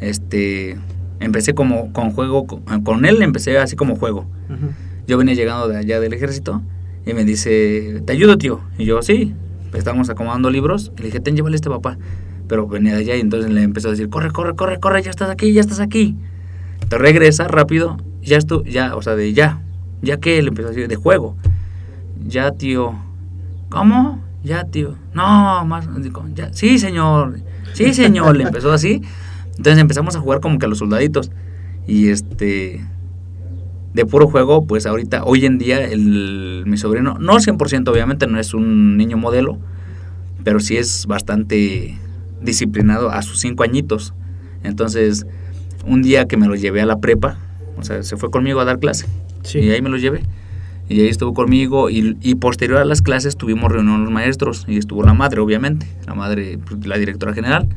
Este, 0.00 0.78
empecé 1.20 1.54
como 1.54 1.92
con 1.92 2.12
juego, 2.12 2.46
con, 2.46 2.82
con 2.82 3.04
él 3.04 3.20
empecé 3.20 3.58
así 3.58 3.76
como 3.76 3.96
juego. 3.96 4.26
Ujú. 4.48 4.72
Yo 5.06 5.18
venía 5.18 5.34
llegando 5.34 5.68
de 5.68 5.76
allá 5.76 6.00
del 6.00 6.14
ejército 6.14 6.62
y 7.04 7.12
me 7.12 7.24
dice, 7.24 8.02
¿te 8.06 8.12
ayudo, 8.14 8.38
tío? 8.38 8.60
Y 8.78 8.86
yo, 8.86 9.02
sí. 9.02 9.34
Estábamos 9.74 10.08
acomodando 10.10 10.50
libros 10.50 10.92
y 10.96 11.00
le 11.00 11.06
dije, 11.06 11.20
ten, 11.20 11.34
llévale 11.34 11.56
este 11.56 11.68
papá. 11.70 11.98
Pero 12.52 12.66
venía 12.66 12.92
de 12.92 12.98
allá 12.98 13.16
y 13.16 13.20
entonces 13.20 13.50
le 13.50 13.62
empezó 13.62 13.88
a 13.88 13.92
decir, 13.92 14.10
corre, 14.10 14.30
corre, 14.30 14.54
corre, 14.54 14.78
corre, 14.78 15.02
ya 15.02 15.08
estás 15.08 15.30
aquí, 15.30 15.54
ya 15.54 15.62
estás 15.62 15.80
aquí. 15.80 16.18
Te 16.90 16.98
regresa 16.98 17.48
rápido, 17.48 17.96
ya 18.20 18.36
esto, 18.36 18.62
ya, 18.64 18.94
o 18.94 19.00
sea, 19.00 19.16
de 19.16 19.32
ya. 19.32 19.62
¿Ya 20.02 20.18
qué? 20.18 20.42
Le 20.42 20.48
empezó 20.48 20.68
a 20.68 20.72
decir, 20.72 20.86
de 20.86 20.96
juego. 20.96 21.34
Ya, 22.26 22.50
tío. 22.50 22.92
¿Cómo? 23.70 24.22
Ya, 24.44 24.64
tío. 24.64 24.96
No, 25.14 25.64
más. 25.64 25.88
ya. 26.34 26.52
Sí, 26.52 26.78
señor. 26.78 27.40
Sí, 27.72 27.94
señor. 27.94 28.36
Le 28.36 28.44
empezó 28.44 28.70
así. 28.70 29.00
Entonces 29.56 29.78
empezamos 29.78 30.14
a 30.16 30.20
jugar 30.20 30.40
como 30.40 30.58
que 30.58 30.66
a 30.66 30.68
los 30.68 30.76
soldaditos. 30.76 31.30
Y 31.86 32.10
este 32.10 32.84
de 33.94 34.04
puro 34.04 34.28
juego, 34.28 34.66
pues 34.66 34.84
ahorita, 34.84 35.24
hoy 35.24 35.46
en 35.46 35.56
día, 35.56 35.82
el, 35.82 36.64
mi 36.66 36.76
sobrino, 36.76 37.16
no 37.18 37.32
100% 37.32 37.88
obviamente, 37.88 38.26
no 38.26 38.38
es 38.38 38.52
un 38.52 38.98
niño 38.98 39.16
modelo, 39.16 39.58
pero 40.44 40.60
sí 40.60 40.76
es 40.76 41.06
bastante 41.06 41.98
disciplinado 42.42 43.10
a 43.10 43.22
sus 43.22 43.40
cinco 43.40 43.62
añitos. 43.62 44.14
Entonces, 44.62 45.26
un 45.86 46.02
día 46.02 46.26
que 46.26 46.36
me 46.36 46.46
lo 46.46 46.54
llevé 46.54 46.80
a 46.80 46.86
la 46.86 46.98
prepa, 47.00 47.38
o 47.76 47.82
sea, 47.82 48.02
se 48.02 48.16
fue 48.16 48.30
conmigo 48.30 48.60
a 48.60 48.64
dar 48.64 48.78
clase, 48.78 49.06
Sí. 49.42 49.58
y 49.58 49.70
ahí 49.70 49.82
me 49.82 49.88
lo 49.88 49.96
llevé. 49.96 50.22
Y 50.88 51.00
ahí 51.00 51.08
estuvo 51.08 51.32
conmigo 51.32 51.88
y, 51.90 52.16
y 52.20 52.34
posterior 52.34 52.78
a 52.78 52.84
las 52.84 53.00
clases 53.02 53.36
tuvimos 53.36 53.72
reunión 53.72 54.02
los 54.02 54.12
maestros 54.12 54.64
y 54.68 54.76
estuvo 54.76 55.02
la 55.04 55.14
madre, 55.14 55.40
obviamente, 55.40 55.86
la 56.06 56.14
madre, 56.14 56.58
pues, 56.58 56.86
la 56.86 56.98
directora 56.98 57.32
general. 57.32 57.68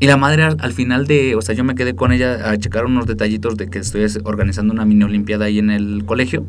Y 0.00 0.06
la 0.06 0.16
madre 0.16 0.42
al, 0.42 0.56
al 0.60 0.72
final 0.72 1.06
de, 1.06 1.34
o 1.34 1.42
sea, 1.42 1.54
yo 1.54 1.64
me 1.64 1.74
quedé 1.74 1.94
con 1.94 2.12
ella 2.12 2.50
a 2.50 2.56
checar 2.56 2.84
unos 2.86 3.06
detallitos 3.06 3.56
de 3.56 3.68
que 3.68 3.78
estoy 3.78 4.06
organizando 4.24 4.72
una 4.72 4.84
mini 4.84 5.04
olimpiada 5.04 5.46
ahí 5.46 5.58
en 5.58 5.70
el 5.70 6.04
colegio. 6.04 6.44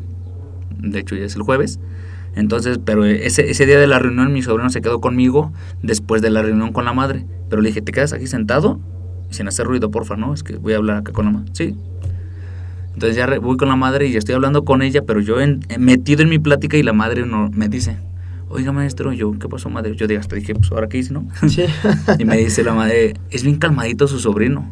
De 0.78 0.98
hecho, 1.00 1.14
ya 1.14 1.24
es 1.24 1.36
el 1.36 1.42
jueves. 1.42 1.78
Entonces, 2.36 2.78
pero 2.84 3.04
ese, 3.04 3.50
ese 3.50 3.66
día 3.66 3.78
de 3.80 3.86
la 3.88 3.98
reunión 3.98 4.32
mi 4.32 4.42
sobrino 4.42 4.70
se 4.70 4.80
quedó 4.82 5.00
conmigo 5.00 5.52
después 5.82 6.22
de 6.22 6.30
la 6.30 6.42
reunión 6.42 6.72
con 6.72 6.84
la 6.84 6.92
madre. 6.92 7.24
Pero 7.50 7.62
le 7.62 7.70
dije, 7.70 7.82
¿te 7.82 7.90
quedas 7.92 8.12
aquí 8.12 8.26
sentado? 8.28 8.78
Sin 9.30 9.48
hacer 9.48 9.66
ruido, 9.66 9.90
porfa, 9.90 10.16
¿no? 10.16 10.32
Es 10.34 10.42
que 10.44 10.56
voy 10.56 10.74
a 10.74 10.76
hablar 10.76 10.98
acá 10.98 11.12
con 11.12 11.24
la 11.24 11.30
madre. 11.32 11.50
Sí. 11.54 11.74
Entonces 12.94 13.16
ya 13.16 13.26
voy 13.40 13.56
con 13.56 13.68
la 13.68 13.76
madre 13.76 14.06
y 14.06 14.12
ya 14.12 14.18
estoy 14.18 14.34
hablando 14.34 14.64
con 14.64 14.82
ella, 14.82 15.02
pero 15.06 15.20
yo 15.20 15.40
en- 15.40 15.60
metido 15.78 16.22
en 16.22 16.28
mi 16.28 16.38
plática 16.38 16.76
y 16.76 16.82
la 16.82 16.92
madre 16.92 17.26
no, 17.26 17.50
me 17.52 17.68
dice, 17.68 17.98
oiga 18.48 18.72
maestro, 18.72 19.12
yo, 19.12 19.32
¿qué 19.38 19.48
pasó 19.48 19.68
madre? 19.68 19.94
Yo 19.96 20.06
digo, 20.06 20.20
hasta 20.20 20.36
dije, 20.36 20.54
pues 20.54 20.70
ahora 20.72 20.88
qué 20.88 20.98
hice, 20.98 21.12
¿no? 21.12 21.26
Sí. 21.48 21.64
Y 22.18 22.24
me 22.24 22.36
dice 22.38 22.62
la 22.64 22.72
madre, 22.74 23.14
es 23.30 23.42
bien 23.42 23.56
calmadito 23.56 24.08
su 24.08 24.18
sobrino. 24.18 24.66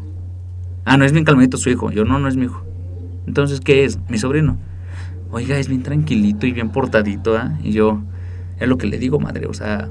Ah, 0.86 0.96
no, 0.96 1.04
es 1.04 1.12
bien 1.12 1.24
calmadito 1.24 1.56
su 1.58 1.70
hijo. 1.70 1.90
Yo, 1.90 2.04
no, 2.04 2.18
no 2.18 2.28
es 2.28 2.36
mi 2.36 2.44
hijo. 2.44 2.62
Entonces, 3.26 3.60
¿qué 3.60 3.84
es? 3.84 3.98
Mi 4.08 4.18
sobrino. 4.18 4.58
Oiga, 5.36 5.58
es 5.58 5.66
bien 5.66 5.82
tranquilito 5.82 6.46
y 6.46 6.52
bien 6.52 6.70
portadito, 6.70 7.36
¿ah? 7.36 7.58
Y 7.60 7.72
yo, 7.72 8.04
es 8.60 8.68
lo 8.68 8.78
que 8.78 8.86
le 8.86 8.98
digo, 8.98 9.18
madre. 9.18 9.46
O 9.48 9.52
sea, 9.52 9.90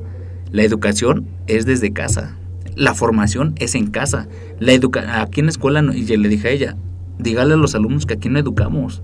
la 0.52 0.64
educación 0.64 1.28
es 1.48 1.66
desde 1.66 1.92
casa. 1.92 2.38
La 2.78 2.94
formación 2.94 3.54
es 3.58 3.76
en 3.76 3.88
casa. 3.88 4.30
La 4.60 4.72
educa 4.72 5.22
aquí 5.22 5.42
en 5.42 5.48
la 5.48 5.52
escuela, 5.52 5.82
no- 5.82 5.94
y 5.94 6.06
yo 6.06 6.16
le 6.16 6.30
dije 6.30 6.48
a 6.48 6.52
ella, 6.52 6.78
dígale 7.20 7.56
a 7.56 7.58
los 7.58 7.76
alumnos 7.76 8.06
que 8.06 8.14
aquí 8.14 8.30
no 8.30 8.40
educamos. 8.40 9.04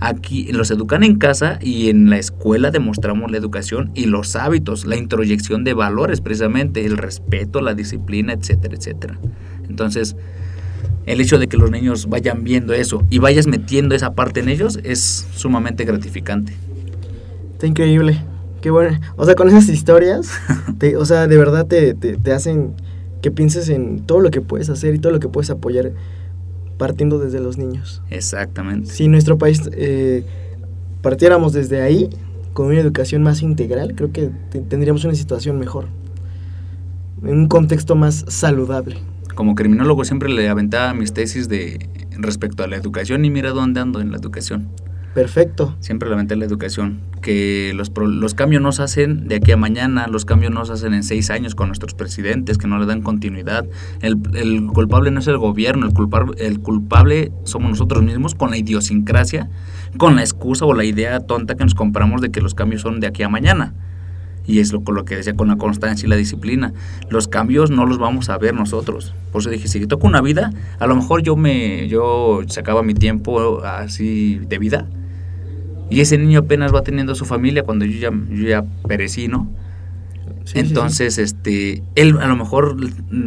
Aquí 0.00 0.52
los 0.52 0.70
educan 0.70 1.02
en 1.02 1.16
casa 1.16 1.58
y 1.62 1.88
en 1.88 2.10
la 2.10 2.18
escuela 2.18 2.70
demostramos 2.70 3.30
la 3.30 3.38
educación 3.38 3.90
y 3.94 4.04
los 4.04 4.36
hábitos, 4.36 4.84
la 4.84 4.96
introyección 4.96 5.64
de 5.64 5.72
valores 5.72 6.20
precisamente, 6.20 6.84
el 6.84 6.98
respeto, 6.98 7.62
la 7.62 7.72
disciplina, 7.72 8.34
etcétera, 8.34 8.74
etcétera. 8.76 9.18
Entonces, 9.66 10.14
el 11.06 11.20
hecho 11.20 11.38
de 11.38 11.48
que 11.48 11.56
los 11.56 11.70
niños 11.70 12.06
vayan 12.08 12.44
viendo 12.44 12.72
eso 12.72 13.02
y 13.10 13.18
vayas 13.18 13.46
metiendo 13.46 13.94
esa 13.94 14.14
parte 14.14 14.40
en 14.40 14.48
ellos 14.48 14.78
es 14.84 15.26
sumamente 15.34 15.84
gratificante. 15.84 16.54
Está 17.52 17.66
increíble. 17.66 18.20
Qué 18.60 18.70
bueno. 18.70 18.98
O 19.16 19.24
sea, 19.26 19.34
con 19.34 19.48
esas 19.48 19.68
historias, 19.68 20.30
te- 20.78 20.96
o 20.96 21.04
sea, 21.04 21.26
de 21.26 21.36
verdad 21.36 21.66
te, 21.66 21.94
te, 21.94 22.16
te 22.16 22.32
hacen 22.32 22.72
que 23.20 23.30
pienses 23.30 23.68
en 23.68 24.00
todo 24.00 24.20
lo 24.20 24.30
que 24.30 24.40
puedes 24.40 24.68
hacer 24.70 24.94
y 24.94 24.98
todo 24.98 25.12
lo 25.12 25.20
que 25.20 25.28
puedes 25.28 25.50
apoyar 25.50 25.92
partiendo 26.78 27.18
desde 27.18 27.40
los 27.40 27.56
niños. 27.58 28.02
Exactamente. 28.10 28.90
Si 28.90 29.06
nuestro 29.08 29.38
país 29.38 29.62
eh, 29.72 30.24
partiéramos 31.02 31.52
desde 31.52 31.80
ahí, 31.82 32.08
con 32.54 32.66
una 32.68 32.80
educación 32.80 33.22
más 33.22 33.42
integral, 33.42 33.94
creo 33.94 34.12
que 34.12 34.30
te- 34.50 34.60
tendríamos 34.60 35.04
una 35.04 35.14
situación 35.14 35.58
mejor. 35.58 35.86
En 37.22 37.38
un 37.38 37.48
contexto 37.48 37.94
más 37.96 38.24
saludable. 38.28 38.96
Como 39.34 39.54
criminólogo 39.54 40.04
siempre 40.04 40.28
le 40.28 40.48
aventaba 40.48 40.94
mis 40.94 41.12
tesis 41.12 41.48
de 41.48 41.88
respecto 42.12 42.62
a 42.62 42.68
la 42.68 42.76
educación 42.76 43.24
y 43.24 43.30
mira 43.30 43.50
dónde 43.50 43.80
ando 43.80 44.00
en 44.00 44.10
la 44.10 44.16
educación. 44.16 44.68
Perfecto. 45.14 45.76
Siempre 45.78 46.08
le 46.08 46.16
aventé 46.16 46.34
la 46.34 46.44
educación, 46.44 47.00
que 47.22 47.72
los, 47.76 47.92
los 47.96 48.34
cambios 48.34 48.60
no 48.60 48.72
se 48.72 48.82
hacen 48.82 49.28
de 49.28 49.36
aquí 49.36 49.52
a 49.52 49.56
mañana, 49.56 50.08
los 50.08 50.24
cambios 50.24 50.52
no 50.52 50.64
se 50.64 50.72
hacen 50.72 50.92
en 50.92 51.04
seis 51.04 51.30
años 51.30 51.54
con 51.54 51.68
nuestros 51.68 51.94
presidentes, 51.94 52.58
que 52.58 52.66
no 52.66 52.80
le 52.80 52.86
dan 52.86 53.00
continuidad. 53.00 53.64
El, 54.00 54.18
el 54.34 54.66
culpable 54.66 55.12
no 55.12 55.20
es 55.20 55.28
el 55.28 55.38
gobierno, 55.38 55.86
el 55.86 55.94
culpable, 55.94 56.34
el 56.44 56.58
culpable 56.58 57.30
somos 57.44 57.70
nosotros 57.70 58.02
mismos 58.02 58.34
con 58.34 58.50
la 58.50 58.56
idiosincrasia, 58.56 59.48
con 59.98 60.16
la 60.16 60.22
excusa 60.22 60.64
o 60.64 60.74
la 60.74 60.84
idea 60.84 61.20
tonta 61.20 61.54
que 61.54 61.62
nos 61.62 61.76
compramos 61.76 62.20
de 62.20 62.32
que 62.32 62.40
los 62.40 62.54
cambios 62.54 62.82
son 62.82 62.98
de 62.98 63.06
aquí 63.06 63.22
a 63.22 63.28
mañana. 63.28 63.72
Y 64.46 64.58
es 64.58 64.72
lo, 64.72 64.84
con 64.84 64.94
lo 64.94 65.04
que 65.04 65.16
decía 65.16 65.34
con 65.34 65.48
la 65.48 65.56
constancia 65.56 66.06
y 66.06 66.10
la 66.10 66.16
disciplina. 66.16 66.72
Los 67.08 67.28
cambios 67.28 67.70
no 67.70 67.86
los 67.86 67.98
vamos 67.98 68.28
a 68.28 68.38
ver 68.38 68.54
nosotros. 68.54 69.14
Por 69.32 69.40
eso 69.40 69.50
dije, 69.50 69.68
si 69.68 69.86
toco 69.86 70.06
una 70.06 70.20
vida, 70.20 70.52
a 70.78 70.86
lo 70.86 70.96
mejor 70.96 71.22
yo 71.22 71.36
me 71.36 71.88
yo 71.88 72.42
sacaba 72.48 72.82
mi 72.82 72.94
tiempo 72.94 73.62
así 73.64 74.40
de 74.46 74.58
vida. 74.58 74.86
Y 75.90 76.00
ese 76.00 76.18
niño 76.18 76.40
apenas 76.40 76.74
va 76.74 76.82
teniendo 76.82 77.14
su 77.14 77.24
familia 77.24 77.62
cuando 77.62 77.84
yo 77.84 77.98
ya, 77.98 78.10
yo 78.30 78.48
ya 78.48 78.64
perecí, 78.86 79.28
¿no? 79.28 79.48
Sí, 80.24 80.30
sí, 80.44 80.52
sí. 80.52 80.58
Entonces, 80.58 81.18
este, 81.18 81.82
él 81.94 82.16
a 82.20 82.26
lo 82.26 82.36
mejor 82.36 82.76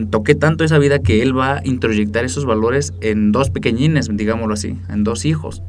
toqué 0.10 0.36
tanto 0.36 0.64
esa 0.64 0.78
vida 0.78 1.00
que 1.00 1.22
él 1.22 1.38
va 1.38 1.58
a 1.58 1.62
introyectar 1.64 2.26
esos 2.26 2.46
valores 2.46 2.94
en 3.02 3.32
dos 3.32 3.50
pequeñines, 3.50 4.10
digámoslo 4.12 4.54
así, 4.54 4.78
en 4.90 5.04
dos 5.04 5.26
hijos. 5.26 5.64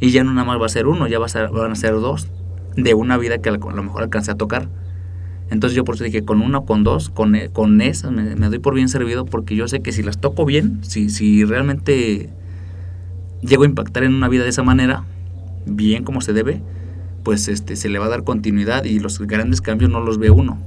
Y 0.00 0.10
ya 0.10 0.24
no 0.24 0.32
nada 0.32 0.46
más 0.46 0.60
va 0.60 0.66
a 0.66 0.70
ser 0.70 0.86
uno, 0.86 1.08
ya 1.08 1.18
va 1.18 1.26
a 1.26 1.28
ser, 1.28 1.50
van 1.50 1.72
a 1.72 1.76
ser 1.76 1.92
dos 1.94 2.28
de 2.76 2.94
una 2.94 3.16
vida 3.16 3.38
que 3.38 3.48
a 3.48 3.52
lo 3.52 3.82
mejor 3.82 4.02
alcancé 4.02 4.30
a 4.30 4.36
tocar. 4.36 4.68
Entonces 5.50 5.76
yo 5.76 5.84
por 5.84 5.96
eso 5.96 6.04
dije, 6.04 6.24
con 6.24 6.42
una 6.42 6.58
o 6.58 6.64
con 6.64 6.84
dos, 6.84 7.10
con, 7.10 7.34
e- 7.34 7.48
con 7.48 7.80
esas 7.80 8.12
me, 8.12 8.36
me 8.36 8.48
doy 8.48 8.60
por 8.60 8.74
bien 8.74 8.88
servido 8.88 9.24
porque 9.24 9.56
yo 9.56 9.66
sé 9.66 9.80
que 9.80 9.92
si 9.92 10.02
las 10.02 10.20
toco 10.20 10.44
bien, 10.44 10.78
si, 10.82 11.10
si 11.10 11.44
realmente 11.44 12.30
llego 13.42 13.64
a 13.64 13.66
impactar 13.66 14.04
en 14.04 14.14
una 14.14 14.28
vida 14.28 14.44
de 14.44 14.50
esa 14.50 14.62
manera, 14.62 15.04
bien 15.66 16.04
como 16.04 16.20
se 16.20 16.32
debe, 16.32 16.62
pues 17.22 17.48
este, 17.48 17.76
se 17.76 17.88
le 17.88 17.98
va 17.98 18.06
a 18.06 18.10
dar 18.10 18.24
continuidad 18.24 18.84
y 18.84 18.98
los 18.98 19.18
grandes 19.20 19.60
cambios 19.60 19.90
no 19.90 20.00
los 20.00 20.18
ve 20.18 20.30
uno, 20.30 20.58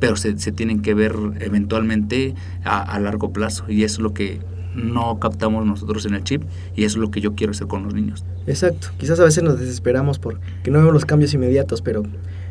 pero 0.00 0.16
se, 0.16 0.38
se 0.38 0.52
tienen 0.52 0.80
que 0.80 0.94
ver 0.94 1.14
eventualmente 1.40 2.34
a, 2.64 2.98
largo 2.98 3.32
plazo 3.32 3.64
y 3.68 3.84
es 3.84 3.98
lo 3.98 4.12
que 4.12 4.40
no 4.78 5.18
captamos 5.18 5.66
nosotros 5.66 6.06
en 6.06 6.14
el 6.14 6.24
chip 6.24 6.42
y 6.74 6.84
eso 6.84 6.98
es 6.98 7.00
lo 7.02 7.10
que 7.10 7.20
yo 7.20 7.34
quiero 7.34 7.50
hacer 7.50 7.66
con 7.66 7.82
los 7.84 7.94
niños. 7.94 8.24
Exacto. 8.46 8.88
Quizás 8.98 9.18
a 9.20 9.24
veces 9.24 9.42
nos 9.42 9.58
desesperamos 9.58 10.18
porque 10.18 10.70
no 10.70 10.78
vemos 10.78 10.94
los 10.94 11.04
cambios 11.04 11.34
inmediatos, 11.34 11.82
pero 11.82 12.02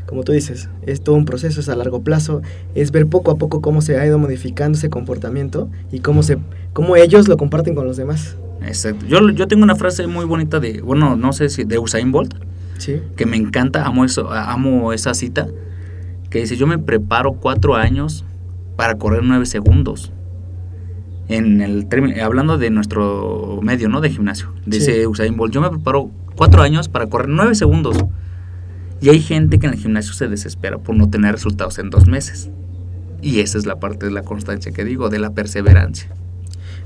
como 0.05 0.23
tú 0.23 0.31
dices, 0.31 0.69
es 0.83 1.01
todo 1.01 1.15
un 1.15 1.25
proceso, 1.25 1.59
es 1.59 1.67
a 1.69 1.75
largo 1.75 2.01
plazo, 2.01 2.41
es 2.75 2.91
ver 2.91 3.07
poco 3.07 3.31
a 3.31 3.35
poco 3.35 3.61
cómo 3.61 3.81
se 3.81 3.97
ha 3.99 4.05
ido 4.05 4.17
modificando 4.17 4.77
ese 4.77 4.89
comportamiento 4.89 5.69
y 5.91 5.99
cómo, 5.99 6.23
se, 6.23 6.37
cómo 6.73 6.95
ellos 6.95 7.27
lo 7.27 7.37
comparten 7.37 7.75
con 7.75 7.85
los 7.85 7.97
demás. 7.97 8.37
Exacto. 8.65 9.05
Yo, 9.07 9.29
yo 9.31 9.47
tengo 9.47 9.63
una 9.63 9.75
frase 9.75 10.07
muy 10.07 10.25
bonita 10.25 10.59
de, 10.59 10.81
bueno, 10.81 11.15
no 11.15 11.33
sé 11.33 11.49
si 11.49 11.63
de 11.63 11.77
Usain 11.79 12.11
Bolt, 12.11 12.33
Sí. 12.77 13.01
que 13.15 13.25
me 13.25 13.37
encanta, 13.37 13.85
amo 13.85 14.05
eso, 14.05 14.31
amo 14.31 14.93
esa 14.93 15.13
cita, 15.15 15.47
que 16.29 16.39
dice, 16.39 16.55
yo 16.57 16.67
me 16.67 16.77
preparo 16.77 17.33
cuatro 17.33 17.75
años 17.75 18.23
para 18.75 18.95
correr 18.97 19.23
nueve 19.23 19.45
segundos. 19.45 20.11
En 21.29 21.61
el 21.61 21.87
término, 21.87 22.23
hablando 22.23 22.57
de 22.57 22.69
nuestro 22.69 23.59
medio, 23.61 23.89
¿no? 23.89 23.99
De 24.01 24.09
gimnasio. 24.09 24.53
Dice 24.65 25.01
Sí. 25.01 25.05
Usain 25.05 25.35
Bolt, 25.35 25.53
yo 25.53 25.61
me 25.61 25.69
preparo 25.69 26.09
cuatro 26.35 26.61
años 26.61 26.87
para 26.87 27.07
correr 27.07 27.29
nueve 27.29 27.55
segundos. 27.55 27.97
Y 29.01 29.09
hay 29.09 29.19
gente 29.19 29.59
que 29.59 29.67
en 29.67 29.73
el 29.73 29.79
gimnasio 29.79 30.13
se 30.13 30.27
desespera 30.27 30.77
por 30.77 30.95
no 30.95 31.09
tener 31.09 31.33
resultados 31.33 31.77
en 31.79 31.89
dos 31.89 32.07
meses. 32.07 32.49
Y 33.21 33.41
esa 33.41 33.57
es 33.57 33.65
la 33.65 33.79
parte 33.79 34.05
de 34.05 34.11
la 34.11 34.21
constancia 34.21 34.71
que 34.71 34.85
digo, 34.85 35.09
de 35.09 35.19
la 35.19 35.31
perseverancia. 35.31 36.09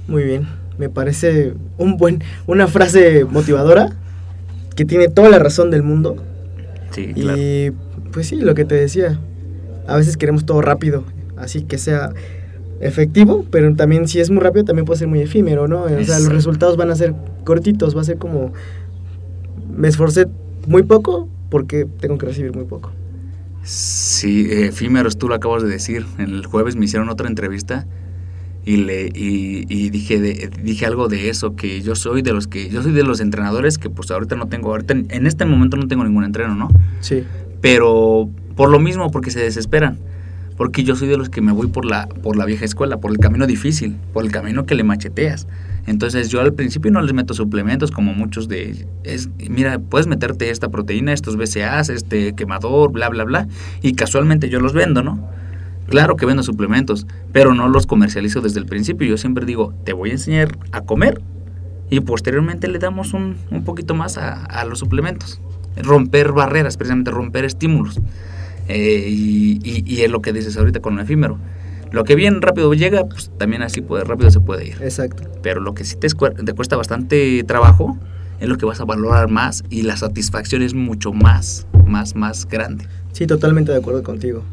Muy 0.08 0.24
bien. 0.24 0.48
Me 0.78 0.90
parece 0.90 1.54
un 1.78 1.98
buen, 1.98 2.24
una 2.48 2.68
frase 2.68 3.26
motivadora 3.26 3.90
que 4.76 4.86
tiene 4.86 5.08
toda 5.08 5.30
la 5.30 5.38
razón 5.40 5.70
del 5.70 5.84
mundo. 5.84 6.16
Sí, 6.92 7.14
claro. 7.14 7.38
Y 7.40 7.72
pues 8.12 8.28
sí, 8.28 8.38
lo 8.38 8.56
que 8.56 8.66
te 8.66 8.76
decía, 8.76 9.20
a 9.88 9.96
veces 9.96 10.18
queremos 10.18 10.46
todo 10.46 10.62
rápido, 10.62 11.04
así 11.38 11.62
que 11.64 11.78
sea 11.78 12.14
efectivo, 12.82 13.46
pero 13.52 13.74
también 13.76 14.08
si 14.08 14.20
es 14.20 14.30
muy 14.30 14.42
rápido 14.42 14.66
también 14.66 14.86
puede 14.86 15.00
ser 15.00 15.08
muy 15.08 15.20
efímero, 15.22 15.68
¿no? 15.68 15.84
O 15.84 16.04
sea, 16.04 16.20
los 16.20 16.32
resultados 16.34 16.78
van 16.78 16.90
a 16.92 16.96
ser 16.96 17.14
cortitos, 17.44 17.96
va 17.96 18.02
a 18.02 18.04
ser 18.06 18.18
como 18.18 18.52
me 19.76 19.88
esforcé 19.88 20.26
muy 20.68 20.84
poco 20.84 21.28
porque 21.50 21.86
tengo 22.00 22.18
que 22.18 22.26
recibir 22.26 22.54
muy 22.56 22.66
poco. 22.66 22.92
Sí, 23.64 24.48
eh, 24.50 24.68
efímeros, 24.68 25.18
tú 25.18 25.28
lo 25.30 25.36
acabas 25.36 25.64
de 25.64 25.70
decir. 25.70 26.06
El 26.18 26.46
jueves 26.46 26.76
me 26.76 26.86
hicieron 26.86 27.10
otra 27.10 27.28
entrevista 27.28 27.86
y 28.66 28.78
le 28.78 29.08
y, 29.08 29.66
y 29.70 29.90
dije 29.90 30.20
de- 30.20 30.50
dije 30.64 30.86
algo 30.86 31.08
de 31.08 31.30
eso 31.30 31.56
que 31.56 31.82
yo 31.82 31.96
soy 31.96 32.22
de 32.22 32.32
los 32.34 32.48
que 32.48 32.70
yo 32.70 32.82
soy 32.84 32.92
de 32.92 33.04
los 33.04 33.20
entrenadores 33.20 33.78
que 33.80 33.90
pues 33.90 34.10
ahorita 34.12 34.36
no 34.36 34.48
tengo 34.48 34.70
ahorita 34.72 34.94
en- 34.94 35.08
en 35.10 35.26
este 35.28 35.46
momento 35.46 35.78
no 35.78 35.88
tengo 35.88 36.04
ningún 36.04 36.24
entreno, 36.24 36.56
¿no? 36.56 36.68
Sí. 37.02 37.24
Pero 37.60 38.30
por 38.56 38.70
lo 38.70 38.80
mismo 38.80 39.10
porque 39.12 39.32
se 39.32 39.40
desesperan. 39.40 39.98
Porque 40.62 40.84
yo 40.84 40.96
soy 40.96 41.08
de 41.08 41.18
los 41.18 41.32
que 41.32 41.42
me 41.42 41.52
voy 41.52 41.66
por 41.66 41.86
la 41.86 42.08
por 42.08 42.38
la 42.38 42.46
vieja 42.46 42.66
escuela, 42.66 43.00
por 43.00 43.10
el 43.10 43.18
camino 43.18 43.48
difícil, 43.48 43.98
por 44.14 44.24
el 44.24 44.32
camino 44.32 44.68
que 44.68 44.76
le 44.76 44.84
macheteas. 44.84 45.48
Entonces 45.88 46.30
yo 46.30 46.40
al 46.40 46.54
principio 46.54 46.92
no 46.92 47.02
les 47.02 47.14
meto 47.14 47.34
suplementos 47.34 47.90
como 47.90 48.14
muchos 48.14 48.48
de 48.48 48.86
es 49.04 49.32
mira, 49.50 49.80
puedes 49.80 50.06
meterte 50.06 50.52
esta 50.52 50.70
proteína, 50.70 51.14
estos 51.14 51.36
BCAAs, 51.36 51.90
este 51.90 52.36
quemador, 52.36 52.92
bla 52.92 53.10
bla 53.10 53.24
bla 53.24 53.48
y 53.82 53.94
casualmente 53.94 54.50
yo 54.50 54.60
los 54.60 54.74
vendo, 54.74 55.02
¿no? 55.02 55.28
Claro 55.88 56.16
que 56.16 56.28
vendo 56.28 56.44
suplementos, 56.44 57.08
pero 57.32 57.56
no 57.56 57.68
los 57.68 57.88
comercializo 57.88 58.42
desde 58.42 58.60
el 58.60 58.68
principio. 58.68 59.08
Yo 59.08 59.18
siempre 59.18 59.48
digo, 59.48 59.74
te 59.84 59.94
voy 59.94 60.12
a 60.12 60.14
enseñar 60.14 60.60
a 60.72 60.82
comer 60.82 61.24
y 61.90 62.02
posteriormente 62.02 62.68
le 62.68 62.78
damos 62.78 63.16
un, 63.16 63.36
un 63.50 63.64
poquito 63.64 63.96
más 63.96 64.20
a, 64.20 64.46
a 64.46 64.64
los 64.66 64.78
suplementos. 64.78 65.42
Romper 65.82 66.34
barreras, 66.34 66.78
precisamente 66.78 67.10
romper 67.10 67.46
estímulos. 67.46 68.00
Eh, 68.68 69.06
y, 69.10 69.60
y- 69.64 69.84
y 69.86 70.02
es 70.02 70.12
lo 70.12 70.22
que 70.22 70.34
dices 70.34 70.56
ahorita 70.58 70.80
con 70.80 70.96
lo 70.96 71.02
efímero. 71.02 71.38
Lo 71.92 72.04
que 72.06 72.16
bien 72.16 72.42
rápido 72.42 72.74
llega, 72.74 73.04
pues 73.06 73.32
también 73.38 73.62
así 73.64 73.82
puede, 73.82 74.04
rápido 74.06 74.32
se 74.32 74.40
puede 74.40 74.68
ir. 74.68 74.78
Exacto. 74.82 75.24
Pero 75.42 75.60
lo 75.60 75.74
que 75.74 75.84
sí 75.84 75.96
te, 75.98 76.08
te 76.08 76.54
cuesta 76.54 76.78
bastante 76.78 77.44
trabajo 77.44 77.98
es 78.40 78.48
lo 78.48 78.58
que 78.58 78.66
vas 78.66 78.80
a 78.80 78.86
valorar 78.86 79.30
más 79.30 79.64
y 79.70 79.82
la 79.82 79.98
satisfacción 79.98 80.62
es 80.62 80.74
mucho 80.74 81.12
más, 81.12 81.68
más, 81.86 82.16
más 82.16 82.48
grande. 82.48 82.86
Sí, 83.12 83.28
totalmente 83.28 83.72
de 83.74 83.78
acuerdo 83.80 84.04
contigo. 84.04 84.44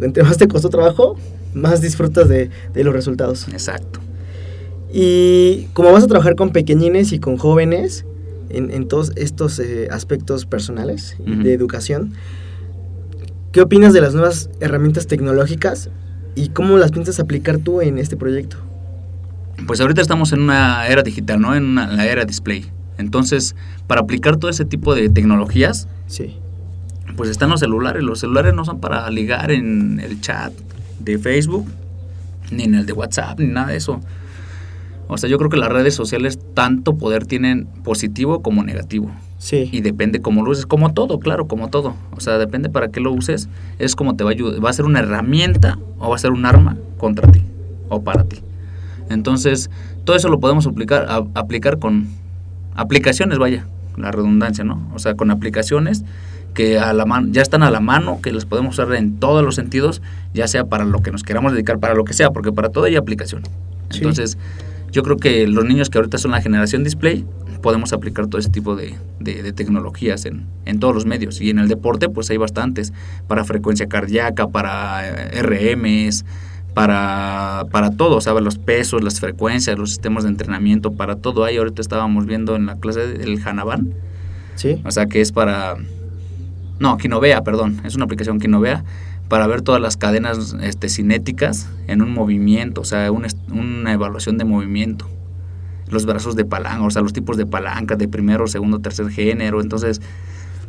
Entre 0.00 0.24
más 0.24 0.38
te 0.38 0.48
costó 0.48 0.70
trabajo, 0.70 1.16
más 1.54 1.80
disfrutas 1.80 2.28
de, 2.28 2.50
de 2.74 2.84
los 2.84 2.92
resultados. 2.92 3.46
Exacto. 3.48 4.00
Y 4.92 5.68
como 5.72 5.92
vas 5.92 6.04
a 6.04 6.06
trabajar 6.06 6.34
con 6.36 6.50
pequeñines 6.50 7.12
y 7.12 7.18
con 7.18 7.36
jóvenes 7.38 8.04
en, 8.50 8.70
en 8.70 8.88
todos 8.88 9.12
estos 9.16 9.58
eh, 9.58 9.88
aspectos 9.90 10.44
personales 10.46 11.16
Ujú. 11.20 11.42
de 11.42 11.54
educación, 11.54 12.12
¿qué 13.52 13.60
opinas 13.60 13.92
de 13.92 14.00
las 14.00 14.14
nuevas 14.14 14.50
herramientas 14.60 15.06
tecnológicas 15.06 15.90
y 16.34 16.48
cómo 16.48 16.78
las 16.78 16.90
piensas 16.92 17.20
aplicar 17.20 17.58
tú 17.58 17.80
en 17.80 17.98
este 17.98 18.16
proyecto? 18.16 18.56
Pues 19.66 19.80
ahorita 19.80 20.00
estamos 20.00 20.32
en 20.32 20.40
una 20.42 20.86
era 20.88 21.02
digital, 21.02 21.40
¿no? 21.40 21.54
En 21.54 21.64
una- 21.64 21.86
la 21.86 22.06
era 22.06 22.24
display. 22.24 22.66
Entonces, 22.98 23.54
para 23.86 24.00
aplicar 24.00 24.36
todo 24.36 24.50
ese 24.50 24.64
tipo 24.64 24.94
de 24.94 25.08
tecnologías, 25.08 25.88
Sí, 26.06 26.36
pues 27.16 27.30
están 27.30 27.50
los 27.50 27.60
celulares. 27.60 28.02
Los 28.02 28.20
celulares 28.20 28.54
no 28.54 28.64
son 28.64 28.80
para 28.80 29.08
ligar 29.10 29.50
en 29.50 30.00
el 30.00 30.20
chat 30.20 30.52
de 30.98 31.18
Facebook, 31.18 31.66
ni 32.50 32.64
en 32.64 32.74
el 32.74 32.86
de 32.86 32.92
WhatsApp, 32.92 33.38
ni 33.40 33.46
nada 33.46 33.68
de 33.68 33.76
eso. 33.76 34.00
O 35.08 35.18
sea, 35.18 35.28
yo 35.28 35.36
creo 35.38 35.50
que 35.50 35.56
las 35.58 35.70
redes 35.70 35.94
sociales 35.94 36.38
tanto 36.54 36.96
poder 36.96 37.26
tienen 37.26 37.66
positivo 37.84 38.42
como 38.42 38.62
negativo. 38.62 39.10
Sí, 39.42 39.68
Y 39.72 39.80
depende 39.80 40.20
cómo 40.20 40.44
lo 40.44 40.50
uses, 40.52 40.66
como 40.66 40.92
todo, 40.94 41.18
claro, 41.18 41.48
como 41.48 41.68
todo. 41.68 41.94
O 42.16 42.20
sea, 42.20 42.38
depende 42.38 42.68
para 42.70 42.88
qué 42.88 43.00
lo 43.00 43.10
uses, 43.12 43.48
es 43.80 43.96
como 43.96 44.14
te 44.14 44.22
va 44.22 44.30
a 44.30 44.32
ayudar. 44.34 44.64
Va 44.64 44.70
a 44.70 44.72
ser 44.72 44.84
una 44.84 45.00
herramienta 45.00 45.78
o 45.98 46.10
va 46.10 46.16
a 46.16 46.18
ser 46.18 46.30
un 46.30 46.46
arma 46.46 46.76
contra 46.98 47.30
ti 47.30 47.42
o 47.88 48.02
para 48.02 48.22
ti. 48.24 48.38
Entonces, 49.10 49.68
todo 50.04 50.14
eso 50.16 50.28
lo 50.28 50.38
podemos 50.40 50.66
aplicar, 50.66 51.06
a- 51.08 51.24
aplicar 51.34 51.78
con 51.78 52.06
aplicaciones, 52.74 53.38
vaya, 53.38 53.66
la 53.96 54.10
redundancia, 54.10 54.64
¿no? 54.64 54.88
O 54.94 54.98
sea, 54.98 55.14
con 55.14 55.30
aplicaciones 55.30 56.04
que 56.54 56.78
a 56.78 56.92
la 56.92 57.04
mano, 57.06 57.28
ya 57.30 57.42
están 57.42 57.62
a 57.62 57.70
la 57.70 57.80
mano, 57.80 58.20
que 58.22 58.30
las 58.32 58.44
podemos 58.44 58.78
usar 58.78 58.94
en 58.94 59.16
todos 59.18 59.42
los 59.44 59.54
sentidos, 59.54 60.02
ya 60.34 60.46
sea 60.48 60.64
para 60.66 60.84
lo 60.84 61.00
que 61.00 61.10
nos 61.10 61.22
queramos 61.22 61.52
dedicar, 61.52 61.78
para 61.78 61.94
lo 61.94 62.04
que 62.04 62.12
sea, 62.12 62.30
porque 62.30 62.52
para 62.52 62.68
todo 62.68 62.84
hay 62.84 62.96
aplicación. 62.96 63.42
Sí. 63.90 63.98
Entonces, 63.98 64.38
yo 64.90 65.02
creo 65.02 65.16
que 65.16 65.46
los 65.46 65.64
niños 65.64 65.88
que 65.90 65.98
ahorita 65.98 66.18
son 66.18 66.30
la 66.30 66.40
generación 66.42 66.84
display, 66.84 67.24
podemos 67.62 67.92
aplicar 67.92 68.26
todo 68.26 68.38
ese 68.40 68.50
tipo 68.50 68.76
de, 68.76 68.94
de- 69.20 69.42
de 69.42 69.52
tecnologías 69.52 70.24
en, 70.26 70.46
en 70.66 70.78
todos 70.80 70.94
los 70.94 71.06
medios. 71.06 71.40
Y 71.40 71.48
en 71.50 71.58
el 71.58 71.68
deporte, 71.68 72.08
pues 72.08 72.28
hay 72.30 72.36
bastantes, 72.36 72.92
para 73.28 73.44
frecuencia 73.44 73.88
cardíaca, 73.88 74.48
para 74.48 75.08
eh, 75.08 75.42
RMs, 75.42 76.24
para, 76.74 77.66
para 77.70 77.90
todo, 77.92 78.20
¿sabes? 78.20 78.42
Los 78.42 78.58
pesos, 78.58 79.02
las 79.02 79.20
frecuencias, 79.20 79.78
los 79.78 79.90
sistemas 79.90 80.24
de 80.24 80.30
entrenamiento, 80.30 80.92
para 80.92 81.16
todo 81.16 81.44
hay. 81.44 81.56
Ahorita 81.58 81.80
estábamos 81.82 82.26
viendo 82.26 82.56
en 82.56 82.66
la 82.66 82.76
clase 82.76 83.06
del 83.06 83.40
Hanaban, 83.46 83.92
sí, 84.54 84.80
o 84.84 84.90
sea, 84.90 85.06
que 85.06 85.20
es 85.20 85.32
para... 85.32 85.76
No, 86.78 86.96
Kinovea, 86.96 87.44
perdón. 87.44 87.80
Es 87.84 87.94
una 87.94 88.06
aplicación 88.06 88.40
Kinovea 88.40 88.84
para 89.28 89.46
ver 89.46 89.62
todas 89.62 89.80
las 89.80 89.96
cadenas 89.96 90.56
este, 90.62 90.88
cinéticas 90.88 91.68
en 91.86 92.02
un 92.02 92.12
movimiento, 92.12 92.80
o 92.80 92.84
sea, 92.84 93.10
un 93.12 93.26
una 93.52 93.92
evaluación 93.92 94.36
de 94.38 94.44
movimiento. 94.44 95.08
Los 95.92 96.06
brazos 96.06 96.34
de 96.34 96.44
palanca, 96.44 96.82
o 96.82 96.90
sea, 96.90 97.02
los 97.02 97.12
tipos 97.12 97.36
de 97.36 97.46
palanca 97.46 97.94
de 97.96 98.08
primero, 98.08 98.46
segundo, 98.48 98.80
tercer 98.80 99.08
género. 99.10 99.60
Entonces, 99.60 100.00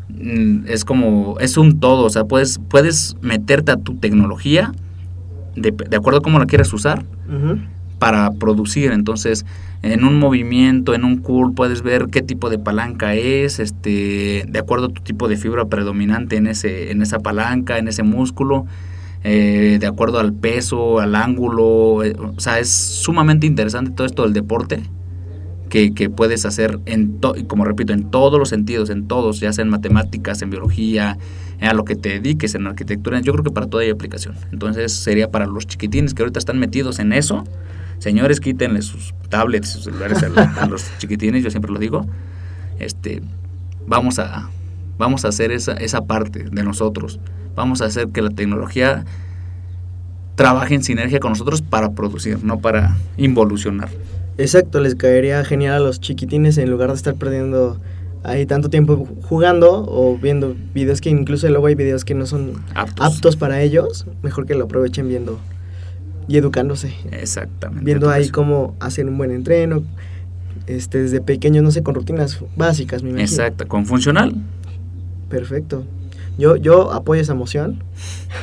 mm, 0.10 0.66
es 0.68 0.86
como, 0.86 1.38
es 1.40 1.58
un 1.58 1.80
todo, 1.80 2.06
o 2.06 2.10
sea, 2.10 2.26
puedes, 2.26 2.60
puedes 2.70 3.16
meterte 3.22 3.72
a 3.72 3.78
tu 3.78 3.96
tecnología 3.96 4.72
de, 5.56 5.72
de 5.72 5.98
acuerdo 5.98 6.20
a 6.20 6.22
cómo 6.22 6.40
la 6.40 6.46
quieres 6.46 6.72
usar 6.74 7.06
para 8.00 8.32
producir. 8.32 8.92
Entonces, 8.92 9.46
en 9.82 10.04
un 10.04 10.20
movimiento, 10.20 10.94
en 10.94 11.04
un 11.04 11.18
curl, 11.18 11.54
puedes 11.54 11.82
ver 11.82 12.08
qué 12.08 12.22
tipo 12.22 12.50
de 12.50 12.60
palanca 12.60 13.16
es, 13.16 13.60
este, 13.60 14.46
de 14.48 14.60
acuerdo 14.60 14.88
a 14.88 14.90
tu 14.90 15.02
tipo 15.02 15.28
de 15.28 15.38
fibra 15.38 15.66
predominante 15.66 16.38
en, 16.38 16.48
ese, 16.48 16.92
en 16.92 17.02
esa 17.02 17.20
palanca, 17.20 17.78
en 17.78 17.88
ese 17.88 18.04
músculo, 18.04 18.66
eh, 19.24 19.78
de 19.80 19.88
acuerdo 19.88 20.20
al 20.20 20.34
peso, 20.34 21.00
al 21.00 21.16
ángulo. 21.16 22.04
eh, 22.04 22.16
o 22.18 22.40
sea, 22.40 22.60
es 22.60 22.70
sumamente 22.70 23.48
interesante 23.48 23.92
todo 23.92 24.06
esto 24.06 24.24
del 24.24 24.34
deporte. 24.34 24.84
Que, 25.74 26.08
puedes 26.08 26.46
hacer 26.46 26.78
en 26.86 27.20
to- 27.20 27.34
como 27.48 27.66
repito 27.66 27.94
en 27.94 28.12
todos 28.12 28.38
los 28.38 28.50
sentidos 28.50 28.92
en 28.92 29.08
todos 29.08 29.40
ya 29.40 29.52
sea 29.54 29.64
en 29.64 29.72
matemáticas 29.72 30.44
en 30.44 30.52
biología 30.52 31.18
a 31.60 31.74
lo 31.74 31.84
que 31.84 31.96
te 31.96 32.10
dediques 32.10 32.54
en 32.54 32.68
arquitectura 32.68 33.20
yo 33.22 33.32
creo 33.34 33.44
que 33.44 33.50
para 33.50 33.66
todo 33.66 33.82
hay 33.82 33.90
aplicación. 33.90 34.36
Entonces 34.52 34.94
sería 34.94 35.32
para 35.32 35.48
los 35.48 35.66
chiquitines 35.66 36.14
que 36.14 36.22
ahorita 36.22 36.38
están 36.38 36.60
metidos 36.60 37.00
en 37.00 37.12
eso. 37.12 37.44
Señores 37.98 38.40
quítenle 38.40 38.84
sus 38.84 39.16
tablets 39.30 39.70
sus 39.70 39.86
celulares 39.86 40.22
a, 40.22 40.62
a 40.62 40.68
los 40.68 40.86
chiquitines 41.00 41.44
yo 41.44 41.50
siempre 41.50 41.72
lo 41.72 41.80
digo. 41.80 42.06
Este 42.78 43.24
vamos 43.88 44.20
a 44.20 44.50
vamos 45.00 45.26
a 45.26 45.30
hacer 45.30 45.52
esa, 45.52 45.74
esa 45.74 46.06
parte 46.06 46.44
de 46.52 46.64
nosotros. 46.64 47.20
Vamos 47.56 47.82
a 47.82 47.86
hacer 47.86 48.10
que 48.10 48.22
la 48.22 48.30
tecnología 48.30 49.06
trabaje 50.36 50.76
en 50.76 50.84
sinergia 50.84 51.20
con 51.20 51.32
nosotros 51.32 51.64
para 51.64 51.94
producir 51.94 52.44
no 52.44 52.60
para 52.60 52.96
involucionar 53.18 53.90
Exacto, 54.38 54.80
les 54.80 54.96
caería 54.96 55.44
genial 55.46 55.76
a 55.76 55.80
los 55.80 56.00
chiquitines 56.00 56.58
en 56.58 56.70
lugar 56.72 56.90
de 56.90 56.96
estar 56.96 57.16
perdiendo 57.16 57.80
ahí 58.24 58.46
tanto 58.46 58.70
tiempo 58.70 59.08
jugando 59.24 59.86
o 59.88 60.18
viendo 60.18 60.56
videos 60.74 61.02
que 61.02 61.10
incluso 61.10 61.48
luego 61.50 61.68
hay 61.68 61.76
videos 61.76 62.06
que 62.06 62.16
no 62.16 62.26
son 62.26 62.54
Aptos. 62.74 63.06
aptos 63.16 63.36
para 63.36 63.62
ellos. 63.62 64.06
Mejor 64.24 64.46
que 64.46 64.56
lo 64.56 64.66
aprovechen 64.66 65.08
viendo 65.08 65.40
y 66.28 66.38
educándose. 66.38 66.94
exactamente 67.12 67.84
Viendo 67.86 68.10
ahí 68.10 68.30
cómo 68.30 68.76
hacer 68.80 69.06
un 69.08 69.18
buen 69.18 69.32
entreno. 69.32 69.84
Este, 70.68 71.02
desde 71.04 71.20
pequeños, 71.20 71.64
no 71.64 71.72
sé, 71.72 71.84
con 71.84 71.94
rutinas 71.94 72.40
básicas, 72.56 73.04
me 73.04 73.10
imagino. 73.10 73.30
exacto 73.30 73.68
con 73.68 73.86
funcional 73.86 74.34
Perfecto. 75.30 75.84
Yo, 76.38 76.56
yo 76.56 76.92
apoyo 76.94 77.22
esa 77.22 77.34
moción. 77.34 77.84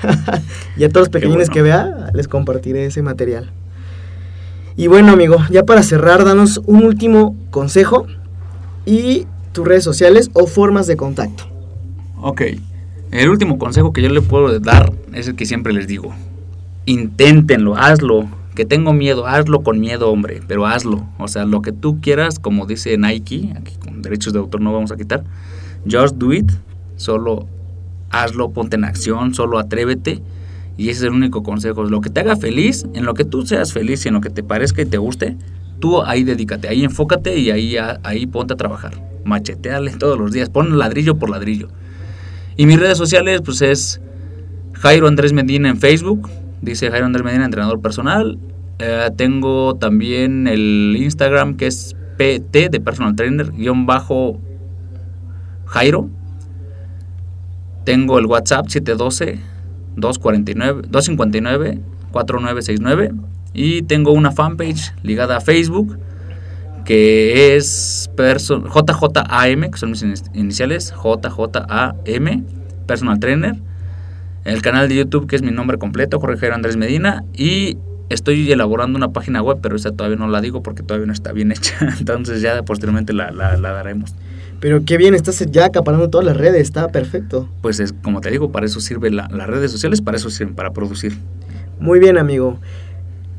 y 0.76 0.84
a 0.84 0.88
todos 0.88 1.02
los 1.06 1.08
pequeñines 1.08 1.48
bueno. 1.48 1.54
que 1.54 1.62
vea, 1.62 2.10
les 2.14 2.28
compartiré 2.28 2.84
ese 2.84 3.02
material. 3.02 3.50
Y 4.80 4.86
bueno, 4.86 5.12
amigo, 5.12 5.36
ya 5.50 5.64
para 5.64 5.82
cerrar, 5.82 6.24
danos 6.24 6.62
un 6.64 6.84
último 6.84 7.36
consejo 7.50 8.06
y 8.86 9.26
tus 9.52 9.68
redes 9.68 9.84
sociales 9.84 10.30
o 10.32 10.46
formas 10.46 10.86
de 10.86 10.96
contacto. 10.96 11.44
Ok. 12.22 12.40
El 13.10 13.28
último 13.28 13.58
consejo 13.58 13.92
que 13.92 14.00
yo 14.00 14.08
le 14.08 14.22
puedo 14.22 14.58
dar 14.58 14.90
es 15.12 15.28
el 15.28 15.36
que 15.36 15.44
siempre 15.44 15.74
les 15.74 15.86
digo. 15.86 16.14
Inténtenlo, 16.86 17.76
hazlo. 17.76 18.26
Que 18.54 18.64
tengo 18.64 18.94
miedo, 18.94 19.26
hazlo 19.26 19.62
con 19.62 19.80
miedo, 19.80 20.10
hombre, 20.10 20.40
pero 20.48 20.66
hazlo. 20.66 21.06
O 21.18 21.28
sea, 21.28 21.44
lo 21.44 21.60
que 21.60 21.72
tú 21.72 22.00
quieras, 22.00 22.38
como 22.38 22.64
dice 22.64 22.96
Nike, 22.96 23.52
aquí 23.56 23.74
con 23.84 24.00
derechos 24.00 24.32
de 24.32 24.38
autor 24.38 24.62
no 24.62 24.72
vamos 24.72 24.92
a 24.92 24.96
quitar. 24.96 25.24
Just 25.84 26.16
do 26.16 26.32
it. 26.32 26.50
Solo 26.96 27.46
hazlo, 28.08 28.48
ponte 28.52 28.76
en 28.76 28.84
acción, 28.84 29.34
solo 29.34 29.58
atrévete. 29.58 30.22
Y 30.80 30.88
ese 30.88 31.00
es 31.00 31.02
el 31.02 31.10
único 31.10 31.42
consejo. 31.42 31.84
Lo 31.84 32.00
que 32.00 32.08
te 32.08 32.20
haga 32.20 32.36
feliz, 32.36 32.86
en 32.94 33.04
lo 33.04 33.12
que 33.12 33.26
tú 33.26 33.44
seas 33.44 33.74
feliz 33.74 34.06
y 34.06 34.08
en 34.08 34.14
lo 34.14 34.22
que 34.22 34.30
te 34.30 34.42
parezca 34.42 34.80
y 34.80 34.86
te 34.86 34.96
guste, 34.96 35.36
tú 35.78 36.00
ahí 36.02 36.24
dedícate, 36.24 36.68
ahí 36.68 36.84
enfócate 36.84 37.36
y 37.36 37.50
ahí, 37.50 37.76
ahí 38.02 38.26
ponte 38.26 38.54
a 38.54 38.56
trabajar. 38.56 38.94
Macheteale 39.26 39.90
todos 39.96 40.18
los 40.18 40.32
días, 40.32 40.48
pon 40.48 40.78
ladrillo 40.78 41.18
por 41.18 41.28
ladrillo. 41.28 41.68
Y 42.56 42.64
mis 42.64 42.80
redes 42.80 42.96
sociales, 42.96 43.42
pues 43.44 43.60
es 43.60 44.00
Jairo 44.72 45.06
Andrés 45.06 45.34
Medina 45.34 45.68
en 45.68 45.76
Facebook. 45.76 46.30
Dice 46.62 46.90
Jairo 46.90 47.04
Andrés 47.04 47.26
Medina, 47.26 47.44
entrenador 47.44 47.82
personal. 47.82 48.38
Eh, 48.78 49.10
tengo 49.18 49.76
también 49.76 50.48
el 50.48 50.96
Instagram 50.98 51.58
que 51.58 51.66
es 51.66 51.94
PT 52.16 52.70
de 52.70 52.80
personal 52.80 53.14
trainer, 53.16 53.52
guion 53.52 53.84
bajo 53.84 54.40
Jairo. 55.66 56.08
Tengo 57.84 58.18
el 58.18 58.24
WhatsApp 58.24 58.68
712 58.68 59.49
249 60.00 60.82
259 60.88 61.80
4969 62.12 63.12
y 63.52 63.82
tengo 63.82 64.12
una 64.12 64.30
fanpage 64.32 64.92
ligada 65.02 65.36
a 65.36 65.40
Facebook 65.40 65.98
que 66.84 67.56
es 67.56 68.10
JJAM, 68.16 69.70
que 69.70 69.78
son 69.78 69.90
mis 69.90 70.02
in- 70.02 70.14
iniciales, 70.34 70.92
JJAM, 70.92 72.44
Personal 72.86 73.20
Trainer. 73.20 73.56
El 74.44 74.62
canal 74.62 74.88
de 74.88 74.96
YouTube, 74.96 75.26
que 75.26 75.36
es 75.36 75.42
mi 75.42 75.50
nombre 75.52 75.78
completo, 75.78 76.18
Jorge 76.18 76.38
Jairo 76.38 76.54
Andrés 76.54 76.76
Medina. 76.76 77.22
Y 77.36 77.76
estoy 78.08 78.50
elaborando 78.50 78.96
una 78.96 79.12
página 79.12 79.42
web, 79.42 79.58
pero 79.62 79.76
esa 79.76 79.92
todavía 79.92 80.16
no 80.16 80.28
la 80.28 80.40
digo 80.40 80.62
porque 80.62 80.82
todavía 80.82 81.06
no 81.06 81.12
está 81.12 81.32
bien 81.32 81.52
hecha. 81.52 81.76
Entonces 81.98 82.40
ya 82.42 82.62
posteriormente 82.62 83.12
la, 83.12 83.30
la 83.30 83.72
daremos. 83.72 84.14
Pero 84.60 84.84
qué 84.84 84.96
bien, 84.98 85.14
estás 85.14 85.44
ya 85.50 85.64
acaparando 85.66 86.10
todas 86.10 86.26
las 86.26 86.36
redes, 86.36 86.60
está 86.62 86.88
perfecto. 86.88 87.48
Pues 87.62 87.80
es, 87.80 87.94
como 88.02 88.20
te 88.20 88.30
digo, 88.30 88.52
para 88.52 88.66
eso 88.66 88.80
sirven 88.80 89.16
la- 89.16 89.28
las 89.32 89.46
redes 89.48 89.70
sociales, 89.72 90.02
para 90.02 90.18
eso 90.18 90.28
sirven, 90.30 90.54
para 90.54 90.70
producir. 90.72 91.16
Muy 91.78 91.98
bien, 91.98 92.18
amigo. 92.18 92.58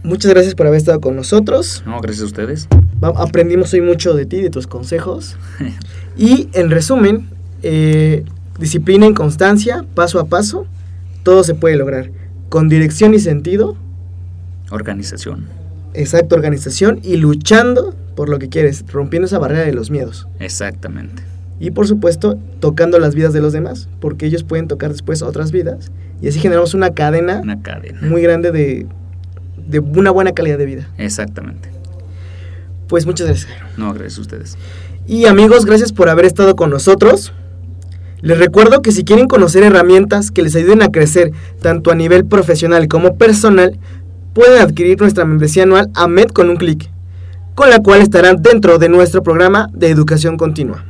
Muchas 0.04 0.32
gracias 0.32 0.56
por 0.56 0.66
haber 0.66 0.78
estado 0.80 1.00
con 1.00 1.16
nosotros. 1.16 1.84
No, 1.86 2.00
gracias 2.02 2.24
a 2.24 2.26
ustedes. 2.26 2.68
Aprendimos 3.02 3.72
hoy 3.74 3.82
mucho 3.82 4.16
de 4.16 4.26
ti, 4.26 4.42
de 4.42 4.50
tus 4.50 4.68
consejos. 4.68 5.38
Y 6.18 6.50
en 6.54 6.70
resumen, 6.70 7.30
eh, 7.64 8.26
disciplina 8.60 9.08
y 9.08 9.14
constancia, 9.14 9.86
paso 9.96 10.20
a 10.20 10.26
paso, 10.26 10.66
todo 11.24 11.44
se 11.46 11.56
puede 11.56 11.78
lograr. 11.78 12.12
Con 12.50 12.68
dirección 12.68 13.14
y 13.14 13.20
sentido, 13.20 13.78
Organización. 14.72 15.46
exacta 15.94 16.36
organización 16.36 17.00
y 17.02 17.16
luchando 17.16 17.96
por 18.16 18.30
lo 18.30 18.40
que 18.40 18.50
quieres, 18.50 18.86
rompiendo 18.92 19.26
esa 19.26 19.40
barrera 19.40 19.64
de 19.66 19.74
los 19.74 19.92
miedos. 19.92 20.28
Exactamente. 20.40 21.24
Y 21.60 21.72
por 21.72 21.88
supuesto, 21.88 22.38
tocando 22.60 23.00
las 23.00 23.14
vidas 23.16 23.34
de 23.34 23.42
los 23.42 23.54
demás, 23.54 23.88
porque 24.00 24.26
ellos 24.26 24.44
pueden 24.44 24.68
tocar 24.68 24.92
después 24.92 25.22
otras 25.22 25.52
vidas. 25.52 25.92
Y 26.22 26.28
así 26.28 26.40
generamos 26.40 26.74
una 26.74 26.94
cadena 26.94 27.40
Una 27.42 27.62
cadena. 27.62 28.00
muy 28.02 28.22
grande 28.22 28.52
de, 28.52 28.88
de 29.68 29.80
una 29.80 30.12
buena 30.12 30.32
calidad 30.34 30.58
de 30.58 30.66
vida. 30.66 30.90
Exactamente. 30.98 31.70
Pues 32.88 33.06
muchas 33.06 33.28
gracias. 33.28 33.52
No, 33.78 33.94
gracias 33.94 34.18
a 34.18 34.22
ustedes. 34.22 34.58
Y 35.08 35.26
amigos, 35.26 35.66
gracias 35.66 35.94
por 35.94 36.10
haber 36.10 36.26
estado 36.26 36.56
con 36.56 36.70
nosotros. 36.70 37.34
Les 38.22 38.38
recuerdo 38.38 38.82
que 38.84 38.92
si 38.92 39.04
quieren 39.04 39.28
conocer 39.28 39.64
herramientas 39.64 40.30
que 40.30 40.44
les 40.44 40.56
ayuden 40.56 40.84
a 40.84 40.90
crecer 40.90 41.32
tanto 41.62 41.90
a 41.92 41.96
nivel 41.96 42.26
profesional 42.26 42.88
como 42.88 43.16
personal, 43.18 43.80
pueden 44.34 44.62
adquirir 44.62 45.00
nuestra 45.02 45.26
membresía 45.26 45.64
anual 45.64 45.90
AMED 45.96 46.28
con 46.28 46.50
un 46.50 46.58
clic, 46.58 46.91
con 47.56 47.70
la 47.70 47.80
cual 47.80 48.02
estarán 48.02 48.42
dentro 48.42 48.78
de 48.78 48.90
nuestro 48.90 49.24
programa 49.24 49.70
de 49.74 49.90
educación 49.90 50.38
continua. 50.38 50.86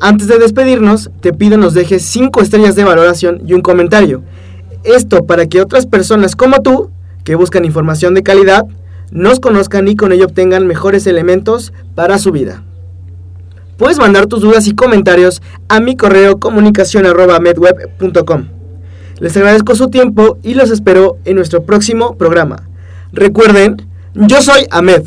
Antes 0.00 0.28
de 0.28 0.38
despedirnos, 0.38 1.10
te 1.20 1.32
pido 1.32 1.58
nos 1.58 1.74
dejes 1.74 2.04
5 2.06 2.40
estrellas 2.40 2.74
de 2.74 2.84
valoración 2.84 3.42
y 3.46 3.52
un 3.52 3.60
comentario. 3.60 4.22
Esto 4.82 5.26
para 5.26 5.46
que 5.46 5.60
otras 5.60 5.86
personas 5.86 6.36
como 6.36 6.62
tú, 6.62 6.90
que 7.22 7.34
buscan 7.34 7.64
información 7.64 8.14
de 8.14 8.22
calidad, 8.22 8.64
nos 9.10 9.40
conozcan 9.40 9.88
y 9.88 9.96
con 9.96 10.12
ello 10.12 10.26
obtengan 10.26 10.66
mejores 10.66 11.06
elementos 11.06 11.72
para 11.94 12.18
su 12.18 12.32
vida. 12.32 12.62
Puedes 13.76 13.98
mandar 13.98 14.26
tus 14.26 14.40
dudas 14.40 14.66
y 14.66 14.74
comentarios 14.74 15.42
a 15.68 15.80
mi 15.80 15.96
correo 15.96 16.38
comunicación 16.38 17.06
arroba 17.06 17.38
medweb.com. 17.40 18.48
Les 19.20 19.36
agradezco 19.36 19.74
su 19.74 19.88
tiempo 19.88 20.38
y 20.42 20.54
los 20.54 20.70
espero 20.70 21.18
en 21.24 21.36
nuestro 21.36 21.62
próximo 21.64 22.16
programa. 22.16 22.68
Recuerden, 23.12 23.86
yo 24.14 24.40
soy 24.40 24.66
Ahmed. 24.70 25.02